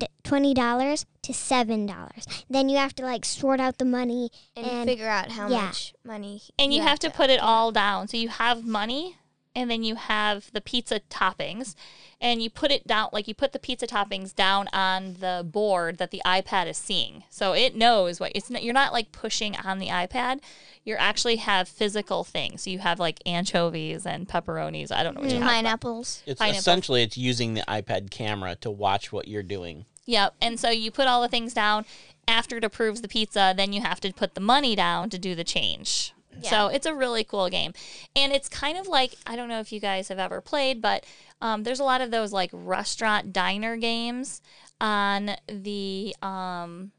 dollars 0.53 1.05
to 1.21 1.33
seven 1.33 1.85
dollars, 1.85 2.25
then 2.49 2.67
you 2.69 2.77
have 2.77 2.93
to 2.95 3.03
like 3.03 3.25
sort 3.25 3.59
out 3.59 3.77
the 3.77 3.85
money. 3.85 4.29
and, 4.55 4.65
And- 4.65 4.89
figure 4.89 5.07
out 5.07 5.31
how 5.31 5.47
yeah. 5.49 5.65
much 5.65 5.93
money. 6.03 6.41
and 6.59 6.73
you, 6.73 6.81
have, 6.81 6.99
to 6.99 7.09
put 7.09 7.29
it 7.29 7.39
all 7.39 7.71
down. 7.71 8.07
So 8.07 8.17
you 8.17 8.29
have 8.29 8.65
money, 8.65 9.17
and 9.55 9.69
then 9.69 9.83
you 9.83 9.95
have 9.95 10.51
the 10.51 10.61
pizza 10.61 10.99
toppings, 11.09 11.75
and 12.19 12.41
you 12.41 12.49
put 12.49 12.71
it 12.71 12.87
down 12.87 13.09
like 13.13 13.27
you 13.27 13.35
put 13.35 13.53
the 13.53 13.59
pizza 13.59 13.85
toppings 13.85 14.33
down 14.33 14.67
on 14.73 15.15
the 15.19 15.45
board 15.49 15.97
that 15.97 16.11
the 16.11 16.21
iPad 16.25 16.67
is 16.67 16.77
seeing. 16.77 17.23
So 17.29 17.53
it 17.53 17.75
knows 17.75 18.19
what 18.19 18.31
it's. 18.35 18.49
Not, 18.49 18.63
you're 18.63 18.73
not 18.73 18.93
like 18.93 19.11
pushing 19.11 19.55
on 19.57 19.79
the 19.79 19.87
iPad. 19.87 20.39
You 20.83 20.95
actually 20.95 21.37
have 21.37 21.67
physical 21.67 22.23
things. 22.23 22.63
So 22.63 22.69
you 22.69 22.79
have 22.79 22.99
like 22.99 23.19
anchovies 23.25 24.05
and 24.05 24.27
pepperonis. 24.27 24.91
I 24.91 25.03
don't 25.03 25.15
know 25.15 25.21
what 25.21 25.29
you 25.29 25.37
have. 25.37 25.43
Mm, 25.43 25.53
pineapples. 25.53 26.23
It's 26.25 26.39
Pineapple. 26.39 26.59
essentially 26.59 27.03
it's 27.03 27.17
using 27.17 27.53
the 27.53 27.63
iPad 27.67 28.09
camera 28.09 28.55
to 28.61 28.71
watch 28.71 29.11
what 29.11 29.27
you're 29.27 29.43
doing. 29.43 29.85
Yep. 30.05 30.35
And 30.41 30.59
so 30.59 30.69
you 30.69 30.91
put 30.91 31.07
all 31.07 31.21
the 31.21 31.29
things 31.29 31.53
down. 31.53 31.85
After 32.27 32.57
it 32.57 32.63
approves 32.63 33.01
the 33.01 33.07
pizza, 33.07 33.53
then 33.55 33.73
you 33.73 33.81
have 33.81 33.99
to 34.01 34.13
put 34.13 34.33
the 34.33 34.41
money 34.41 34.75
down 34.75 35.09
to 35.09 35.19
do 35.19 35.35
the 35.35 35.43
change. 35.43 36.13
So 36.41 36.67
it's 36.67 36.85
a 36.85 36.93
really 36.93 37.23
cool 37.23 37.49
game. 37.49 37.73
And 38.15 38.31
it's 38.31 38.49
kind 38.49 38.77
of 38.77 38.87
like, 38.87 39.15
I 39.25 39.35
don't 39.35 39.49
know 39.49 39.59
if 39.59 39.71
you 39.71 39.79
guys 39.79 40.07
have 40.09 40.19
ever 40.19 40.41
played, 40.41 40.81
but 40.81 41.05
um, 41.41 41.63
there's 41.63 41.79
a 41.79 41.83
lot 41.83 42.01
of 42.01 42.11
those 42.11 42.33
like 42.33 42.49
restaurant 42.53 43.33
diner 43.33 43.77
games 43.77 44.41
on 44.81 45.31
the, 45.47 46.15
um, 46.21 46.91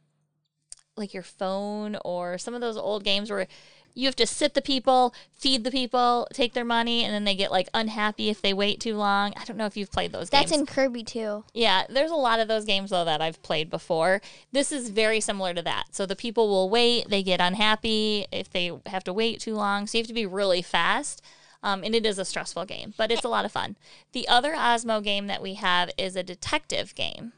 like 0.97 1.13
your 1.13 1.23
phone 1.23 1.97
or 2.05 2.39
some 2.39 2.55
of 2.55 2.61
those 2.61 2.77
old 2.77 3.05
games 3.05 3.31
where 3.31 3.49
you 3.95 4.07
have 4.07 4.17
to 4.17 4.27
sit 4.27 4.55
the 4.55 4.63
people, 4.63 5.15
feed 5.33 5.65
the 5.65 5.71
people, 5.71 6.27
take 6.33 6.53
their 6.53 6.65
money, 6.65 7.05
and 7.05 7.15
then 7.15 7.25
they 7.25 7.35
get 7.35 7.51
like 7.51 7.69
unhappy 7.73 8.29
if 8.29 8.43
they 8.43 8.53
wait 8.53 8.81
too 8.81 8.97
long. 8.97 9.33
I 9.37 9.45
don't 9.45 9.57
know 9.57 9.67
if 9.67 9.77
you've 9.77 9.93
played 9.93 10.13
those 10.13 10.31
games. 10.31 10.43
That's 10.43 10.51
games. 10.51 10.61
in 10.61 10.67
Kirby 10.67 11.05
too. 11.05 11.45
Yeah, 11.55 11.85
there's 11.89 12.11
a 12.11 12.17
lot 12.17 12.41
of 12.41 12.49
those 12.49 12.65
games 12.65 12.91
though 12.91 13.05
that 13.05 13.21
I've 13.21 13.43
played 13.43 13.71
before. 13.71 14.21
This 14.53 14.73
is 14.73 14.91
very 14.91 15.21
similar 15.21 15.55
to 15.55 15.63
that. 15.63 15.95
So 15.95 16.07
the 16.07 16.17
people 16.17 16.49
will 16.49 16.69
wait, 16.69 17.09
they 17.09 17.23
get 17.23 17.41
unhappy 17.41 18.27
if 18.33 18.51
they 18.51 18.73
have 18.87 19.05
to 19.05 19.13
wait 19.13 19.41
too 19.41 19.55
long. 19.55 19.87
So 19.87 19.99
you 19.99 20.03
have 20.03 20.09
to 20.09 20.15
be 20.15 20.27
really 20.27 20.63
fast. 20.63 21.23
Um, 21.63 21.83
and 21.83 21.95
it 21.95 22.05
is 22.05 22.19
a 22.19 22.27
stressful 22.27 22.67
game, 22.67 22.93
but 22.99 23.11
it's 23.11 23.25
a 23.25 23.29
lot 23.29 23.47
of 23.47 23.53
fun. 23.53 23.77
The 24.13 24.29
other 24.29 24.53
Osmo 24.53 25.03
game 25.03 25.29
that 25.29 25.41
we 25.41 25.55
have 25.55 25.91
is 25.97 26.15
a 26.15 26.23
detective 26.23 26.95
game. 26.95 27.33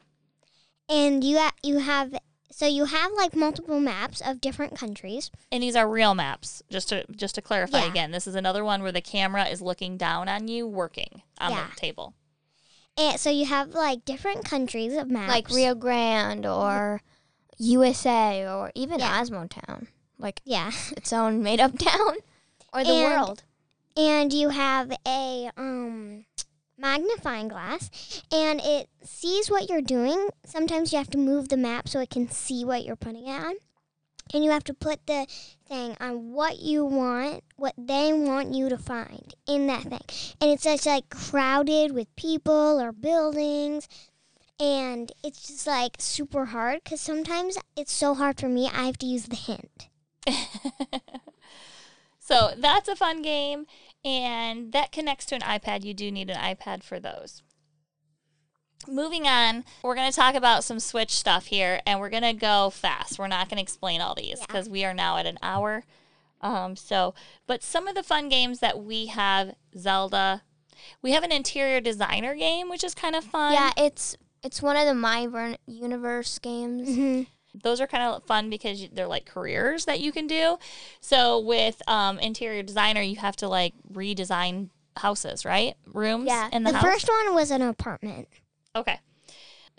And 0.89 1.23
you 1.23 1.37
ha- 1.37 1.53
you 1.63 1.77
have 1.77 2.17
so 2.49 2.65
you 2.65 2.85
have 2.85 3.11
like 3.13 3.35
multiple 3.35 3.79
maps 3.79 4.21
of 4.21 4.39
different 4.41 4.75
countries. 4.77 5.29
And 5.51 5.61
these 5.63 5.75
are 5.75 5.87
real 5.89 6.15
maps. 6.15 6.61
Just 6.69 6.89
to 6.89 7.05
just 7.11 7.35
to 7.35 7.41
clarify 7.41 7.79
Yeah. 7.83 7.89
again, 7.89 8.11
this 8.11 8.27
is 8.27 8.35
another 8.35 8.63
one 8.63 8.81
where 8.83 8.91
the 8.91 9.01
camera 9.01 9.45
is 9.45 9.61
looking 9.61 9.97
down 9.97 10.27
on 10.29 10.47
you 10.47 10.65
working 10.67 11.21
on 11.39 11.51
Yeah. 11.51 11.67
the 11.73 11.79
table. 11.79 12.13
And 12.97 13.19
so 13.19 13.29
you 13.29 13.45
have 13.45 13.69
like 13.75 14.05
different 14.05 14.43
countries 14.45 14.95
of 14.95 15.09
maps. 15.09 15.29
like 15.29 15.49
Rio 15.49 15.75
Grande 15.75 16.45
or 16.45 17.01
USA 17.59 18.47
or 18.47 18.71
even 18.75 18.99
Yeah. 18.99 19.21
Osmo 19.21 19.49
Town, 19.49 19.87
like 20.17 20.41
Yeah. 20.45 20.71
its 20.95 21.11
own 21.13 21.41
made 21.43 21.59
up 21.59 21.77
town 21.79 22.17
or 22.73 22.83
the 22.83 22.91
And- 22.91 23.13
world. 23.13 23.43
and 23.95 24.31
you 24.33 24.49
have 24.49 24.91
a 25.05 25.49
um 25.57 26.25
magnifying 26.77 27.47
glass 27.47 28.23
and 28.31 28.61
it 28.63 28.89
sees 29.03 29.49
what 29.49 29.69
you're 29.69 29.81
doing. 29.81 30.29
Sometimes 30.45 30.91
you 30.91 30.97
have 30.97 31.09
to 31.11 31.17
move 31.17 31.49
the 31.49 31.57
map 31.57 31.87
so 31.89 31.99
it 31.99 32.09
can 32.09 32.29
see 32.29 32.63
what 32.63 32.85
you're 32.85 32.95
putting 32.95 33.27
it 33.27 33.41
on. 33.41 33.55
And 34.33 34.43
you 34.43 34.51
have 34.51 34.65
to 34.65 34.73
put 34.73 35.07
the 35.07 35.25
thing 35.67 35.95
on 36.01 36.33
what 36.33 36.59
you 36.59 36.83
want, 36.83 37.43
what 37.55 37.73
they 37.77 38.11
want 38.11 38.53
you 38.53 38.67
to 38.67 38.77
find 38.77 39.33
in 39.47 39.67
that 39.67 39.83
thing. 39.83 40.35
And 40.41 40.51
it's 40.51 40.63
just 40.63 40.85
like 40.85 41.09
crowded 41.09 41.93
with 41.93 42.13
people 42.17 42.81
or 42.81 42.91
buildings. 42.91 43.87
And 44.59 45.11
it's 45.23 45.47
just 45.47 45.65
like 45.65 45.95
super 45.99 46.45
hard 46.45 46.83
because 46.83 46.99
sometimes 46.99 47.57
it's 47.77 47.93
so 47.93 48.15
hard 48.15 48.39
for 48.39 48.49
me, 48.49 48.67
I 48.67 48.87
have 48.87 48.97
to 48.97 49.05
use 49.05 49.27
the 49.27 49.35
hint. 49.35 49.87
So 52.27 52.51
that's 52.57 52.89
a 52.89 52.95
fun 52.97 53.21
game, 53.21 53.67
and 54.07 54.71
that 54.71 54.91
connects 54.91 55.25
to 55.27 55.35
an 55.35 55.41
iPad. 55.41 55.83
You 55.83 55.93
do 55.93 56.09
need 56.11 56.29
an 56.29 56.37
iPad 56.37 56.81
for 56.83 56.99
those. 56.99 57.43
Moving 58.87 59.27
on, 59.27 59.65
we're 59.83 59.95
going 59.95 60.09
to 60.09 60.15
talk 60.15 60.33
about 60.35 60.63
some 60.63 60.79
Switch 60.79 61.11
stuff 61.11 61.47
here, 61.47 61.81
and 61.85 61.99
we're 61.99 62.09
going 62.09 62.23
to 62.23 62.33
go 62.33 62.69
fast. 62.69 63.19
We're 63.19 63.27
not 63.27 63.49
going 63.49 63.57
to 63.57 63.63
explain 63.63 63.99
all 64.01 64.15
these 64.15 64.37
Yeah. 64.39 64.45
because 64.47 64.69
we 64.69 64.85
are 64.85 64.93
now 64.93 65.17
at 65.17 65.25
an 65.25 65.37
hour. 65.41 65.83
Um, 66.41 66.75
so, 66.75 67.13
but 67.47 67.63
some 67.63 67.87
of 67.87 67.95
the 67.95 68.03
fun 68.03 68.29
games 68.29 68.59
that 68.59 68.81
we 68.81 69.07
have 69.07 69.55
Zelda, 69.77 70.43
We 71.01 71.11
have 71.11 71.23
an 71.23 71.31
interior 71.31 71.81
designer 71.81 72.35
game, 72.35 72.69
which 72.69 72.83
is 72.83 72.93
kind 72.93 73.15
of 73.15 73.23
fun. 73.25 73.51
Yeah, 73.53 73.71
it's 73.75 74.15
it's 74.43 74.61
one 74.61 74.77
of 74.77 74.85
the 74.85 74.93
My 74.93 75.27
Universe 75.65 76.37
games. 76.39 76.95
hmm 76.95 77.23
those 77.53 77.81
are 77.81 77.87
kind 77.87 78.03
of 78.03 78.23
fun 78.25 78.49
because 78.49 78.87
they're 78.93 79.07
like 79.07 79.25
careers 79.25 79.85
that 79.85 79.99
you 79.99 80.11
can 80.11 80.27
do. 80.27 80.57
So 81.01 81.39
with 81.39 81.81
um, 81.87 82.19
interior 82.19 82.63
designer, 82.63 83.01
you 83.01 83.15
have 83.17 83.35
to 83.37 83.47
like 83.47 83.73
redesign 83.91 84.69
houses, 84.95 85.45
right? 85.45 85.75
Rooms 85.93 86.25
Yeah. 86.27 86.49
in 86.51 86.63
the, 86.63 86.71
The 86.71 86.77
house. 86.77 86.83
first 86.85 87.09
one 87.09 87.33
was 87.35 87.51
an 87.51 87.61
apartment. 87.61 88.27
Okay. 88.75 88.99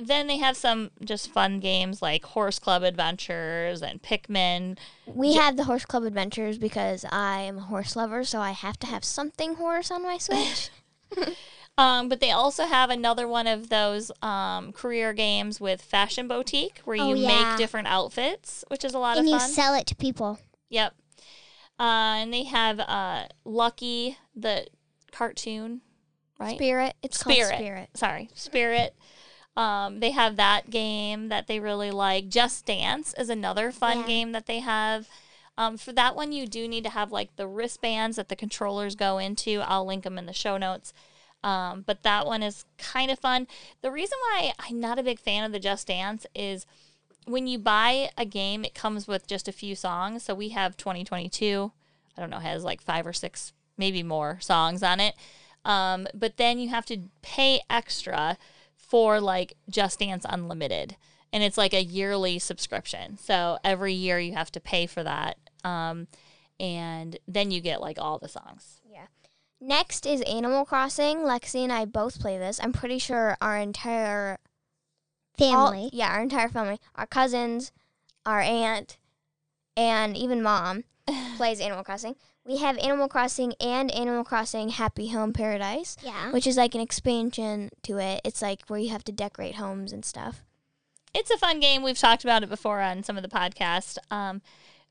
Then 0.00 0.28
they 0.28 0.38
have 0.38 0.56
some 0.56 0.92
just 1.04 1.28
fun 1.32 1.58
games 1.58 2.00
like 2.00 2.24
Horse 2.24 2.60
Club 2.60 2.84
Adventures 2.84 3.82
and 3.82 4.00
Pikmin. 4.00 4.78
We 5.06 5.34
have 5.34 5.56
the 5.56 5.64
Horse 5.64 5.84
Club 5.84 6.04
Adventures 6.04 6.56
because 6.56 7.04
I 7.10 7.40
am 7.40 7.58
a 7.58 7.62
horse 7.62 7.96
lover, 7.96 8.22
so 8.22 8.38
I 8.40 8.52
have 8.52 8.78
to 8.78 8.86
have 8.86 9.04
something 9.04 9.54
horse 9.56 9.90
on 9.90 10.04
my 10.04 10.18
Switch. 10.18 10.70
Um, 11.79 12.09
but 12.09 12.18
they 12.20 12.33
also 12.33 12.64
have 12.66 12.91
another 12.91 13.29
one 13.29 13.47
of 13.47 13.68
those 13.70 14.11
um, 14.20 14.72
career 14.72 15.12
games 15.12 15.61
with 15.61 15.81
Fashion 15.81 16.26
Boutique 16.26 16.81
where 16.85 16.97
you 16.97 17.03
Oh, 17.05 17.14
yeah. 17.14 17.26
make 17.51 17.57
different 17.57 17.87
outfits, 17.89 18.64
which 18.68 18.85
is 18.85 18.95
a 18.95 18.99
lot 18.99 19.16
and 19.16 19.26
of 19.26 19.33
you 19.33 19.39
fun. 19.39 19.49
sell 19.49 19.74
it 19.74 19.87
to 19.87 19.95
people. 19.95 20.41
Yep. 20.70 20.95
Uh, 21.79 21.83
and 22.18 22.35
they 22.35 22.43
have 22.43 22.81
uh, 22.81 23.26
Lucky, 23.45 24.18
the 24.35 24.66
cartoon, 25.12 25.81
right? 26.41 26.57
Spirit. 26.57 26.95
It's 27.03 27.20
Spirit. 27.20 27.39
called 27.49 27.59
Spirit. 27.61 27.91
Sorry, 27.95 28.29
Spirit. 28.35 28.97
Um, 29.57 30.01
they 30.01 30.11
have 30.11 30.35
that 30.37 30.70
game 30.70 31.29
that 31.29 31.47
they 31.47 31.61
really 31.61 31.93
like. 31.93 32.29
Just 32.29 32.66
Dance 32.66 33.14
is 33.16 33.31
another 33.31 33.70
fun 33.70 34.01
Yeah. 34.01 34.07
game 34.07 34.33
that 34.33 34.47
they 34.47 34.59
have. 34.59 35.09
Um, 35.57 35.76
for 35.76 35.93
that 35.93 36.16
one, 36.16 36.33
you 36.33 36.47
do 36.47 36.66
need 36.66 36.83
to 36.85 36.91
have 36.91 37.12
like 37.12 37.37
the 37.37 37.47
wristbands 37.47 38.16
that 38.16 38.29
the 38.29 38.37
controllers 38.37 38.97
go 38.97 39.18
into. 39.18 39.61
I'll 39.64 39.85
link 39.87 40.03
them 40.05 40.18
in 40.18 40.26
the 40.26 40.33
show 40.33 40.57
notes. 40.59 40.93
Um, 41.45 41.82
but 41.86 42.03
that 42.03 42.26
one 42.26 42.43
is 42.43 42.64
kind 42.78 43.11
of 43.11 43.18
fun. 43.18 43.47
The 43.80 43.91
reason 43.91 44.18
why 44.22 44.53
I'm 44.59 44.80
not 44.80 44.99
a 44.99 45.05
big 45.05 45.20
fan 45.20 45.45
of 45.45 45.53
the 45.53 45.61
Just 45.61 45.86
Dance 45.86 46.26
is 46.34 46.66
when 47.26 47.47
you 47.47 47.59
buy 47.59 48.11
a 48.16 48.24
game, 48.24 48.64
it 48.64 48.74
comes 48.74 49.07
with 49.07 49.26
just 49.26 49.49
a 49.49 49.53
few 49.53 49.74
songs. 49.74 50.24
So 50.24 50.34
we 50.34 50.51
have 50.51 50.76
2022. 50.76 51.72
I 52.16 52.20
don't 52.20 52.30
know, 52.30 52.39
has 52.39 52.64
like 52.64 52.80
five 52.80 53.07
or 53.07 53.12
six, 53.12 53.53
maybe 53.76 54.03
more 54.03 54.39
songs 54.41 54.82
on 54.82 54.99
it. 54.99 55.14
Um, 55.64 56.09
but 56.14 56.36
then 56.36 56.59
you 56.59 56.68
have 56.70 56.86
to 56.86 57.03
pay 57.22 57.61
extra 57.70 58.39
for 58.74 59.20
like 59.20 59.55
Just 59.68 60.01
Dance 60.01 60.24
Unlimited. 60.28 60.97
And 61.32 61.43
it's 61.43 61.59
like 61.59 61.74
a 61.74 61.82
yearly 61.82 62.39
subscription. 62.39 63.18
So 63.18 63.59
every 63.62 63.93
year 63.93 64.18
you 64.18 64.32
have 64.32 64.51
to 64.53 64.61
pay 64.61 64.86
for 64.86 65.03
that. 65.05 65.36
Um, 65.62 66.09
and 66.59 67.18
then 67.28 67.51
you 67.51 67.61
get 67.61 67.80
like 67.80 67.99
all 68.01 68.18
the 68.18 68.28
songs. 68.28 68.78
Next 69.61 70.06
is 70.06 70.20
Animal 70.22 70.64
Crossing. 70.64 71.18
Lexi 71.18 71.62
and 71.64 71.72
I 71.72 71.84
both 71.84 72.20
play 72.20 72.38
this. 72.38 72.61
I'm 72.62 72.72
pretty 72.72 72.98
sure 72.98 73.36
our 73.40 73.56
entire 73.56 74.38
all- 75.40 75.70
Family. 75.72 75.90
yeah, 75.92 76.11
our 76.12 76.22
entire 76.22 76.48
family, 76.48 76.78
our 76.94 77.06
cousins, 77.06 77.72
our 78.26 78.40
aunt, 78.40 78.98
and 79.76 80.16
even 80.16 80.42
mom 80.42 80.84
plays 81.36 81.61
Animal 81.61 81.84
Crossing. 81.84 82.16
We 82.44 82.59
have 82.59 82.78
Animal 82.78 83.09
Crossing 83.09 83.52
and 83.61 83.90
Animal 83.90 84.24
Crossing 84.24 84.70
Happy 84.70 85.09
Home 85.09 85.32
Paradise, 85.32 85.96
yeah. 86.02 86.30
which 86.32 86.46
is 86.46 86.56
like 86.56 86.74
an 86.74 86.80
expansion 86.80 87.68
to 87.82 87.98
it. 87.98 88.20
It's 88.24 88.40
like 88.40 88.62
where 88.68 88.78
you 88.78 88.88
have 88.90 89.04
to 89.04 89.12
decorate 89.12 89.56
homes 89.56 89.92
and 89.92 90.04
stuff. 90.04 90.44
it's 91.14 91.30
a 91.30 91.36
fun 91.36 91.61
game. 91.61 91.82
We've 91.82 91.98
talked 91.98 92.24
about 92.24 92.42
it 92.42 92.48
before 92.48 92.80
on 92.80 93.02
some 93.02 93.16
of 93.16 93.22
the 93.22 93.28
podcasts. 93.28 93.98
Um, 94.11 94.40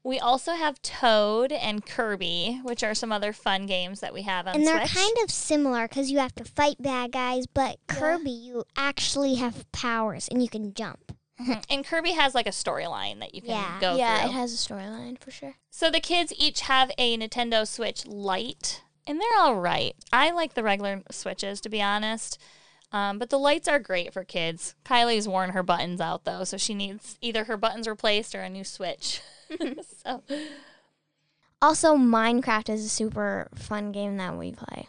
we 0.04 0.20
also 0.20 0.54
have 0.54 0.82
Toad 0.82 1.52
and 1.52 1.86
Kirby, 1.86 2.62
which 2.64 2.84
are 2.84 2.93
some 2.95 3.12
other 3.12 3.34
fun 3.34 3.66
games 3.66 4.00
that 4.00 4.14
we 4.14 4.22
have 4.24 4.48
on 4.48 4.56
And 4.56 4.66
they're 4.68 4.80
Switch. 4.88 4.93
kind 4.95 5.18
of 5.24 5.32
similar 5.32 5.88
because 5.88 6.10
you 6.12 6.20
have 6.20 6.34
to 6.36 6.45
fight 6.45 6.78
bad 6.80 7.12
guys, 7.12 7.45
but 7.48 7.78
Yeah. 7.89 7.95
Kirby, 7.95 8.32
you 8.32 8.64
actually 8.78 9.36
have 9.36 9.70
powers 9.72 10.28
and 10.30 10.41
you 10.41 10.50
can 10.50 10.74
jump. 10.74 11.12
Mhm. 11.39 11.64
and 11.70 11.86
Kirby 11.86 12.14
has 12.14 12.34
like 12.34 12.48
a 12.48 12.52
storyline 12.52 13.20
that 13.20 13.36
you 13.36 13.41
can 13.41 13.52
Yeah. 13.52 13.80
go 13.80 13.95
yeah, 13.95 14.22
through. 14.22 14.30
it 14.30 14.34
has 14.34 14.54
a 14.54 14.58
storyline 14.58 15.20
for 15.20 15.30
sure. 15.30 15.56
so 15.70 15.91
the 15.91 16.00
kids 16.00 16.34
each 16.36 16.62
have 16.62 16.89
a 16.98 17.16
Nintendo 17.16 17.68
Switch 17.68 18.08
Lite, 18.08 18.82
and 19.06 19.22
they're 19.22 19.38
all 19.39 19.54
right. 19.56 19.95
I 20.12 20.32
like 20.32 20.56
the 20.56 20.64
regular 20.64 21.04
Switches, 21.12 21.62
to 21.62 21.70
be 21.70 21.80
honest. 21.80 22.39
Um, 22.91 23.20
but 23.20 23.30
the 23.30 23.38
lights 23.38 23.68
are 23.68 23.78
great 23.80 24.14
for 24.14 24.24
kids. 24.24 24.74
Kylie's 24.84 25.28
worn 25.28 25.52
her 25.52 25.62
buttons 25.62 26.02
out 26.02 26.24
though, 26.24 26.43
so 26.43 26.58
she 26.58 26.74
needs 26.74 27.18
either 27.22 27.43
her 27.43 27.56
buttons 27.58 27.88
replaced 27.88 28.34
or 28.34 28.41
a 28.41 28.50
new 28.50 28.64
Switch. 28.64 29.22
so 30.04 30.24
Also, 31.62 31.95
Minecraft 31.95 32.70
is 32.70 32.86
a 32.86 32.89
super 32.89 33.50
fun 33.56 33.91
game 33.91 34.18
that 34.18 34.38
we 34.38 34.52
play. 34.52 34.88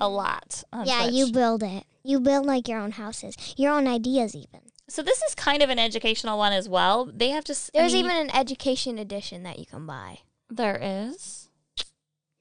a 0.00 0.08
lot. 0.08 0.64
On 0.72 0.86
yeah, 0.86 1.02
Switch. 1.04 1.14
you 1.14 1.32
build 1.32 1.62
it. 1.62 1.84
You 2.02 2.20
build 2.20 2.46
like 2.46 2.68
your 2.68 2.78
own 2.78 2.92
houses, 2.92 3.36
your 3.56 3.72
own 3.72 3.86
ideas, 3.86 4.34
even. 4.34 4.60
So 4.88 5.02
this 5.02 5.20
is 5.22 5.34
kind 5.34 5.62
of 5.62 5.70
an 5.70 5.78
educational 5.80 6.38
one 6.38 6.52
as 6.52 6.68
well. 6.68 7.10
They 7.12 7.30
have 7.30 7.44
to. 7.44 7.52
s- 7.52 7.70
I 7.74 7.80
There's 7.80 7.92
mean, 7.92 8.04
even 8.04 8.16
an 8.16 8.34
education 8.34 8.98
edition 8.98 9.42
that 9.42 9.58
you 9.58 9.66
can 9.66 9.84
buy. 9.86 10.20
there 10.48 10.78
is. 10.80 11.45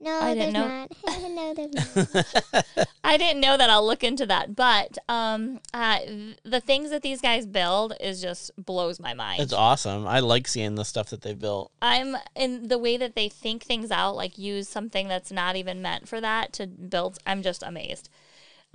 No, 0.05 0.19
I 0.21 0.35
didn't 0.35 0.53
know. 0.53 0.67
not. 0.67 0.91
no, 1.31 1.53
there's 1.55 1.95
not. 1.95 2.87
I 3.03 3.17
didn't 3.17 3.41
know 3.41 3.57
that. 3.57 3.71
I'll 3.71 3.85
look 3.85 4.03
into 4.03 4.27
that. 4.27 4.55
But 4.55 4.99
um, 5.09 5.59
uh, 5.73 5.97
the 6.43 6.61
things 6.61 6.91
that 6.91 7.01
these 7.01 7.21
guys 7.21 7.47
build 7.47 7.93
is 7.99 8.21
just 8.21 8.51
blows 8.55 8.99
my 8.99 9.15
mind. 9.15 9.41
It's 9.41 9.51
awesome. 9.51 10.05
I 10.05 10.19
like 10.19 10.47
seeing 10.47 10.75
the 10.75 10.85
stuff 10.85 11.09
that 11.09 11.21
they've 11.21 11.37
built. 11.37 11.71
I'm 11.81 12.15
in 12.35 12.67
the 12.67 12.77
way 12.77 12.97
that 12.97 13.15
they 13.15 13.29
think 13.29 13.63
things 13.63 13.89
out, 13.89 14.15
like 14.15 14.37
use 14.37 14.69
something 14.69 15.07
that's 15.07 15.31
not 15.31 15.55
even 15.55 15.81
meant 15.81 16.07
for 16.07 16.21
that 16.21 16.53
to 16.53 16.67
build. 16.67 17.17
I'm 17.25 17.41
just 17.41 17.63
amazed. 17.63 18.07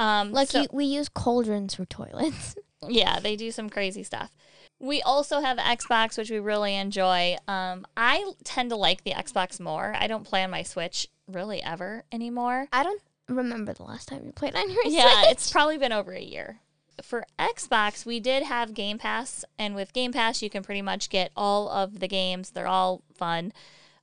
Um, 0.01 0.33
Like 0.33 0.49
so- 0.49 0.63
you, 0.63 0.67
we 0.73 0.85
use 0.87 1.09
cauldrons 1.09 1.75
for 1.77 1.85
toilets. 1.85 2.57
Yeah, 2.89 3.21
they 3.21 3.37
do 3.37 3.51
some 3.53 3.69
crazy 3.69 4.03
stuff. 4.03 4.31
We 4.79 5.03
also 5.03 5.43
have 5.43 5.59
Xbox, 5.59 6.17
which 6.17 6.31
we 6.31 6.39
really 6.39 6.75
enjoy. 6.75 7.37
Um, 7.47 7.87
I 7.95 8.33
tend 8.43 8.71
to 8.71 8.77
like 8.77 9.05
the 9.05 9.11
Xbox 9.11 9.61
more. 9.61 9.95
I 9.99 10.07
don't 10.07 10.25
play 10.25 10.43
on 10.43 10.51
my 10.51 10.63
Switch 10.63 11.07
really 11.31 11.63
ever 11.63 12.05
anymore. 12.13 12.69
I 12.73 12.83
don't 12.83 13.03
remember 13.29 13.73
the 13.73 13.85
last 13.85 14.09
time 14.09 14.25
you 14.25 14.33
played 14.33 14.55
on 14.57 14.71
your 14.71 14.85
yeah, 14.87 15.23
Switch. 15.23 15.33
it's 15.33 15.51
probably 15.51 15.79
been 15.79 15.93
over 15.93 16.13
a 16.13 16.21
year. 16.21 16.61
For 17.03 17.25
Xbox, 17.39 18.05
we 18.05 18.21
did 18.21 18.43
have 18.43 18.75
Game 18.75 18.99
Pass, 18.99 19.45
and 19.59 19.75
with 19.75 19.95
Game 19.95 20.13
Pass, 20.13 20.43
you 20.43 20.51
can 20.51 20.63
pretty 20.63 20.83
much 20.83 21.09
get 21.09 21.31
all 21.35 21.69
of 21.71 22.01
the 22.01 22.09
games. 22.09 22.51
They're 22.51 22.67
all 22.67 23.03
fun. 23.15 23.53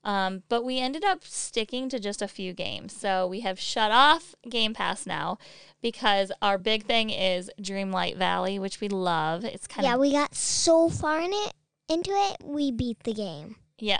Um, 0.03 0.43
but 0.47 0.63
we 0.63 0.79
ended 0.79 1.03
up 1.03 1.23
sticking 1.25 1.89
to 1.89 1.99
just 1.99 2.21
a 2.21 2.27
few 2.27 2.53
games. 2.53 2.95
So 2.95 3.27
we 3.27 3.41
have 3.41 3.59
shut 3.59 3.91
off 3.91 4.33
Game 4.49 4.73
Pass 4.73 5.05
now 5.05 5.37
because 5.81 6.31
our 6.41 6.57
big 6.57 6.85
thing 6.85 7.09
is 7.09 7.51
Dreamlight 7.61 8.15
Valley, 8.15 8.57
which 8.57 8.79
we 8.79 8.87
love. 8.87 9.43
It's 9.43 9.67
kind 9.67 9.83
yeah, 9.83 9.95
of 9.95 9.97
Yeah, 9.97 10.01
we 10.01 10.11
got 10.13 10.33
so 10.33 10.89
far 10.89 11.19
in 11.19 11.33
it 11.33 11.53
into 11.89 12.11
it, 12.11 12.37
we 12.43 12.71
beat 12.71 13.03
the 13.03 13.13
game. 13.13 13.55
Yeah. 13.79 13.99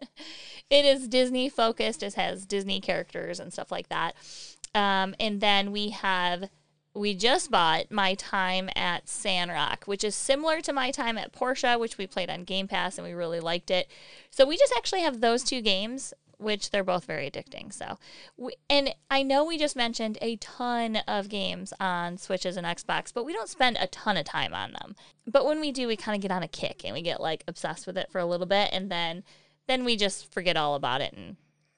it 0.70 0.84
is 0.84 1.08
Disney 1.08 1.48
focused. 1.48 2.02
It 2.02 2.14
has 2.14 2.46
Disney 2.46 2.80
characters 2.80 3.40
and 3.40 3.52
stuff 3.52 3.72
like 3.72 3.88
that. 3.88 4.14
Um, 4.74 5.14
and 5.18 5.40
then 5.40 5.72
we 5.72 5.90
have, 5.90 6.50
we 6.94 7.14
just 7.14 7.50
bought 7.50 7.90
My 7.90 8.14
Time 8.14 8.68
at 8.76 9.08
Sandrock, 9.08 9.84
which 9.84 10.04
is 10.04 10.14
similar 10.14 10.60
to 10.60 10.72
My 10.72 10.90
Time 10.90 11.16
at 11.16 11.32
Portia, 11.32 11.78
which 11.78 11.96
we 11.96 12.06
played 12.06 12.30
on 12.30 12.44
Game 12.44 12.68
Pass 12.68 12.98
and 12.98 13.06
we 13.06 13.14
really 13.14 13.40
liked 13.40 13.70
it. 13.70 13.88
So 14.30 14.46
we 14.46 14.56
just 14.58 14.74
actually 14.76 15.00
have 15.00 15.20
those 15.20 15.42
two 15.42 15.62
games, 15.62 16.12
which 16.36 16.70
they're 16.70 16.84
both 16.84 17.04
very 17.04 17.28
addicting. 17.28 17.72
So, 17.72 17.98
we, 18.36 18.52
and 18.70 18.94
I 19.10 19.24
know 19.24 19.44
we 19.44 19.58
just 19.58 19.74
mentioned 19.74 20.18
a 20.22 20.36
ton 20.36 20.96
of 21.08 21.28
games 21.28 21.72
on 21.80 22.16
Switches 22.16 22.56
and 22.56 22.66
Xbox, 22.66 23.12
but 23.12 23.24
we 23.24 23.32
don't 23.32 23.48
spend 23.48 23.76
a 23.80 23.88
ton 23.88 24.16
of 24.16 24.24
time 24.24 24.54
on 24.54 24.72
them. 24.72 24.94
But 25.26 25.46
when 25.46 25.60
we 25.60 25.72
do, 25.72 25.88
we 25.88 25.96
kind 25.96 26.14
of 26.14 26.22
get 26.22 26.30
on 26.30 26.44
a 26.44 26.48
kick 26.48 26.82
and 26.84 26.94
we 26.94 27.02
get 27.02 27.20
like 27.20 27.42
obsessed 27.48 27.86
with 27.86 27.98
it 27.98 28.12
for 28.12 28.18
a 28.20 28.26
little 28.26 28.46
bit, 28.46 28.70
and 28.72 28.88
then 28.90 29.24
then 29.68 29.84
we 29.84 29.96
just 29.96 30.32
forget 30.32 30.56
all 30.56 30.74
about 30.74 31.00
it. 31.00 31.12
And 31.14 31.36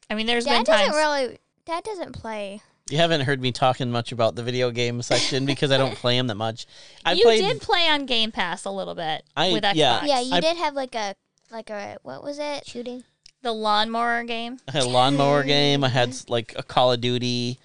I 0.09 0.15
mean, 0.15 0.27
there's 0.27 0.45
Dad 0.47 0.65
been 0.65 0.65
times. 0.65 0.89
doesn't 0.91 0.97
really. 0.97 1.39
Dad 1.67 1.85
doesn't 1.85 2.13
play. 2.13 2.63
You 2.89 2.97
haven't 2.97 3.21
heard 3.21 3.41
me 3.41 3.53
talking 3.53 3.91
much 3.93 4.11
about 4.11 4.35
the 4.35 4.43
video 4.43 4.71
game 4.73 5.01
section 5.03 5.47
because 5.47 5.71
I 5.71 5.77
don't 5.77 5.95
play 5.95 6.17
them 6.17 6.27
that 6.27 6.35
much. 6.35 6.67
I 7.05 7.13
you 7.13 7.23
played. 7.23 7.43
did 7.43 7.61
play 7.61 7.87
on 7.89 8.07
Game 8.07 8.33
Pass 8.33 8.65
a 8.65 8.71
little 8.71 8.95
bit 8.97 9.23
I- 9.37 9.53
with 9.53 9.63
Xbox. 9.63 9.75
yeah. 9.75 10.05
Yeah, 10.05 10.21
you 10.21 10.35
I- 10.35 10.41
did 10.41 10.57
have 10.57 10.75
like 10.75 10.95
a 10.95 11.15
like 11.53 11.71
a 11.71 11.99
what 12.03 12.25
was 12.25 12.39
it? 12.41 12.67
Shooting. 12.67 13.05
The 13.43 13.53
lawnmower 13.53 14.23
game. 14.25 14.59
I 14.69 14.73
had 14.73 14.83
a 14.83 14.89
lawnmower 14.89 15.45
game. 15.45 15.83
I 15.85 15.89
had 15.89 16.15
like 16.29 16.53
a 16.57 16.63
Call 16.63 16.93
of 16.93 17.01
Duty, 17.01 17.59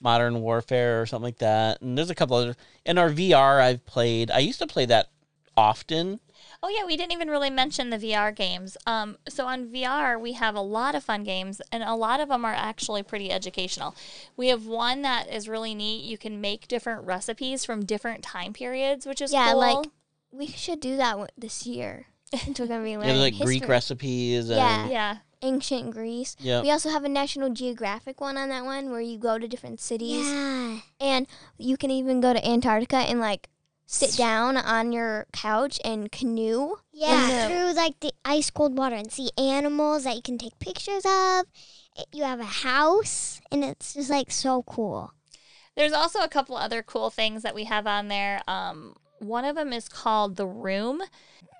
Modern 0.00 0.40
Warfare, 0.42 1.00
or 1.00 1.06
something 1.06 1.24
like 1.24 1.38
that. 1.38 1.80
And 1.80 1.96
there's 1.96 2.10
a 2.10 2.14
couple 2.14 2.36
other. 2.36 2.56
In 2.84 2.98
our 2.98 3.08
VR, 3.08 3.60
I've 3.60 3.86
played. 3.86 4.30
I 4.30 4.40
used 4.40 4.58
to 4.58 4.66
play 4.66 4.84
that 4.86 5.08
often. 5.56 6.20
Oh 6.64 6.68
yeah, 6.68 6.84
we 6.86 6.96
didn't 6.96 7.12
even 7.12 7.28
really 7.28 7.50
mention 7.50 7.90
the 7.90 7.98
VR 7.98 8.34
games. 8.34 8.76
Um, 8.86 9.18
so 9.28 9.46
on 9.46 9.66
VR, 9.66 10.18
we 10.20 10.34
have 10.34 10.54
a 10.54 10.60
lot 10.60 10.94
of 10.94 11.02
fun 11.02 11.24
games, 11.24 11.60
and 11.72 11.82
a 11.82 11.94
lot 11.96 12.20
of 12.20 12.28
them 12.28 12.44
are 12.44 12.54
actually 12.54 13.02
pretty 13.02 13.32
educational. 13.32 13.96
We 14.36 14.48
have 14.48 14.64
one 14.64 15.02
that 15.02 15.28
is 15.28 15.48
really 15.48 15.74
neat. 15.74 16.04
You 16.04 16.16
can 16.16 16.40
make 16.40 16.68
different 16.68 17.04
recipes 17.04 17.64
from 17.64 17.84
different 17.84 18.22
time 18.22 18.52
periods, 18.52 19.06
which 19.06 19.20
is 19.20 19.32
Yeah, 19.32 19.50
cool. 19.52 19.58
like 19.58 19.86
we 20.30 20.46
should 20.46 20.78
do 20.78 20.96
that 20.98 21.18
one 21.18 21.28
this 21.36 21.66
year. 21.66 22.06
Since 22.34 22.60
we're 22.60 22.68
gonna 22.68 22.84
be 22.84 22.90
Yeah, 22.92 22.98
learning 22.98 23.16
like 23.18 23.34
history. 23.34 23.58
Greek 23.58 23.68
recipes. 23.68 24.48
And, 24.48 24.58
Yeah. 24.58 24.88
yeah, 24.88 25.16
ancient 25.42 25.90
Greece. 25.90 26.36
Yeah. 26.38 26.62
We 26.62 26.70
also 26.70 26.90
have 26.90 27.02
a 27.04 27.08
National 27.08 27.50
Geographic 27.50 28.20
one 28.20 28.38
on 28.38 28.48
that 28.50 28.64
one 28.64 28.90
where 28.92 29.00
you 29.00 29.18
go 29.18 29.36
to 29.36 29.48
different 29.48 29.80
cities 29.80 30.26
Yeah. 30.28 30.78
And 31.00 31.26
you 31.58 31.76
can 31.76 31.90
even 31.90 32.20
go 32.20 32.32
to 32.32 32.46
Antarctica 32.48 32.96
and 32.98 33.18
like 33.18 33.48
sit 33.86 34.16
down 34.16 34.56
on 34.56 34.92
your 34.92 35.26
couch 35.32 35.78
and 35.84 36.10
canoe. 36.10 36.76
Yeah, 36.92 37.48
the- 37.48 37.54
through 37.54 37.72
like 37.74 38.00
the 38.00 38.12
ice 38.24 38.50
cold 38.50 38.76
water 38.78 38.96
and 38.96 39.10
see 39.12 39.30
animals 39.38 40.04
that 40.04 40.16
you 40.16 40.22
can 40.22 40.38
take 40.38 40.58
pictures 40.58 41.04
of. 41.04 41.46
It- 41.96 42.06
You 42.12 42.24
have 42.24 42.40
a 42.40 42.44
house, 42.44 43.40
and 43.50 43.64
it's 43.64 43.94
just 43.94 44.10
like 44.10 44.30
so 44.30 44.62
cool. 44.62 45.12
There's 45.76 45.92
also 45.92 46.20
a 46.20 46.28
couple 46.28 46.56
other 46.56 46.82
cool 46.82 47.10
things 47.10 47.42
that 47.42 47.54
we 47.54 47.64
have 47.64 47.86
on 47.86 48.08
there. 48.08 48.42
Um, 48.46 48.94
one 49.18 49.44
of 49.44 49.56
them 49.56 49.72
is 49.72 49.88
called 49.88 50.36
The 50.36 50.46
Room. 50.46 51.02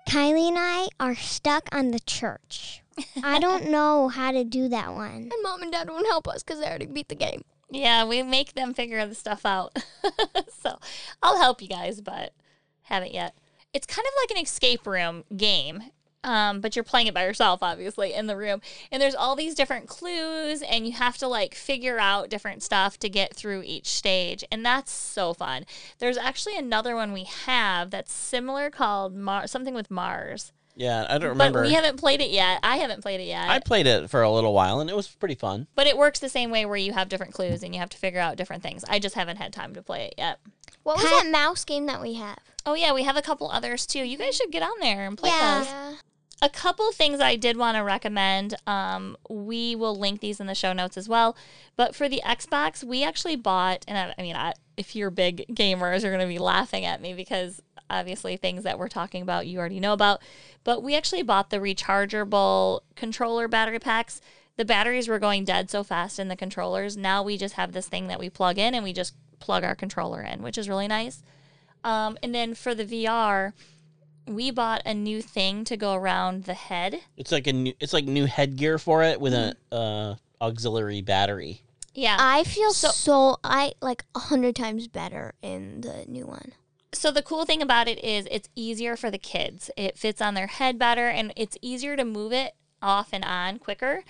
Kylie 0.09 0.49
and 0.49 0.59
I 0.59 0.89
are 0.99 1.15
stuck 1.15 1.69
on 1.75 1.93
the 1.93 2.01
church. 2.01 2.83
I 3.23 3.39
don't 3.39 3.71
know 3.71 4.09
how 4.09 4.33
to 4.33 4.43
do 4.45 4.69
that 4.69 4.93
one. 4.93 5.31
And 5.33 5.43
mom 5.43 5.63
and 5.63 5.71
dad 5.73 5.89
won't 5.89 6.07
help 6.09 6.27
us 6.29 6.43
because 6.43 6.59
they 6.61 6.67
already 6.67 6.87
beat 6.87 7.09
the 7.09 7.15
game. 7.15 7.45
Yeah, 7.73 8.05
we 8.05 8.23
make 8.23 8.53
them 8.53 8.75
figure 8.75 9.05
the 9.07 9.15
stuff 9.15 9.47
out. 9.47 9.79
so 10.61 10.79
I'll 11.23 11.39
help 11.39 11.63
you 11.63 11.69
guys, 11.69 12.03
but 12.03 12.35
haven't 12.83 13.15
yet. 13.15 13.35
It's 13.73 13.87
kind 13.87 14.07
of 14.07 14.13
like 14.23 14.31
an 14.37 14.45
escape 14.45 14.87
room 14.87 15.25
game, 15.35 15.85
um, 16.23 16.61
but 16.61 16.77
you're 16.77 16.83
playing 16.83 17.07
it 17.07 17.15
by 17.15 17.25
yourself, 17.25 17.63
obviously, 17.63 18.13
in 18.13 18.27
the 18.27 18.37
room. 18.37 18.61
And 18.91 19.01
there's 19.01 19.15
all 19.15 19.35
these 19.35 19.55
different 19.55 19.89
clues, 19.89 20.61
and 20.61 20.87
you 20.87 20.93
have 20.93 21.17
to 21.17 21.27
like 21.27 21.55
figure 21.55 21.99
out 21.99 22.29
different 22.29 22.63
stuff 22.63 22.99
to 22.99 23.09
get 23.09 23.35
through 23.35 23.63
each 23.65 23.87
stage. 23.87 24.45
And 24.53 24.67
that's 24.67 24.93
so 24.93 25.33
fun. 25.33 25.65
There's 25.99 26.19
actually 26.19 26.59
another 26.59 26.95
one 26.95 27.15
we 27.15 27.25
have 27.25 27.91
that's 27.91 28.13
similar 28.13 28.69
called 28.69 29.17
Mar- 29.17 29.47
something 29.47 29.73
with 29.73 29.91
Mars. 29.91 30.53
Yeah, 30.75 31.07
I 31.09 31.19
don't 31.19 31.31
remember. 31.31 31.61
But 31.63 31.69
we 31.69 31.75
haven't 31.75 31.99
played 31.99 32.21
it 32.21 32.31
yet. 32.31 32.61
I 32.63 32.77
haven't 32.79 33.03
played 33.03 33.21
it 33.21 33.27
yet. 33.27 33.49
I 33.49 33.59
played 33.59 33.87
it 33.87 34.09
for 34.11 34.23
a 34.23 34.31
little 34.31 34.55
while 34.55 34.81
and 34.81 34.89
it 34.89 34.97
was 34.97 35.09
pretty 35.09 35.35
fun. 35.35 35.67
But 35.75 35.87
it 35.87 35.97
works 35.99 36.19
the 36.19 36.29
same 36.31 36.51
way 36.51 36.65
where 36.65 36.77
you 36.77 36.93
have 36.93 37.09
different 37.09 37.35
clues 37.35 37.63
and 37.63 37.75
you 37.75 37.81
have 37.81 37.91
to 37.91 37.99
figure 37.99 38.21
out 38.21 38.37
different 38.37 38.63
things. 38.63 38.85
I 38.89 38.99
just 38.99 39.15
haven't 39.15 39.37
had 39.37 39.53
time 39.53 39.75
to 39.75 39.83
play 39.83 40.07
it 40.07 40.15
yet. 40.17 40.39
What 40.83 40.97
was 40.97 41.05
Pat- 41.05 41.25
that 41.25 41.31
mouse 41.31 41.65
game 41.65 41.87
that 41.87 42.01
we 42.01 42.15
have? 42.15 42.39
Oh 42.65 42.75
yeah, 42.75 42.93
we 42.93 43.03
have 43.03 43.17
a 43.17 43.23
couple 43.23 43.51
others 43.51 43.87
too. 43.87 44.01
You 44.01 44.17
guys 44.17 44.35
should 44.37 44.51
get 44.51 44.63
on 44.63 44.73
there 44.81 45.07
and 45.07 45.19
play 45.19 45.31
Yeah. 45.31 45.65
those. 45.91 45.97
A 46.41 46.49
couple 46.49 46.91
things 46.91 47.21
I 47.21 47.37
did 47.37 47.57
want 47.57 47.77
to 47.77 47.85
recommend. 47.85 48.57
Um, 48.67 49.17
we 49.31 49.77
will 49.77 49.95
link 49.97 50.21
these 50.21 50.41
in 50.41 50.49
the 50.49 50.57
show 50.57 50.73
notes 50.73 50.97
as 50.97 51.09
well. 51.09 51.37
But 51.77 51.95
for 51.95 52.09
the 52.09 52.21
Xbox, 52.25 52.83
we 52.83 53.05
actually 53.05 53.37
bought, 53.37 53.85
and 53.87 53.97
I, 53.97 54.15
I 54.19 54.23
mean, 54.23 54.35
I, 54.35 54.55
if 54.77 54.97
you're 54.97 55.11
big 55.11 55.45
gamers, 55.55 56.03
you're 56.03 56.11
going 56.11 56.21
to 56.21 56.33
be 56.33 56.41
laughing 56.41 56.85
at 56.85 57.01
me 57.01 57.15
because 57.15 57.61
obviously 57.93 58.37
things 58.37 58.65
that 58.65 58.79
we're 58.79 58.89
talking 58.89 59.23
about 59.23 59.47
you 59.47 59.59
already 59.59 59.79
know 59.81 59.93
about. 59.93 60.21
But 60.65 60.83
we 60.83 60.97
actually 60.97 61.23
bought 61.23 61.51
the 61.51 61.59
rechargeable 61.59 62.81
controller 62.97 63.49
battery 63.49 63.79
packs. 63.79 64.21
The 64.57 64.65
batteries 64.65 65.09
were 65.09 65.19
going 65.19 65.45
dead 65.45 65.71
so 65.71 65.83
fast 65.85 66.19
in 66.19 66.29
the 66.29 66.37
controllers. 66.37 66.97
Now 66.97 67.23
we 67.23 67.37
just 67.37 67.55
have 67.55 67.73
this 67.73 67.89
thing 67.89 68.09
that 68.09 68.19
we 68.21 68.29
plug 68.31 68.59
in 68.59 68.75
and 68.75 68.83
we 68.85 68.93
just 68.93 69.15
plug 69.39 69.65
our 69.65 69.75
controller 69.75 70.21
in, 70.23 70.43
which 70.43 70.59
is 70.59 70.69
really 70.69 70.89
nice. 70.89 71.23
Um, 71.85 72.17
and 72.23 72.35
then 72.35 72.55
for 72.55 72.75
the 72.75 72.85
VR, 72.85 73.53
we 74.27 74.51
bought 74.51 74.83
a 74.87 74.95
new 74.95 75.21
thing 75.21 75.65
to 75.65 75.77
go 75.77 75.95
around 75.95 76.45
the 76.45 76.55
head. 76.55 77.01
It's 77.17 77.33
like 77.33 77.47
a 77.47 77.53
new, 77.53 77.73
it's 77.81 77.93
like 77.93 78.05
new 78.05 78.27
headgear 78.27 78.79
for 78.79 79.03
it 79.03 79.21
with 79.21 79.33
Mm-hmm. 79.33 79.75
a 79.75 79.77
uh, 79.77 80.15
auxiliary 80.41 81.03
battery. 81.03 81.63
Yeah. 81.95 82.17
I 82.21 82.45
feel 82.45 82.73
So- 82.73 82.89
so, 82.91 83.37
I 83.43 83.73
like 83.83 84.05
a 84.15 84.19
hundred 84.21 84.55
times 84.57 84.87
better 84.87 85.35
in 85.43 85.81
the 85.81 86.05
new 86.07 86.27
one. 86.27 86.53
So 86.95 87.11
the 87.11 87.23
cool 87.23 87.45
thing 87.45 87.63
about 87.63 87.89
it 87.89 88.03
is 88.05 88.29
it's 88.31 88.49
easier 88.55 88.97
for 88.97 89.11
the 89.11 89.19
kids. 89.19 89.71
It 89.77 89.99
fits 89.99 90.21
on 90.21 90.35
their 90.35 90.47
head 90.47 90.79
better 90.79 91.09
and 91.09 91.33
it's 91.37 91.57
easier 91.63 91.97
to 91.97 92.05
move 92.05 92.33
it 92.33 92.55
off 92.83 93.11
and 93.13 93.25
on 93.25 93.59
quicker. 93.59 94.03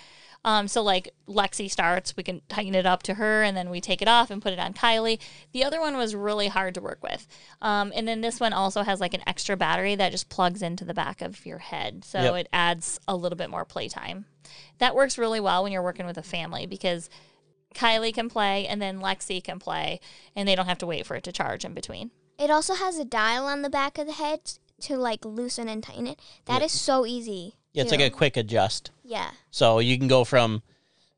Um, 0.45 0.67
so 0.67 0.83
like 0.83 1.15
Lexi 1.29 1.71
starts, 1.71 2.17
we 2.17 2.25
can 2.25 2.43
tighten 2.49 2.75
it 2.75 2.85
up 2.85 3.05
to 3.05 3.15
her 3.15 3.45
and 3.45 3.57
then 3.57 3.71
we 3.71 3.81
take 3.81 4.03
it 4.03 4.09
off 4.09 4.31
and 4.31 4.43
put 4.43 4.53
it 4.53 4.59
on 4.59 4.73
Kylie. 4.75 5.21
The 5.53 5.63
other 5.63 5.79
one 5.79 5.97
was 5.97 6.17
really 6.17 6.49
hard 6.49 6.75
to 6.75 6.81
work 6.81 7.01
with. 7.03 7.29
Um, 7.61 7.93
and 7.95 8.09
then 8.09 8.23
this 8.23 8.41
one 8.41 8.53
also 8.53 8.83
has 8.83 9.01
like 9.01 9.15
an 9.15 9.23
extra 9.27 9.57
battery 9.57 9.95
that 9.95 10.11
just 10.11 10.29
plugs 10.29 10.61
into 10.61 10.85
the 10.85 10.95
back 10.95 11.23
of 11.23 11.47
your 11.47 11.59
head. 11.59 12.05
So 12.05 12.21
Yep. 12.21 12.35
it 12.35 12.49
adds 12.53 12.99
a 13.07 13.15
little 13.15 13.37
bit 13.37 13.51
more 13.51 13.65
playtime. 13.65 14.25
That 14.79 14.97
works 14.97 15.17
really 15.17 15.39
well 15.39 15.63
when 15.63 15.71
you're 15.71 15.83
working 15.83 16.07
with 16.07 16.19
a 16.19 16.23
family 16.25 16.67
because 16.67 17.09
Kylie 17.77 18.13
can 18.13 18.29
play 18.29 18.67
and 18.67 18.83
then 18.83 19.01
Lexi 19.01 19.43
can 19.43 19.61
play 19.61 20.01
and 20.35 20.49
they 20.49 20.57
don't 20.57 20.67
have 20.67 20.79
to 20.79 20.87
wait 20.87 21.07
for 21.07 21.15
it 21.15 21.23
to 21.25 21.33
charge 21.33 21.65
in 21.65 21.73
between. 21.75 22.11
It 22.43 22.51
also 22.51 22.75
has 22.75 22.99
a 22.99 23.05
dial 23.05 23.47
on 23.47 23.63
the 23.63 23.71
back 23.71 23.99
of 23.99 24.07
the 24.07 24.13
head 24.15 24.41
to 24.83 24.97
like 24.97 25.25
loosen 25.25 25.69
and 25.69 25.83
tighten 25.83 26.07
it. 26.07 26.19
That 26.47 26.63
is 26.63 26.73
so 26.73 27.07
easy. 27.07 27.55
Yeah, 27.73 27.83
it's 27.83 27.93
too. 27.93 27.99
like 27.99 28.07
a 28.13 28.15
quick 28.15 28.37
adjust. 28.37 28.91
yeah. 29.05 29.31
So 29.51 29.79
you 29.79 29.97
can 29.99 30.09
go 30.09 30.25
from 30.25 30.63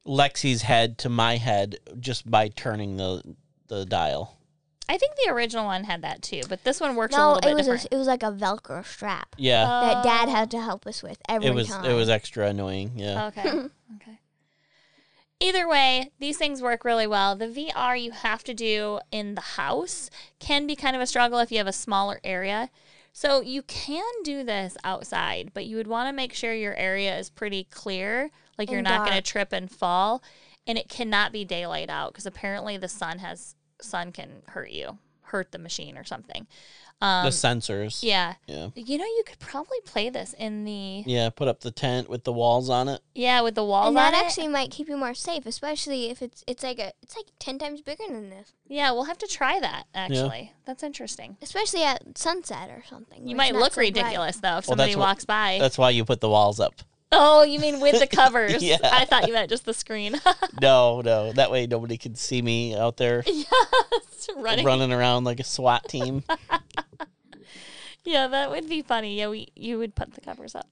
Lexi's 0.07 0.62
head 0.62 0.99
to 0.99 1.09
my 1.09 1.37
head 1.37 1.77
just 1.99 2.31
by 2.31 2.49
turning 2.49 2.97
the 2.97 3.22
the 3.68 3.87
dial. 3.87 4.37
I 4.87 4.99
think 4.99 5.12
the 5.16 5.33
original 5.33 5.64
one 5.64 5.85
had 5.85 6.03
that 6.03 6.20
too, 6.20 6.43
but 6.47 6.62
this 6.62 6.79
one 6.79 6.95
works 6.95 7.14
a 7.14 7.18
No, 7.18 7.29
little 7.33 7.41
bit 7.41 7.51
it 7.53 7.55
was 7.55 7.66
different. 7.66 7.85
a, 7.87 7.95
it 7.95 7.99
was 7.99 8.07
like 8.07 8.22
a 8.22 8.31
Velcro 8.31 8.85
strap 8.85 9.35
Yeah, 9.39 9.64
that 9.64 10.05
Dad 10.05 10.29
Oh. 10.29 10.33
had 10.33 10.51
to 10.51 10.61
help 10.61 10.87
us 10.87 11.03
with 11.03 11.16
every 11.27 11.49
it 11.49 11.55
was 11.55 11.68
time. 11.68 11.87
it 11.87 11.95
was 11.95 12.11
extra 12.11 12.49
annoying. 12.49 12.93
Yeah. 12.97 13.27
Okay. 13.29 13.49
okay. 13.49 14.18
Either 15.45 15.68
way, 15.68 16.11
these 16.18 16.38
things 16.38 16.62
work 16.62 16.86
really 16.86 17.07
well. 17.07 17.36
The 17.36 17.47
VR 17.49 18.03
you 18.03 18.12
have 18.12 18.42
to 18.45 18.55
do 18.55 19.01
in 19.12 19.34
the 19.34 19.42
house 19.42 20.09
can 20.38 20.66
be 20.66 20.74
kind 20.74 20.97
of 20.97 21.03
a 21.03 21.07
struggle 21.07 21.38
if 21.38 21.53
you 21.53 21.59
have 21.59 21.66
a 21.66 21.72
smaller 21.72 22.18
area. 22.24 22.70
So 23.12 23.42
you 23.42 23.61
can 23.61 24.11
do 24.24 24.42
this 24.42 24.74
outside, 24.84 25.51
but 25.53 25.66
you 25.66 25.76
would 25.76 25.86
want 25.86 26.09
to 26.09 26.14
make 26.14 26.32
sure 26.32 26.55
your 26.55 26.74
area 26.76 27.18
is 27.18 27.28
pretty 27.28 27.64
clear, 27.64 28.30
like 28.57 28.70
you're 28.70 28.78
And 28.78 28.88
not 28.88 29.07
going 29.07 29.18
to 29.18 29.22
trip 29.22 29.53
and 29.53 29.70
fall, 29.70 30.22
and 30.66 30.78
it 30.78 30.88
cannot 30.88 31.30
be 31.30 31.45
daylight 31.45 31.90
out 31.90 32.14
because 32.14 32.24
apparently 32.24 32.78
the 32.78 32.88
sun 32.88 33.18
has 33.18 33.55
sun 33.82 34.12
can 34.12 34.45
hurt 34.47 34.70
you, 34.70 34.99
hurt 35.35 35.51
the 35.51 35.59
machine 35.59 35.99
or 35.99 36.05
something. 36.05 36.47
Um, 37.03 37.24
the 37.24 37.30
sensors. 37.32 38.05
yeah. 38.05 38.35
Yeah. 38.47 38.68
You 38.76 38.99
know, 38.99 39.05
you 39.05 39.24
could 39.26 39.41
probably 39.41 39.78
play 39.85 40.11
this 40.11 40.32
in 40.39 40.64
the 40.64 41.03
Yeah, 41.07 41.28
put 41.30 41.49
up 41.49 41.59
the 41.61 41.72
tent 41.72 42.09
with 42.09 42.22
the 42.22 42.32
walls 42.32 42.70
on 42.70 42.89
it. 42.89 43.01
yeah 43.16 43.41
with 43.41 43.57
the 43.57 43.64
walls 43.64 43.89
and 43.89 43.97
that 43.97 44.14
on 44.14 44.20
it. 44.20 44.24
actually 44.24 44.47
might 44.47 44.70
keep 44.70 44.89
you 44.89 44.97
more 44.97 45.12
safe, 45.12 45.45
especially 45.45 46.09
if 46.09 46.22
it's 46.22 46.45
it's 46.47 46.62
like 46.62 46.78
a 46.78 46.93
it's 47.03 47.16
like 47.16 47.26
ten 47.41 47.59
times 47.59 47.82
bigger 47.82 48.05
than 48.09 48.30
this. 48.30 48.53
Yeah, 48.68 48.93
we'll 48.93 49.05
have 49.12 49.18
to 49.18 49.26
try 49.26 49.59
that 49.59 49.85
actually. 49.93 50.53
That's 50.66 50.85
interesting. 50.85 51.37
Especially 51.43 51.82
at 51.82 52.16
sunset 52.16 52.70
or 52.70 52.85
something. 52.89 53.26
You 53.26 53.35
might 53.35 53.55
look 53.55 53.72
so 53.72 53.80
bright. 53.80 53.97
ridiculous 53.97 54.37
though 54.37 54.59
if 54.59 54.68
Well, 54.68 54.76
somebody 54.76 54.93
that's 54.93 54.99
what- 54.99 55.09
walks 55.09 55.24
by. 55.24 55.59
That's 55.61 55.76
why 55.76 55.91
you 55.91 56.05
put 56.05 56.20
the 56.20 56.28
walls 56.30 56.61
up. 56.61 56.74
Oh, 57.13 57.43
you 57.43 57.59
mean 57.61 57.81
with 57.81 57.99
the 58.01 58.07
covers? 58.17 58.63
Yeah. 58.63 58.79
I 58.83 59.05
thought 59.05 59.27
you 59.27 59.33
meant 59.33 59.51
just 59.51 59.65
the 59.65 59.75
screen. 59.75 60.21
No, 60.61 61.01
no. 61.01 61.33
That 61.33 61.51
way 61.51 61.67
nobody 61.67 61.97
can 61.99 62.15
see 62.15 62.41
me 62.41 62.77
out 62.77 62.97
there 62.97 63.23
yes, 63.27 64.29
running. 64.37 64.65
running 64.65 64.93
around 64.93 65.25
like 65.25 65.41
a 65.41 65.45
SWAT 65.45 65.89
team. 65.89 66.23
Yeah, 68.05 68.27
that 68.29 68.51
would 68.51 68.69
be 68.69 68.83
funny. 68.83 69.19
Yeah, 69.19 69.29
we 69.29 69.49
you 69.57 69.79
would 69.79 69.95
put 69.95 70.15
the 70.15 70.21
covers 70.21 70.55
up. 70.55 70.69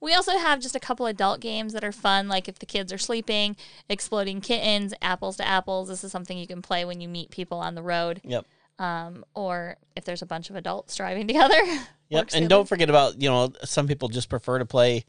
We 0.00 0.14
also 0.14 0.36
have 0.38 0.58
just 0.60 0.74
a 0.74 0.80
couple 0.80 1.06
adult 1.06 1.40
games 1.40 1.72
that 1.74 1.84
are 1.84 1.92
fun, 1.92 2.28
like 2.28 2.48
if 2.48 2.58
the 2.58 2.66
kids 2.66 2.92
are 2.92 2.98
sleeping, 2.98 3.56
exploding 3.88 4.40
kittens, 4.40 4.94
apples 5.02 5.36
to 5.36 5.46
apples. 5.46 5.88
This 5.88 6.02
is 6.02 6.10
something 6.10 6.36
you 6.38 6.46
can 6.46 6.62
play 6.62 6.84
when 6.84 7.00
you 7.00 7.08
meet 7.08 7.30
people 7.30 7.58
on 7.58 7.74
the 7.76 7.82
road, 7.82 8.20
Yep. 8.24 8.46
Um, 8.82 9.24
or 9.34 9.76
if 9.96 10.04
there's 10.04 10.22
a 10.22 10.26
bunch 10.26 10.50
of 10.50 10.56
adults 10.56 10.96
driving 10.96 11.26
together. 11.32 11.60
Yep. 12.08 12.30
And 12.34 12.48
don't 12.48 12.68
forget 12.68 12.90
about, 12.90 13.22
you 13.22 13.28
know, 13.30 13.52
some 13.64 13.86
people 13.86 14.08
just 14.08 14.28
prefer 14.28 14.58
to 14.58 14.66
play 14.66 15.04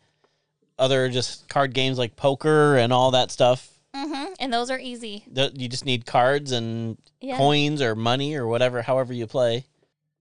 other 0.80 1.10
just 1.10 1.48
card 1.50 1.74
games 1.74 1.98
like 1.98 2.16
poker 2.16 2.78
and 2.78 2.94
all 2.94 3.12
that 3.12 3.32
stuff. 3.32 3.70
Mhm, 3.96 4.36
And 4.40 4.52
those 4.54 4.72
are 4.72 4.80
easy. 4.80 5.24
Th- 5.34 5.52
You 5.56 5.68
just 5.68 5.86
need 5.86 6.06
cards 6.06 6.52
and 6.52 6.98
Yeah. 7.22 7.38
coins 7.38 7.82
or 7.82 7.96
money 7.96 8.36
or 8.36 8.48
whatever, 8.48 8.82
however 8.82 9.14
you 9.14 9.28
play. 9.28 9.66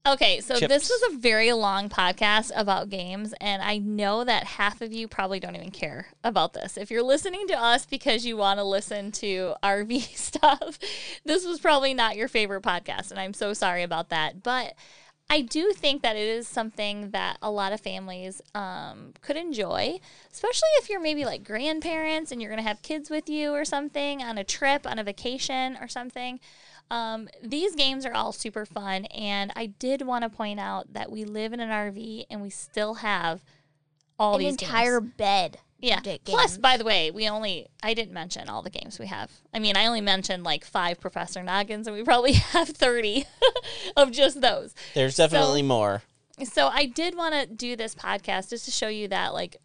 Okay, 0.05 0.41
so 0.41 0.55
this 0.55 0.61
Chips. 0.61 0.91
was 0.91 1.15
a 1.15 1.19
very 1.19 1.53
long 1.53 1.89
podcast 1.89 2.51
about 2.57 2.91
games, 2.91 3.35
and 3.41 3.63
I 3.63 3.79
know 3.79 4.25
that 4.25 4.43
half 4.45 4.81
of 4.81 4.93
you 4.93 5.07
probably 5.07 5.39
don't 5.39 5.55
even 5.55 5.71
care 5.71 6.09
about 6.25 6.55
this. 6.55 6.77
If 6.77 6.91
you're 6.91 7.05
listening 7.05 7.47
to 7.47 7.55
us 7.55 7.87
because 7.87 8.27
you 8.27 8.37
want 8.37 8.59
to 8.59 8.65
listen 8.65 9.13
to 9.13 9.55
RV 9.63 10.17
stuff, 10.17 10.81
this 11.25 11.47
was 11.47 11.61
probably 11.61 11.95
not 11.95 12.17
your 12.17 12.27
favorite 12.27 12.65
podcast, 12.65 13.13
and 13.13 13.21
I'm 13.21 13.33
so 13.33 13.53
sorry 13.53 13.85
about 13.85 14.09
that. 14.09 14.43
But 14.43 14.75
I 15.31 15.41
do 15.41 15.73
think 15.73 16.03
that 16.03 16.17
it 16.17 16.27
is 16.27 16.49
something 16.49 17.13
that 17.13 17.39
a 17.41 17.51
lot 17.51 17.73
of 17.73 17.81
families 17.81 18.43
um, 18.57 19.15
could 19.21 19.37
enjoy, 19.37 20.01
especially 20.33 20.69
if 20.79 20.91
you're 20.91 21.01
maybe 21.01 21.25
like 21.25 21.45
grandparents 21.45 22.33
and 22.33 22.43
you're 22.43 22.51
going 22.51 22.63
to 22.63 22.69
have 22.69 22.83
kids 22.83 23.09
with 23.09 23.29
you 23.29 23.53
or 23.53 23.65
something 23.65 24.21
on 24.21 24.37
a 24.37 24.43
trip, 24.43 24.85
on 24.85 24.99
a 24.99 25.05
vacation 25.05 25.79
or 25.81 25.87
something. 25.87 26.41
Um, 26.93 27.29
these 27.43 27.75
games 27.75 28.05
are 28.05 28.13
all 28.13 28.33
super 28.33 28.67
fun, 28.67 29.07
and 29.07 29.51
I 29.57 29.67
did 29.67 30.03
want 30.03 30.25
to 30.25 30.29
point 30.29 30.61
out 30.61 30.93
that 30.93 31.11
we 31.11 31.25
live 31.25 31.53
in 31.55 31.61
an 31.61 31.71
RV 31.71 32.27
and 32.29 32.43
we 32.43 32.51
still 32.51 32.95
have 32.95 33.43
all 34.19 34.35
An 34.35 34.41
these 34.41 34.53
entire 34.53 35.01
games. 35.01 35.13
bed. 35.17 35.59
Yeah. 35.81 36.01
Plus, 36.25 36.59
by 36.59 36.77
the 36.77 36.85
way, 36.85 37.11
we 37.11 37.29
only 37.29 37.67
I 37.83 37.95
didn't 37.95 38.13
mention 38.13 38.49
all 38.49 38.63
the 38.63 38.71
games 38.71 38.99
we 38.99 39.07
have. 39.07 39.31
I 39.55 39.59
mean, 39.59 39.77
I 39.77 39.87
only 39.87 40.01
mentioned 40.03 40.45
like 40.45 40.65
five 40.65 41.01
Professor 41.01 41.43
Noggins, 41.43 41.87
and 41.89 41.97
we 41.97 42.05
probably 42.05 42.33
have 42.53 42.69
thirty 42.69 43.25
of 43.97 44.13
just 44.13 44.41
those. 44.43 44.75
There's 44.95 45.17
So- 45.17 45.25
definitely 45.25 45.63
more. 45.63 46.03
So 46.45 46.69
I 46.69 46.87
did 46.87 47.17
want 47.17 47.35
to 47.35 47.47
do 47.47 47.75
this 47.75 47.95
podcast 47.95 48.51
just 48.51 48.65
to 48.67 48.71
show 48.71 48.89
you 48.89 49.09
that 49.09 49.33
like 49.35 49.57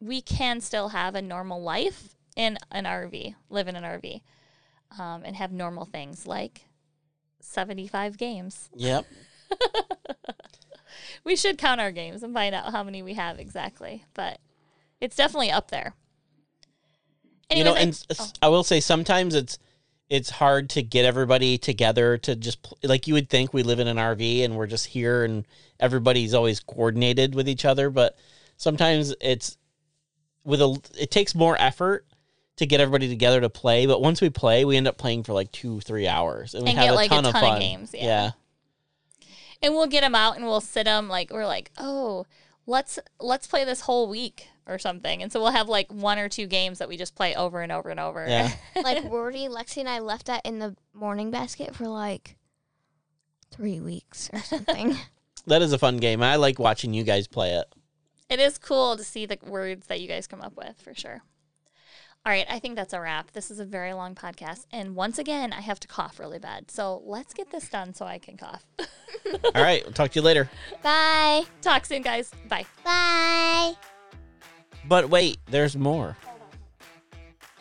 we 0.00 0.20
can 0.22 0.60
still 0.60 0.88
have 0.88 1.14
a 1.14 1.22
normal 1.22 1.62
life 1.62 2.16
in 2.36 2.58
an 2.72 2.84
RV, 2.84 3.34
live 3.48 3.68
in 3.68 3.76
an 3.76 3.84
RV. 3.84 4.22
Um, 4.98 5.22
and 5.24 5.36
have 5.36 5.52
normal 5.52 5.84
things 5.84 6.26
like 6.26 6.62
75 7.40 8.16
games. 8.18 8.68
Yep. 8.74 9.04
We 11.24 11.36
should 11.36 11.56
count 11.58 11.80
our 11.80 11.90
games 11.90 12.22
and 12.22 12.34
find 12.34 12.54
out 12.54 12.70
how 12.72 12.82
many 12.84 13.02
we 13.02 13.14
have 13.14 13.38
exactly, 13.38 14.04
but 14.14 14.38
it's 15.00 15.16
definitely 15.16 15.50
up 15.50 15.70
there. 15.70 15.94
you 17.50 17.64
know, 17.64 17.72
Anyways, 17.74 18.04
and 18.08 18.18
I- 18.18 18.22
s- 18.22 18.32
I 18.42 18.48
will 18.48 18.62
say 18.64 18.80
sometimes 18.80 19.34
it's 19.34 19.58
it's 20.10 20.28
hard 20.28 20.68
to 20.70 20.82
get 20.82 21.06
everybody 21.06 21.56
together 21.56 22.18
to 22.18 22.36
just 22.36 22.62
pl- 22.62 22.78
like 22.82 23.06
you 23.08 23.14
would 23.14 23.30
think 23.30 23.54
we 23.54 23.62
live 23.62 23.80
in 23.80 23.88
an 23.88 23.96
RV 23.96 24.44
and 24.44 24.54
we're 24.54 24.66
just 24.66 24.86
here 24.86 25.24
and 25.24 25.46
everybody's 25.80 26.34
always 26.34 26.60
coordinated 26.60 27.34
with 27.34 27.48
each 27.48 27.64
other, 27.64 27.88
but 27.90 28.16
sometimes 28.58 29.14
it's 29.20 29.56
with 30.44 30.60
a 30.60 30.78
it 30.98 31.10
takes 31.10 31.34
more 31.34 31.56
effort 31.58 32.06
to 32.56 32.66
get 32.66 32.80
everybody 32.80 33.08
together 33.08 33.40
to 33.40 33.50
play. 33.50 33.86
But 33.86 34.00
once 34.00 34.20
we 34.20 34.30
play, 34.30 34.64
we 34.64 34.76
end 34.76 34.86
up 34.88 34.96
playing 34.98 35.24
for 35.24 35.32
like 35.32 35.50
two 35.52 35.80
three 35.80 36.06
hours 36.08 36.54
and 36.54 36.64
we 36.64 36.70
And 36.70 36.78
have 36.78 36.86
get, 36.88 36.92
a 36.92 36.96
like, 36.96 37.10
a 37.10 37.14
ton, 37.14 37.26
of 37.26 37.32
ton 37.32 37.42
of 37.44 37.48
fun. 37.50 37.60
games, 37.60 37.90
yeah. 37.94 38.04
yeah. 38.04 38.30
and 39.62 39.74
we'll 39.74 39.86
get 39.86 40.02
them 40.02 40.14
out 40.14 40.36
and 40.36 40.44
we'll 40.44 40.60
sit 40.60 40.84
them 40.84 41.08
like 41.08 41.32
we're 41.32 41.46
like 41.46 41.70
oh 41.78 42.26
let's 42.66 42.98
let's 43.20 43.46
play 43.46 43.64
this 43.64 43.82
whole 43.82 44.08
week 44.08 44.48
or 44.66 44.78
something 44.78 45.22
and 45.22 45.30
so 45.32 45.40
we'll 45.42 45.50
have 45.52 45.68
like 45.68 45.92
one 45.92 46.18
or 46.18 46.28
two 46.28 46.46
games 46.46 46.78
that 46.78 46.88
we 46.88 46.96
just 46.96 47.14
play 47.14 47.34
over 47.34 47.60
and 47.60 47.70
over 47.70 47.90
and 47.90 48.00
over 48.00 48.24
Yeah. 48.26 48.50
like 48.82 49.04
Rory, 49.04 49.46
Lexi, 49.50 49.78
and 49.78 49.88
I 49.88 49.98
left 49.98 50.26
that 50.26 50.44
in 50.46 50.58
the 50.58 50.74
morning 50.94 51.30
basket 51.30 51.74
for 51.74 51.86
like 51.88 52.36
three 53.50 53.80
weeks 53.80 54.30
or 54.32 54.40
something. 54.40 54.96
That 55.46 55.60
is 55.60 55.74
a 55.74 55.78
fun 55.78 55.98
game. 55.98 56.22
I 56.22 56.36
like 56.36 56.58
watching 56.58 56.94
you 56.94 57.04
guys 57.04 57.26
play 57.28 57.50
it. 57.50 57.66
it 58.30 58.40
is 58.40 58.56
cool 58.56 58.96
to 58.96 59.04
see 59.04 59.26
the 59.26 59.36
words 59.46 59.88
that 59.88 60.00
you 60.00 60.08
guys 60.08 60.26
come 60.26 60.40
up 60.40 60.56
with 60.56 60.80
for 60.80 60.94
sure 60.94 61.20
all 62.26 62.32
right 62.32 62.46
i 62.48 62.58
think 62.58 62.74
that's 62.76 62.92
a 62.92 63.00
wrap 63.00 63.30
this 63.32 63.50
is 63.50 63.60
a 63.60 63.64
very 63.64 63.92
long 63.92 64.14
podcast 64.14 64.64
and 64.72 64.94
once 64.96 65.18
again 65.18 65.52
i 65.52 65.60
have 65.60 65.78
to 65.78 65.86
cough 65.88 66.18
really 66.18 66.38
bad 66.38 66.70
so 66.70 67.02
let's 67.04 67.34
get 67.34 67.50
this 67.50 67.68
done 67.68 67.92
so 67.94 68.06
i 68.06 68.18
can 68.18 68.36
cough 68.36 68.64
All 69.54 69.62
right, 69.62 69.82
we'll 69.84 69.92
talk 69.92 70.10
to 70.10 70.18
you 70.18 70.22
later. 70.24 70.50
Bye. 70.82 71.44
talk 71.62 71.86
soon 71.86 72.02
guys 72.02 72.30
bye 72.48 72.64
Bye. 72.84 73.72
But 74.86 75.08
wait, 75.08 75.38
there's 75.46 75.76
more. 75.76 76.16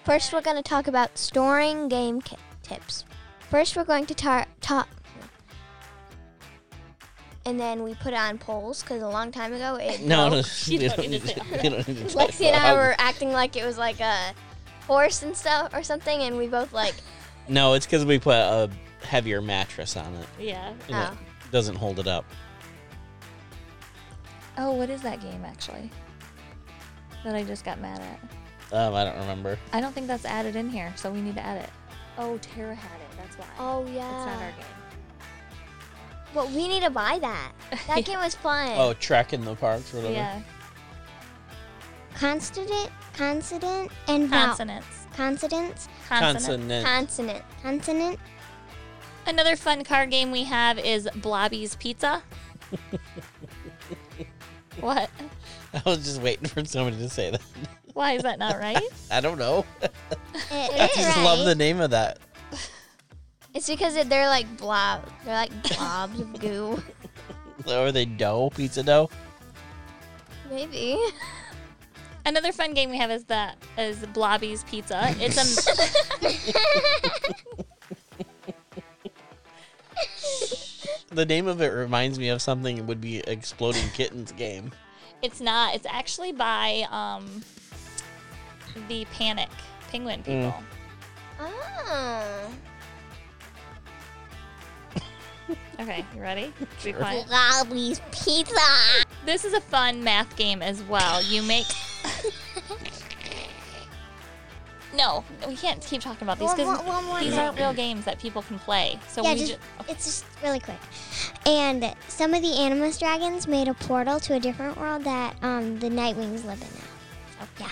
First, 0.04 0.34
we're 0.34 0.42
going 0.42 0.58
to 0.58 0.62
talk 0.64 0.88
about 0.88 1.18
storing 1.18 1.88
game 1.88 2.20
ki- 2.22 2.36
tips. 2.64 3.06
First, 3.50 3.78
we're 3.78 3.86
going 3.86 4.06
to 4.08 4.14
tar- 4.14 4.48
talk. 4.60 4.90
And 7.46 7.58
then 7.58 7.84
we 7.84 7.94
put 7.96 8.14
on 8.14 8.38
polls 8.38 8.82
because 8.82 9.02
a 9.02 9.08
long 9.08 9.32
time 9.32 9.54
ago 9.54 9.76
it. 9.76 10.02
No, 10.06 10.28
no, 10.30 10.42
you 10.66 10.80
don't 10.80 10.98
need 11.10 11.22
to 11.22 11.28
say 11.28 11.36
all 11.40 11.46
we 11.52 11.70
don't 11.70 11.88
need 11.88 11.98
to 11.98 12.10
talk 12.10 12.30
Lexi 12.30 12.48
and 12.48 12.56
I 12.58 12.74
were 12.74 12.96
acting 12.98 13.32
like 13.32 13.56
it 13.56 13.66
was 13.66 13.78
like 13.78 14.02
a 14.02 14.34
horse 14.88 15.24
and 15.24 15.36
stuff 15.36 15.74
or 15.74 15.84
something, 15.84 16.22
and 16.22 16.38
we 16.38 16.48
both 16.48 16.74
like. 16.74 16.96
No, 17.50 17.74
it's 17.74 17.86
because 17.86 18.06
we 18.06 18.20
put 18.20 18.36
a 18.38 18.70
heavier 19.06 19.42
mattress 19.42 19.98
on 19.98 20.14
it. 20.16 20.28
yeah 20.40 20.70
and 20.88 20.96
Oh. 20.96 21.18
It 21.46 21.52
doesn't 21.52 21.76
hold 21.76 22.00
it 22.00 22.08
up. 22.08 22.24
oh 24.58 24.72
what 24.72 24.90
is 24.90 25.02
that 25.02 25.20
game 25.20 25.44
actually 25.46 25.90
that 27.26 27.36
i 27.36 27.44
just 27.44 27.66
got 27.66 27.82
mad 27.82 28.00
at 28.00 28.74
Um, 28.74 28.94
I 28.96 29.04
don't 29.04 29.18
remember. 29.18 29.58
I 29.74 29.82
don't 29.82 29.94
think 29.94 30.08
that's 30.08 30.24
added 30.26 30.56
in 30.56 30.70
here, 30.70 30.94
so 30.96 31.12
we 31.12 31.20
need 31.22 31.36
to 31.36 31.42
add 31.46 31.64
it. 31.64 31.70
Oh, 32.18 32.38
Tara 32.38 32.74
had 32.76 33.00
it. 33.02 33.18
That's 33.18 33.36
why. 33.38 33.46
Oh 33.60 33.86
yeah. 33.94 34.08
It's 34.16 34.26
not 34.26 34.42
our 34.42 34.52
game. 34.52 34.66
But 36.34 36.50
we 36.52 36.68
need 36.70 36.84
to 36.84 36.90
buy 36.90 37.20
that. 37.20 37.52
That 37.88 38.06
game 38.06 38.20
was 38.20 38.36
fun. 38.36 38.72
Oh, 38.76 38.94
Trekking 38.94 39.44
the 39.44 39.56
parks 39.56 39.94
or 39.94 39.98
whatever. 39.98 40.14
Yeah. 40.14 40.42
Consonant, 42.16 42.90
consonant, 43.14 43.92
and 44.08 44.28
vowel. 44.28 44.48
Consonants. 44.48 44.88
Consonants, 45.16 45.88
Consonant. 46.08 46.86
Consonant. 46.86 46.86
Consonant. 46.86 47.44
consonant. 47.62 48.20
Another 49.26 49.56
fun 49.56 49.84
card 49.84 50.10
game 50.10 50.32
we 50.32 50.44
have 50.44 50.80
is 50.80 51.08
Blobby's 51.16 51.76
Pizza. 51.76 52.24
what? 54.80 55.10
I 55.74 55.82
was 55.86 56.00
just 56.00 56.22
waiting 56.22 56.48
for 56.48 56.66
somebody 56.66 56.98
to 56.98 57.10
say 57.10 57.32
that. 57.32 57.42
Why 57.94 58.14
is 58.14 58.24
that 58.24 58.40
not 58.40 58.56
right? 58.60 58.82
I 59.12 59.22
don't 59.22 59.38
know. 59.38 59.66
It 59.82 59.92
I 60.52 60.86
is 60.86 60.96
just 60.96 61.18
right. 61.18 61.24
love 61.24 61.46
the 61.46 61.56
name 61.56 61.80
of 61.80 61.92
that. 61.92 62.20
It's 63.56 63.70
because 63.70 63.94
they're 64.08 64.30
like 64.30 64.58
blob. 64.58 65.08
They're 65.24 65.36
like 65.36 65.52
blobs 65.78 66.20
of 66.20 66.40
goo. 66.40 66.82
Or 67.68 67.92
they 67.92 68.06
dough, 68.06 68.50
pizza 68.50 68.82
dough. 68.82 69.12
Maybe. 70.50 70.98
Another 72.26 72.54
fun 72.54 72.74
game 72.74 72.90
we 72.90 72.98
have 72.98 73.12
is 73.12 73.26
that 73.26 73.58
is 73.78 73.98
Blobby's 74.14 74.64
Pizza. 74.64 75.14
It's 75.20 75.38
a 75.38 75.44
The 81.10 81.26
name 81.26 81.48
of 81.48 81.62
it 81.62 81.68
reminds 81.68 82.18
me 82.18 82.30
of 82.30 82.42
something. 82.42 82.78
It 82.78 82.86
would 82.86 83.02
be 83.02 83.20
Exploding 83.20 83.88
Kittens 83.90 84.32
game. 84.32 84.72
it's 85.22 85.40
not. 85.40 85.76
It's 85.76 85.86
actually 85.90 86.32
by 86.32 86.86
um 86.90 87.44
the 88.88 89.06
Panic 89.14 89.50
Penguin 89.92 90.24
people. 90.24 90.54
Oh. 91.40 92.50
Okay, 95.80 96.06
you 96.16 96.22
ready? 96.22 96.54
Be 96.84 96.94
quiet. 96.94 97.28
Blobby's 97.28 98.00
pizza. 98.12 98.56
This 99.26 99.44
is 99.44 99.54
a 99.54 99.60
fun 99.62 100.04
math 100.04 100.36
game 100.38 100.62
as 100.62 100.82
well. 100.84 101.22
You 101.22 101.44
make. 101.44 101.66
No, 104.96 105.24
we 105.48 105.56
can't 105.56 105.82
keep 105.82 106.02
talking 106.02 106.24
about 106.28 106.38
these 106.40 106.52
because 106.54 106.68
more- 106.68 106.86
one 106.94 107.06
more 107.06 107.20
these 107.20 107.36
aren't 107.38 107.58
real 107.58 107.74
games 107.74 108.06
that 108.06 108.20
people 108.20 108.42
can 108.44 108.60
play. 108.60 109.00
So 109.10 109.24
Yeah, 109.24 109.34
we 109.34 109.40
just, 109.40 109.52
just. 109.54 109.90
it's 109.90 110.06
just 110.06 110.26
really 110.44 110.60
quick. 110.60 110.78
And 111.46 111.94
some 112.08 112.34
of 112.34 112.42
the 112.44 112.54
Animus 112.60 113.00
dragons 113.00 113.48
made 113.48 113.68
a 113.68 113.74
portal 113.74 114.20
to 114.22 114.36
a 114.36 114.40
different 114.40 114.78
world 114.78 115.04
that 115.04 115.36
um, 115.42 115.80
the 115.80 115.90
Nightwings 115.90 116.46
live 116.46 116.62
in 116.62 116.68
now. 116.78 117.48
So, 117.58 117.66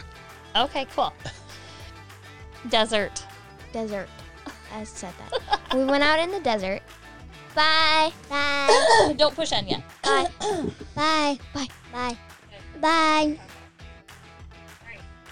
Yeah. 0.56 0.64
Okay, 0.64 0.88
cool. 0.96 1.14
Desert. 2.70 3.24
Desert. 3.72 4.10
I 4.74 4.84
said 4.84 5.14
that. 5.20 5.60
we 5.76 5.86
went 5.86 6.04
out 6.04 6.20
in 6.20 6.32
the 6.32 6.40
desert. 6.40 6.82
Bye. 7.54 8.12
Bye. 8.30 9.14
Don't 9.18 9.36
push 9.36 9.52
on 9.52 9.68
yet. 9.68 9.82
Bye. 10.04 10.28
Bye. 10.96 11.38
Bye. 11.54 11.68
Bye. 11.92 12.18
Bye. 12.80 13.40